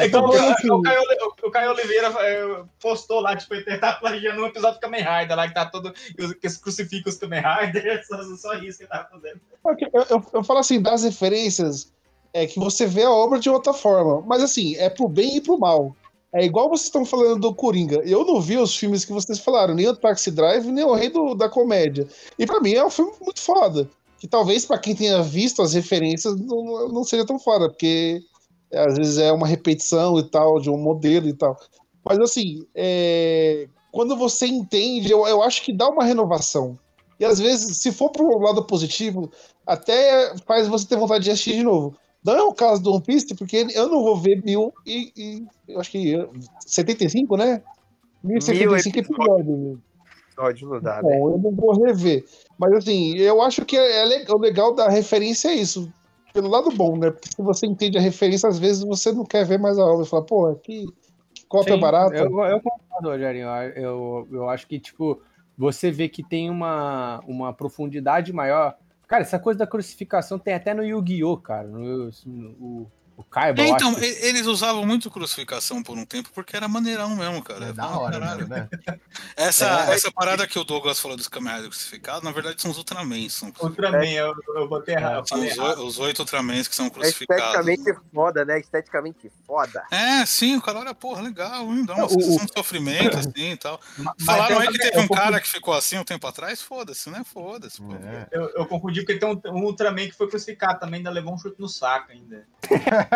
[0.00, 1.02] É igual o, o Caio,
[1.42, 5.36] o Caio Oliveira eh, postou lá, tipo, ele tá plagiando um episódio do Kamen Rider
[5.36, 5.92] lá, que tá todo.
[6.40, 9.40] Que se crucifica os Kamen Rider, só, só isso que ele tava fazendo.
[9.62, 11.92] Porque Eu, eu- eu falo assim, das referências,
[12.32, 14.22] é que você vê a obra de outra forma.
[14.26, 15.96] Mas assim, é pro bem e pro mal.
[16.34, 17.96] É igual vocês estão falando do Coringa.
[18.04, 21.10] Eu não vi os filmes que vocês falaram, nem o Taxi Drive, nem o Rei
[21.10, 22.08] do- da Comédia.
[22.38, 23.88] E pra mim é um filme muito foda.
[24.18, 28.22] Que talvez pra quem tenha visto as referências não, não seja tão foda, porque
[28.70, 31.58] é, às vezes é uma repetição e tal, de um modelo e tal.
[32.04, 36.78] Mas assim, é, quando você entende, eu, eu acho que dá uma renovação.
[37.20, 39.30] E às vezes, se for pro lado positivo,
[39.66, 41.94] até faz você ter vontade de assistir de novo.
[42.24, 45.46] Não é o caso do One Piece, porque eu não vou ver mil e, e
[45.68, 46.28] eu acho que eh,
[46.60, 47.62] 75, né?
[48.22, 49.78] 1075 episódios.
[50.36, 51.02] Pode não dá, né?
[51.02, 52.24] Bom, eu não vou rever.
[52.58, 55.92] Mas assim, eu acho que é le- o legal da referência é isso.
[56.32, 57.10] Pelo lado bom, né?
[57.10, 60.06] Porque se você entende a referência, às vezes você não quer ver mais a obra.
[60.06, 60.86] Fala, pô, que,
[61.34, 62.16] que cópia Sim, barata.
[62.16, 63.48] Eu, eu concordo, Rogerinho.
[63.76, 65.20] Eu, eu acho que, tipo,
[65.58, 68.74] você vê que tem uma, uma profundidade maior.
[69.12, 71.68] Cara, essa coisa da crucificação tem até no Yu-Gi-Oh!, cara.
[71.68, 72.90] No, no- o,
[73.22, 77.10] o Kaiba, eu então, que- eles usavam muito crucificação por um tempo porque era maneirão
[77.16, 77.66] mesmo, cara.
[77.66, 78.48] É da hora, Caralho.
[78.48, 78.68] né?
[79.36, 79.94] Essa, É.
[79.94, 83.32] essa parada que o Douglas falou dos Kamen crucificados, na verdade são os Ultramans.
[83.34, 85.28] São, Ultraman, eu, eu botei errado.
[85.28, 87.44] São falei os, os oito Ultramans que são É crucificados.
[87.68, 88.58] esteticamente foda, né?
[88.60, 89.84] Esteticamente foda.
[89.90, 91.84] É, sim, o cara olha, porra, legal, hein?
[91.84, 93.80] dá uma sensação de sofrimento, assim e tal.
[93.98, 97.22] Mas Falaram aí que teve um cara que ficou assim um tempo atrás, foda-se, né?
[97.24, 97.82] Foda-se.
[97.82, 98.26] É.
[98.32, 101.38] Eu, eu confundi porque tem um, um Ultraman que foi crucificado também, ainda levou um
[101.38, 102.46] chute no saco ainda.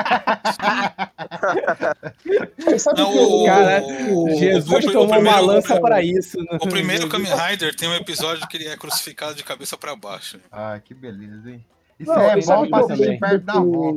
[2.78, 3.82] Sabe Não, que o- Cara,
[4.12, 6.38] o- Jesus o- o tomou uma primeiro- lança para isso.
[6.38, 6.58] né?
[6.60, 10.38] O primeiro Kamen Rider tem um episódio que ele é crucificado de cabeça pra baixo.
[10.50, 11.64] Ah, que beleza, hein?
[11.98, 13.94] Isso Não, é bom pra assistir perto da avó.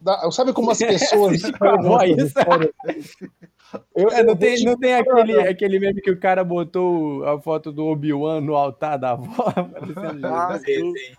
[0.00, 0.78] da- sabe como as
[1.38, 1.42] pessoas.
[1.60, 2.34] Avó, isso?
[3.94, 7.40] Eu, É, não tem, te não tem aquele, aquele meme que o cara botou a
[7.40, 9.52] foto do Obi-Wan no altar da avó?
[10.24, 10.58] Ah.
[10.58, 11.12] Sim, sim.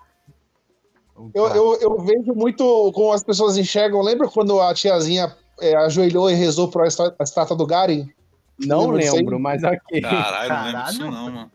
[1.33, 4.01] Eu, eu, eu vejo muito como as pessoas enxergam.
[4.01, 8.07] Lembra quando a tiazinha é, ajoelhou e rezou para a estátua do Garen?
[8.59, 10.01] Não lembro, mas ok.
[10.01, 11.51] Caralho, não lembro disso não, mano.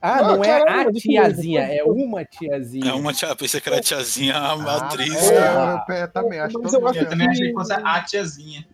[0.00, 2.90] Ah, não Ah, é caralho, a isso tiazinha, é uma tiazinha.
[2.90, 5.12] É uma tia, pensei que era tiazinha, a Ah, atriz.
[5.30, 5.84] é, Ah.
[5.88, 8.66] eu, eu também acho que Mas eu Eu também achei que fosse a tiazinha.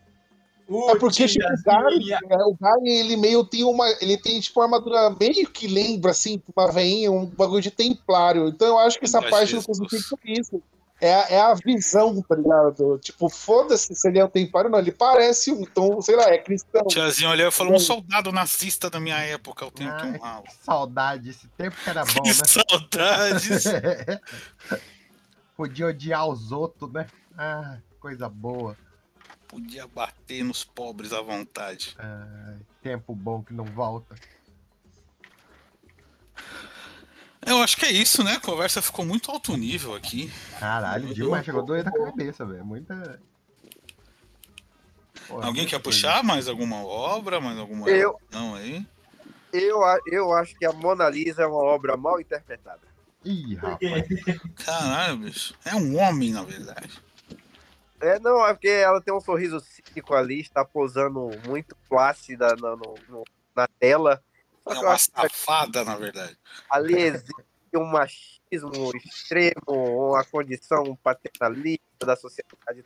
[0.67, 2.19] É porque tipo, o tiazinha.
[2.27, 3.87] é, o ele meio tem uma.
[4.01, 8.47] Ele tem tipo uma armadura meio que lembra, assim, uma veinha, um bagulho de templário.
[8.47, 9.77] Então eu acho que essa Ai, parte do Jesus.
[9.77, 10.63] crucifixo é isso.
[10.99, 12.97] É a, é a visão, tá ligado?
[12.99, 14.79] Tipo, foda-se se ele é um templário, não.
[14.79, 16.85] Ele parece um, então, sei lá, é cristão.
[16.87, 21.29] Tiazinha olhou e falou: um soldado nazista da minha época, eu tenho Ai, que saudade,
[21.29, 22.33] esse tempo que era bom, Que né?
[22.47, 23.63] saudades!
[25.55, 27.07] Podia odiar os outros, né?
[27.37, 28.75] Ah, coisa boa.
[29.55, 31.95] Podia bater nos pobres à vontade.
[31.97, 34.13] Ai, tempo bom que não volta.
[37.45, 38.33] Eu acho que é isso, né?
[38.33, 40.29] A conversa ficou muito alto nível aqui.
[40.59, 42.65] Caralho, demais, chegou doido da cabeça, velho.
[42.65, 43.17] Muita.
[45.25, 48.19] Pô, Alguém quer puxar mais alguma obra, mais alguma Eu.
[48.29, 48.85] não aí?
[49.53, 52.81] Eu, eu acho que a Mona Lisa é uma obra mal interpretada.
[53.23, 54.05] Ih, rapaz.
[54.65, 55.55] Caralho, bicho.
[55.63, 57.04] É um homem, na verdade.
[58.01, 62.75] É, não, é porque ela tem um sorriso cínico ali, está posando muito plácida na,
[62.75, 63.23] no- no-
[63.55, 64.21] na tela.
[64.67, 66.37] É uma acho que safada, na verdade.
[66.69, 67.33] ali existe
[67.75, 72.83] um machismo extremo, uma condição paternalista da sociedade.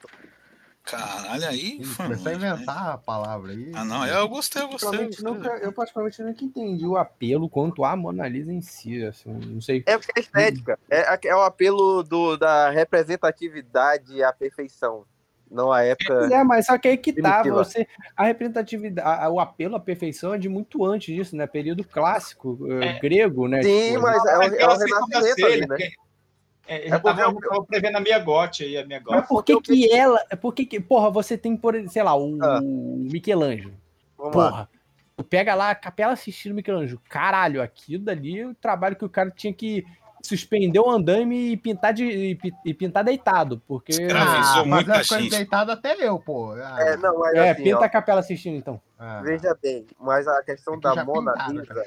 [0.83, 2.47] Caralho, aí Começou a né?
[2.47, 3.71] inventar a palavra aí.
[3.75, 4.89] Ah, não, eu gostei, eu gostei.
[4.89, 5.51] Eu Particularmente, gostei.
[5.51, 9.61] nunca, eu particularmente nunca entendi o apelo quanto a Mona Lisa em si, assim, não
[9.61, 9.83] sei.
[9.85, 10.79] É porque é estética.
[10.89, 15.05] É, é o apelo do, da representatividade à perfeição.
[15.51, 16.29] Não a época.
[16.31, 20.33] É, mas só que aí que tá, você, a representatividade, a- o apelo à perfeição
[20.33, 21.47] é de muito antes disso, né?
[21.47, 22.99] Período clássico, eh, É.
[22.99, 23.63] grego, né?
[23.63, 25.77] Sim, Tipo, mas é o, é o sequência renascimento ali, né?
[26.69, 29.01] É, É já porque tava, eu- eu tava prevendo a minha gote aí, a minha
[29.03, 29.27] Mas gote.
[29.27, 32.59] por que que ela, por que que, porra, você tem, por, sei lá, o Ah.
[32.63, 33.73] Michelangelo,
[34.17, 34.49] Vamos lá.
[34.51, 34.69] porra,
[35.17, 39.03] tu pega lá a Capela Sistina do Michelangelo, caralho, aquilo dali é o trabalho que
[39.03, 39.83] o cara tinha que
[40.21, 43.93] suspender o andaime e pintar, de, e, pi- e pintar deitado, porque...
[43.93, 45.35] Escravizou Ah, muita fazer as coisas gente.
[45.37, 46.51] deitado até eu, pô.
[46.51, 48.79] Ah, É, não, mas É, assim, pinta ó, a capela assistindo, então.
[48.99, 49.21] ah.
[49.23, 51.83] veja bem, mas a questão Aqui da Mona Lisa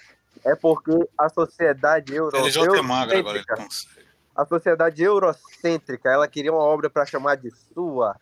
[0.47, 4.02] é porque a sociedade euro, Ele já é magro agora, ele consegue.
[4.35, 8.17] A sociedade eurocêntrica, ela queria uma obra para chamar de sua.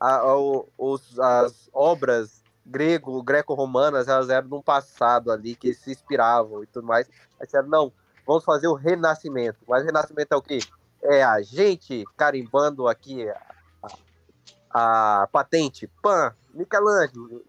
[0.00, 0.36] A- a-
[0.78, 6.66] os- as obras grego, greco-romanas, elas eram de um passado ali que se inspiravam e
[6.66, 7.08] tudo mais.
[7.40, 7.92] Aí disseram, não,
[8.26, 9.58] vamos fazer o renascimento.
[9.68, 10.58] Mas renascimento é o quê?
[11.02, 13.40] É a gente carimbando aqui a,
[14.70, 15.86] a- patente.
[16.02, 17.42] Pan, Michelangelo,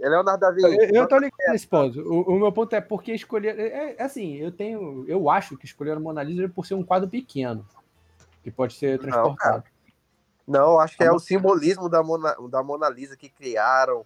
[0.00, 0.66] é, Leonardo da Vinci.
[0.94, 2.00] Eu, eu tô ligado nesse ponto.
[2.00, 3.58] O, o meu ponto é porque escolher.
[3.58, 5.04] É, é assim, eu tenho.
[5.08, 7.66] Eu acho que escolheram Mona Lisa por ser um quadro pequeno.
[8.42, 9.64] Que pode ser transportado.
[10.46, 14.04] Não, eu acho que é o Mo- simbolismo da Mona, da Mona Lisa que criaram.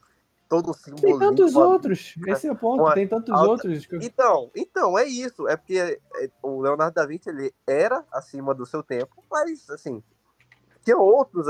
[0.49, 1.19] Todo o Tem simbolismo.
[1.21, 1.65] tantos ali.
[1.65, 2.15] outros.
[2.27, 2.83] Esse é o ponto.
[2.83, 3.87] Uma Tem tantos alta- outros.
[3.87, 5.49] que Então, então, é isso.
[5.49, 5.79] É porque
[6.17, 10.03] é, o Leonardo da Vinci ele era acima do seu tempo, mas assim,
[10.85, 11.47] tinha outros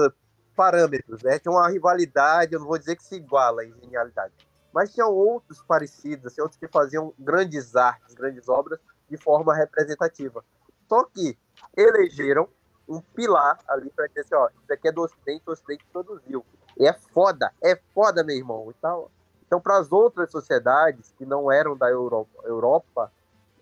[0.54, 1.38] parâmetros, né?
[1.38, 4.32] Tinha uma rivalidade, eu não vou dizer que se iguala em genialidade,
[4.72, 10.44] mas tinha outros parecidos, assim, outros que faziam grandes artes, grandes obras de forma representativa.
[10.88, 11.38] Só que
[11.76, 12.48] elegeram
[12.88, 16.44] um pilar ali para dizer assim, ó, isso aqui é do Ocidente, o Ocidente produziu.
[16.78, 18.72] E é foda, é foda, meu irmão.
[18.76, 19.10] Então,
[19.46, 23.12] então para as outras sociedades que não eram da Europa, Europa,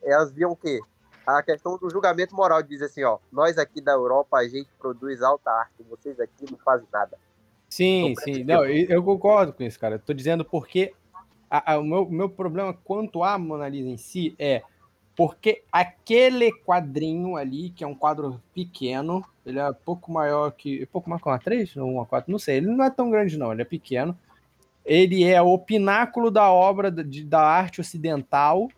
[0.03, 0.81] elas viam o quê?
[1.39, 5.23] A questão do julgamento moral dizer assim, ó, nós aqui da Europa a gente produz
[5.23, 7.17] alta arte, vocês aqui não fazem nada.
[7.69, 8.45] Sim, sim.
[8.45, 9.95] Não, e- eu concordo com isso, cara.
[9.97, 10.93] Eu tô dizendo porque
[11.51, 14.63] a- a- o meu, meu problema quanto à Mona Lisa em si é
[15.17, 20.87] porque aquele quadrinho ali, que é um quadro pequeno, ele é pouco maior que.
[20.87, 22.57] Pouco maior que uma 3 ou uma 4, não sei.
[22.57, 24.19] Ele não é tão grande, não, ele é pequeno.
[24.85, 28.69] Ele é o pináculo da obra de- da arte ocidental,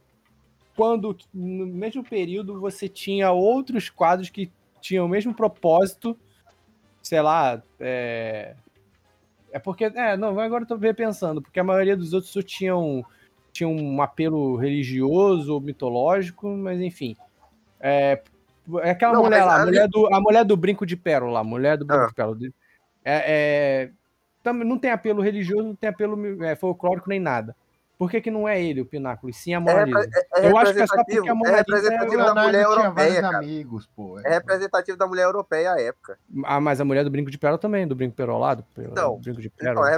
[0.77, 4.51] quando no mesmo período você tinha outros quadros que
[4.81, 6.17] tinham o mesmo propósito,
[7.03, 8.55] sei lá, é,
[9.53, 13.05] é porque, é, não, agora eu tô repensando, porque a maioria dos outros só tinham,
[13.53, 17.17] tinham um apelo religioso ou mitológico, mas enfim.
[17.79, 18.23] É,
[18.83, 21.41] é aquela Não, mulher lá, a ali- mulher, do, a mulher do brinco de pérola,
[21.41, 22.09] a mulher do brinco Ah.
[22.09, 22.39] de pérola.
[23.05, 23.91] É, é,
[24.43, 27.55] também não tem apelo religioso, não tem apelo é, folclórico nem nada.
[27.99, 29.99] Por que, que não é ele o pináculo, e sim a Mona É, Lisa?
[30.01, 32.25] repre- é Eu acho que é só porque representativo, a Mona é Lisa é representativo
[32.25, 33.37] da mulher europeia, cara.
[33.39, 34.19] amigos, pô.
[34.21, 36.19] É representativo da mulher europeia à época.
[36.45, 39.41] Ah, mas a mulher do brinco de pérola também, do brinco perolado, do Então, brinco
[39.41, 39.91] de Então, pérola.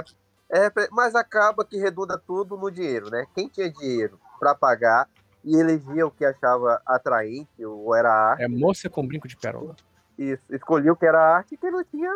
[0.51, 3.25] é, é mas acaba que redunda tudo no dinheiro, né?
[3.33, 5.09] Quem tinha dinheiro para pagar
[5.43, 9.75] e elegia o que achava atraente ou era arte, É moça com brinco de pérola.
[10.19, 12.11] e escolhia o que era arte e quem não tinha,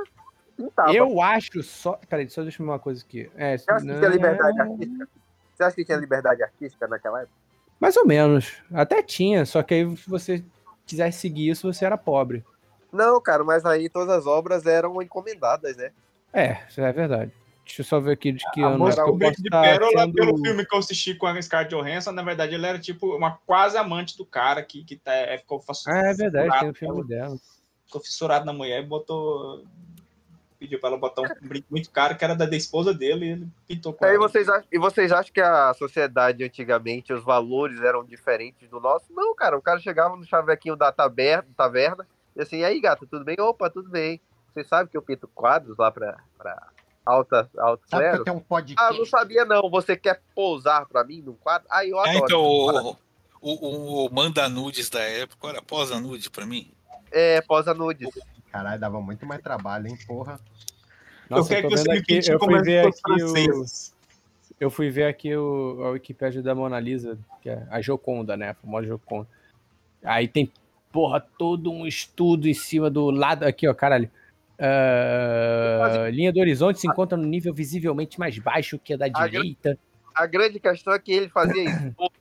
[0.56, 0.92] pintava.
[0.94, 1.94] Eu acho só.
[2.10, 3.32] Peraí, só deixa eu ver uma coisa aqui.
[3.36, 5.08] É, Você que tinha liberdade artística?
[5.60, 7.36] Você acha que tinha liberdade artística naquela época?
[7.82, 8.54] Mais ou menos.
[8.74, 10.42] Até tinha, só que aí se você
[10.86, 12.46] quisesse seguir isso, você era pobre.
[12.94, 15.92] Não, cara, mas aí todas as obras eram encomendadas, né?
[16.32, 17.34] É, isso é verdade.
[17.66, 20.02] Deixa eu só ver aqui de que A ano é eu beijo posso de pérola,
[20.04, 23.16] sendo- pelo filme que eu assisti com a Scarlett Johansson, na verdade ele era tipo
[23.18, 26.70] uma quase amante do cara que, que tá, é, ficou Ah, é verdade, fissurado tem
[26.70, 27.36] o filme dela.
[27.86, 29.66] Ficou fissurado na mulher e botou.
[30.60, 33.30] Pediu pra ela botar um brinco muito caro que era da, da esposa dele e
[33.32, 34.28] ele pintou com Aí ela.
[34.28, 39.06] vocês acham, e vocês acham que a sociedade antigamente, os valores eram diferentes do nosso?
[39.12, 39.58] Não, cara.
[39.58, 42.06] O cara chegava no chavequinho da taberna, taverna
[42.36, 43.38] e assim, e aí, gata, tudo bem?
[43.40, 44.20] Opa, tudo bem.
[44.54, 46.68] Você sabe que eu pinto quadros lá pra, pra
[47.06, 48.98] alta, alta Sabe que eu tenho um Ah, podcast?
[49.00, 49.70] não sabia não.
[49.70, 51.68] Você quer pousar pra mim num quadro?
[51.72, 52.26] Aí eu É, adoro.
[52.26, 52.98] então, o,
[53.42, 56.70] o, o, o manda nudes da época, era posa nude pra mim.
[57.12, 58.10] É, posa nudes.
[58.52, 60.40] Caralho, dava muito mais trabalho, hein, porra.
[61.30, 63.66] Nossa, eu quero que você me aqui, eu fui ver aqui o,
[64.60, 68.50] eu fui ver aqui o, a Wikipédia da Mona Lisa, que é a Joconda, né?
[68.50, 69.28] A famosa Joconda.
[70.04, 70.52] Aí tem,
[70.92, 73.44] porra, todo um estudo em cima do lado.
[73.44, 74.10] Aqui, ó, caralho.
[74.62, 79.28] Ah, linha do horizonte se encontra no nível visivelmente mais baixo que a da A
[79.28, 79.78] direita.
[80.14, 82.12] A grande questão é que ele fazia esboço,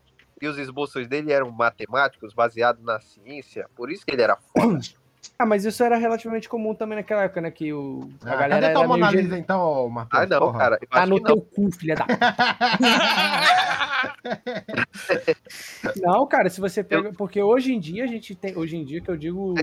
[0.41, 3.69] e os esboços dele eram matemáticos, baseados na ciência.
[3.75, 4.79] Por isso que ele era foda.
[5.39, 7.51] Ah, mas isso era relativamente comum também naquela época, né?
[7.51, 10.23] Que o, a Ah, galera cadê era tua Mona Lisa, então, Matheus?
[10.23, 10.59] Ah, não, Porra.
[10.59, 10.79] cara.
[10.81, 12.07] eu Tá no teu cu, filha da.
[15.97, 17.13] Não, cara, se você pega.
[17.13, 18.57] Porque hoje em dia a gente tem.
[18.57, 19.55] Hoje em dia que eu digo.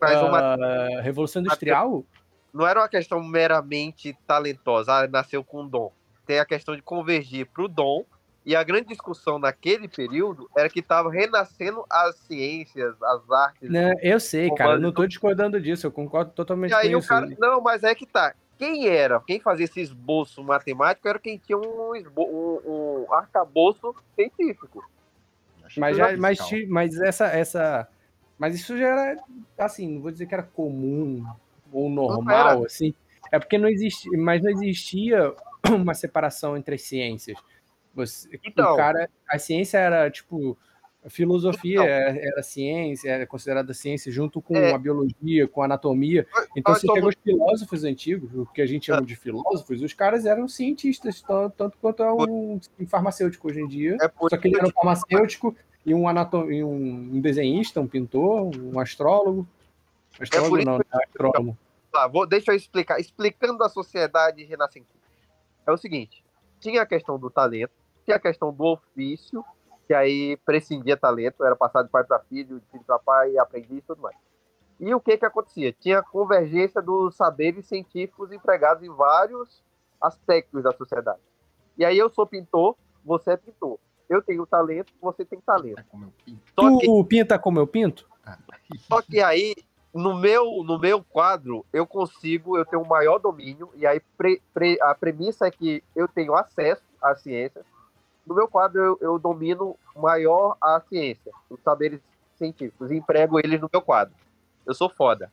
[0.00, 2.04] Mas uma- ah, Revolução Industrial.
[2.52, 5.90] não era uma questão meramente talentosa, ah, nasceu com dom.
[6.26, 8.04] Tem a questão de convergir para o dom.
[8.46, 13.68] E a grande discussão naquele período era que estava renascendo as ciências, as artes.
[13.68, 16.96] Né, eu sei, cara, eu não tô discordando disso, eu concordo totalmente E aí com
[16.96, 17.08] o isso.
[17.08, 17.28] cara.
[17.40, 18.36] Não, mas é que tá.
[18.56, 19.20] Quem era?
[19.26, 22.22] Quem fazia esse esboço matemático era quem tinha um, esbo...
[22.22, 24.88] um, um arcabouço científico.
[25.76, 27.88] Mas, já, mas, mas essa, essa,
[28.38, 29.24] Mas isso já era,
[29.58, 31.26] assim, não vou dizer que era comum
[31.72, 32.94] ou normal, assim.
[33.32, 35.34] É porque não existia, mas não existia
[35.68, 37.36] uma separação entre as ciências.
[37.96, 38.74] Você, Então.
[38.74, 40.56] o cara, a ciência era tipo
[41.04, 41.84] a filosofia Então.
[41.86, 44.72] era, era ciência, era considerada ciência junto com É.
[44.72, 46.26] a biologia, com a anatomia.
[46.56, 50.26] Então você pega os filósofos antigos, o que a gente chama de filósofos, os caras
[50.26, 53.96] eram cientistas, tan- tanto quanto é um, farmacêutico hoje em dia.
[54.02, 55.56] É Só que ele era um farmacêutico
[55.86, 56.10] e um,
[56.50, 59.46] e um desenhista, um pintor, um astrólogo.
[60.20, 61.56] Astrólogo É não, isso é astrônomo.
[61.92, 62.98] Tá, vou, deixa eu explicar.
[62.98, 64.96] Explicando a sociedade renascentista.
[65.64, 66.24] É o seguinte:
[66.58, 67.70] tinha a questão do talento,
[68.06, 69.44] tinha a questão do ofício,
[69.86, 73.78] que aí prescindia talento, era passado de pai para filho, de filho para pai, aprendiz
[73.78, 74.16] e tudo mais.
[74.78, 75.72] E o que que acontecia?
[75.72, 79.62] Tinha convergência dos saberes científicos empregados em vários
[80.00, 81.18] aspectos da sociedade.
[81.76, 83.78] E aí eu sou pintor, você é pintor.
[84.08, 85.82] Eu tenho talento, você tem talento.
[86.54, 88.08] Só que Tu pinta como eu pinto?
[88.88, 89.54] só que aí,
[89.94, 94.42] no meu, no meu quadro, eu consigo, eu tenho um maior domínio, e aí pre-
[94.52, 97.64] pre- a premissa é que eu tenho acesso às ciências.
[98.26, 102.00] No meu quadro, eu, eu domino maior a ciência, os saberes
[102.34, 104.14] científicos, e emprego eles no meu quadro.
[104.66, 105.32] Eu sou foda.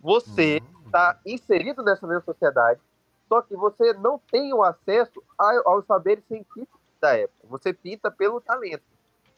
[0.00, 2.80] Você está inserido nessa mesma sociedade,
[3.28, 5.22] só que você não tem o acesso
[5.64, 7.46] aos saberes científicos da época.
[7.48, 8.82] Você pinta pelo talento.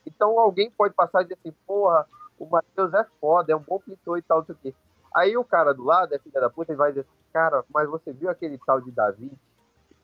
[0.06, 2.06] Então alguém pode passar e dizer assim, porra,
[2.38, 4.74] o Matheus é foda, é um bom pintor e tal, não sei o quê.
[5.14, 7.88] Aí o cara do lado, é filha da puta, ele vai dizer assim, cara, mas
[7.88, 9.32] você viu aquele tal de Davi?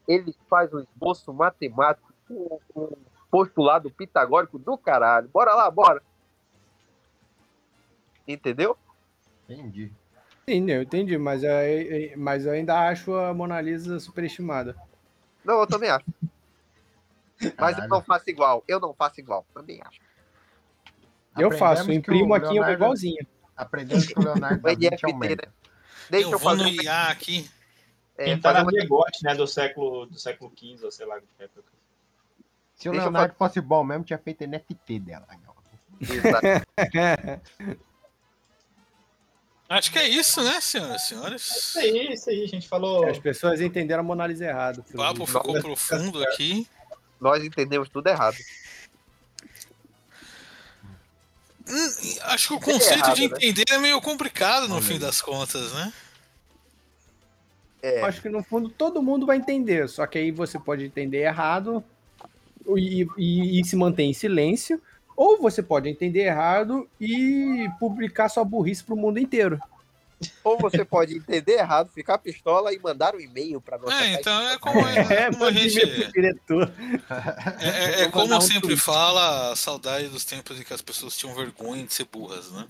[0.07, 2.12] Ele faz um esboço matemático
[2.77, 2.89] um
[3.31, 5.29] postulado pitagórico do caralho.
[5.29, 6.03] Bora lá, bora.
[8.27, 8.77] Entendeu?
[9.49, 9.93] Entendi.
[10.49, 14.77] Sim, eu entendi, mas eu, eu- mas eu ainda acho a Mona Lisa superestimada.
[15.45, 16.05] Não, eu também acho.
[17.59, 18.63] Mas eu não faço igual.
[18.69, 19.45] Eu não faço igual.
[19.53, 20.01] Também acho.
[21.37, 23.27] Eu faço, que imprimo o aqui uma Leonardo- igualzinha.
[23.57, 25.37] Aprendemos que o Leonardo da Ele é Vinci é um né?
[26.11, 26.83] Deixa eu, eu vou no fazer.
[26.83, 27.51] IA aqui.
[28.17, 28.71] É, tá fazer uma...
[28.71, 31.65] Begote, né, do século, do século XV, ou sei lá que época.
[32.83, 35.25] Se o Deixa Leonardo fosse bom mesmo, tinha feito NFT dela.
[36.01, 36.67] Exato.
[39.69, 41.43] Acho que é isso, né, senhoras e senhores?
[41.47, 43.09] Isso aí, isso aí, a gente falou.
[43.09, 44.85] As pessoas entenderam a Mona Lisa errado.
[44.93, 46.67] O papo ficou profundo aqui.
[47.21, 48.37] Nós entendemos tudo errado.
[51.69, 53.37] Hum, Acho que o conceito errado, de né?
[53.37, 55.93] entender é meio complicado no fim das contas, né?
[57.81, 60.85] É, Eu acho que no fundo todo mundo vai entender, só que aí você pode
[60.85, 61.85] entender errado
[62.77, 64.81] e, e- e se manter em silêncio,
[65.17, 69.61] ou você pode entender errado e publicar sua burrice pro mundo inteiro.
[70.45, 74.49] Ou você pode entender errado, ficar pistola e mandar um e-mail para nossa É, então
[74.49, 75.81] é como, é, como a gente.
[77.61, 78.81] É, é- é como um sempre tweet.
[78.81, 82.67] fala, a saudade dos tempos em que as pessoas tinham vergonha de ser burras, né?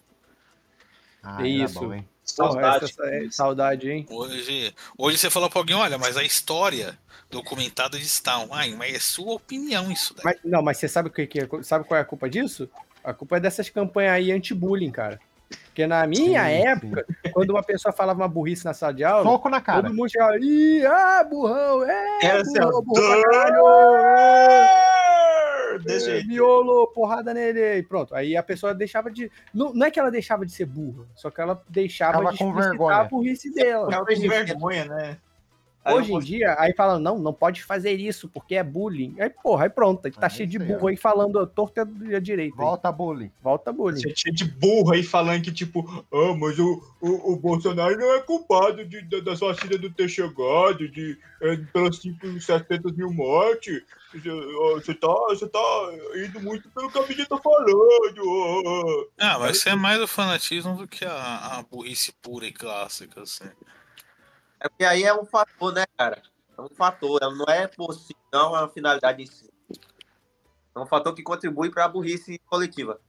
[1.23, 1.81] Ah, É isso.
[1.81, 2.85] bom, Saudade.
[2.85, 4.07] essa é saudade, hein?
[4.09, 6.97] Hoje, hoje você fala pra alguém, olha, mas a história
[7.31, 10.25] documentada de Stalin, ai, mas é sua opinião isso daí.
[10.25, 12.69] Mas, não, mas você sabe, o que, que é, sabe qual é a culpa disso?
[13.03, 15.19] A culpa é dessas campanhas aí anti-bullying, cara.
[15.67, 19.25] Porque na minha Sim, época, quando uma pessoa falava uma burrice na sala de aula,
[19.25, 19.83] Soco na cara.
[19.83, 23.65] todo mundo chegava, ih, ah, burrão, é, Era assim, ó, burrão, burrão pra caralho,
[25.85, 26.29] Desse é, jeito.
[26.29, 28.15] miolo, porrada nele, e pronto.
[28.15, 29.31] Aí a pessoa deixava de...
[29.53, 32.39] Não, não é que ela deixava de ser burra, só que ela deixava Tava de
[32.39, 32.97] com vergonha.
[32.97, 33.89] a burrice dela.
[33.89, 35.19] Uma de vergonha, né?
[35.85, 39.17] Aí Hoje em posso- dia, aí falam, não, não pode fazer isso, porque é bullying.
[39.19, 40.89] Aí, porra, aí pronto, aí tá Ah, cheio de aí, burro ó.
[40.89, 42.55] aí falando a torta e a direita.
[42.57, 42.65] aí.
[42.65, 43.33] Volta bullying.
[43.43, 44.01] Volta bullying.
[44.01, 48.15] Você tinha de burro aí falando que, tipo, ah, mas o, o, o Bolsonaro não
[48.15, 52.93] é culpado de, da, da sua filha não ter chegado, de é, pelas 5, 700
[52.93, 53.83] mil mortes.
[54.75, 55.59] Você, tá, você tá
[56.25, 59.11] indo muito pelo que a mídia tá falando.
[59.19, 63.23] Ah, mas isso é mais o fanatismo do que a, a burrice pura e clássica,
[63.23, 63.45] assim.
[64.63, 66.23] É porque aí é um fator, né, cara?
[66.57, 67.19] É um fator.
[67.21, 69.51] Ela não é por si, não é uma finalidade em si.
[70.75, 73.01] É um fator que contribui para a burrice coletiva.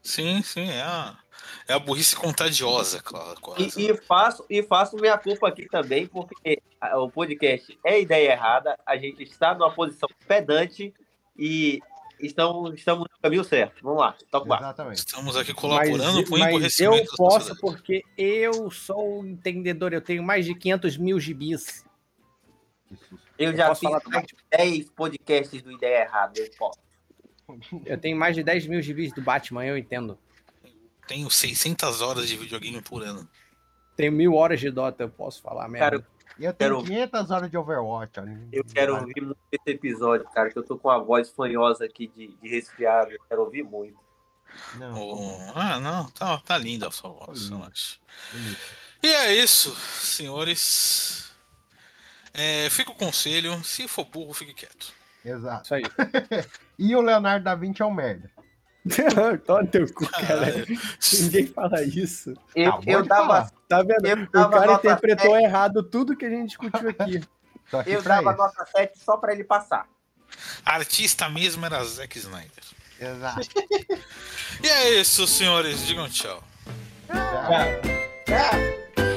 [0.00, 1.18] Sim, sim, é a,
[1.66, 3.40] é a burrice contagiosa, claro.
[3.40, 3.80] quase.
[3.80, 6.62] E, e faço, e faço minha culpa aqui também, porque
[6.94, 10.94] o podcast é ideia errada, a gente está numa posição pedante
[11.36, 11.82] e
[12.20, 13.82] estamos, estamos no caminho certo.
[13.82, 14.56] Vamos lá, toca.
[14.56, 14.98] Exatamente.
[14.98, 20.00] Estamos aqui Mas, colaborando para o mas eu posso porque eu sou um entendedor, eu
[20.00, 21.84] tenho mais de 500 mil gibis.
[23.38, 26.40] Eu Eu já posso fiz falar mais de 10 podcasts do Ideia Errada.
[26.40, 26.78] Eu posso.
[27.86, 30.18] Eu tenho mais de 10 mil gibis do Batman, eu entendo.
[31.06, 33.28] Tenho 600 horas de videogame por ano.
[33.96, 35.98] Tenho mil horas de Dota, eu posso falar merda.
[35.98, 36.06] Cara,
[36.38, 38.20] E eu tenho Quero- 500 horas de Overwatch.
[38.20, 38.48] olha.
[38.52, 42.06] eu quero ouvir muito esse episódio, cara, que eu tô com uma voz fanhosa aqui
[42.08, 43.10] de, de resfriado.
[43.10, 43.98] Eu quero ouvir muito.
[44.76, 47.56] Não, O- Ah, não, tá, tá linda a sua voz, linda.
[47.56, 48.00] eu acho.
[48.32, 48.60] bonito.
[49.02, 51.30] E é isso, senhores.
[52.34, 54.92] É, fica o conselho, se for burro, fique quieto.
[55.24, 55.64] Exato.
[55.64, 55.82] Isso aí.
[56.78, 58.30] E o Leonardo da Vinci é um merda.
[59.46, 60.64] Toma teu cu, cara.
[61.20, 62.34] Ninguém fala isso.
[62.54, 63.26] Eu, Acabou eu dava.
[63.26, 63.50] falar.
[63.68, 64.06] Tá vendo?
[64.06, 65.44] Eu O cara interpretou sete.
[65.44, 67.20] errado tudo que a gente discutiu aqui.
[67.70, 68.38] Tô aqui Eu dava isso.
[68.38, 69.86] nota 7 só pra ele passar.
[70.64, 72.64] Artista mesmo era Zack Snyder.
[72.98, 73.46] Exato.
[74.62, 75.86] E é isso, senhores.
[75.86, 76.42] Digam tchau.
[77.08, 77.52] Tchau.
[78.26, 79.07] É.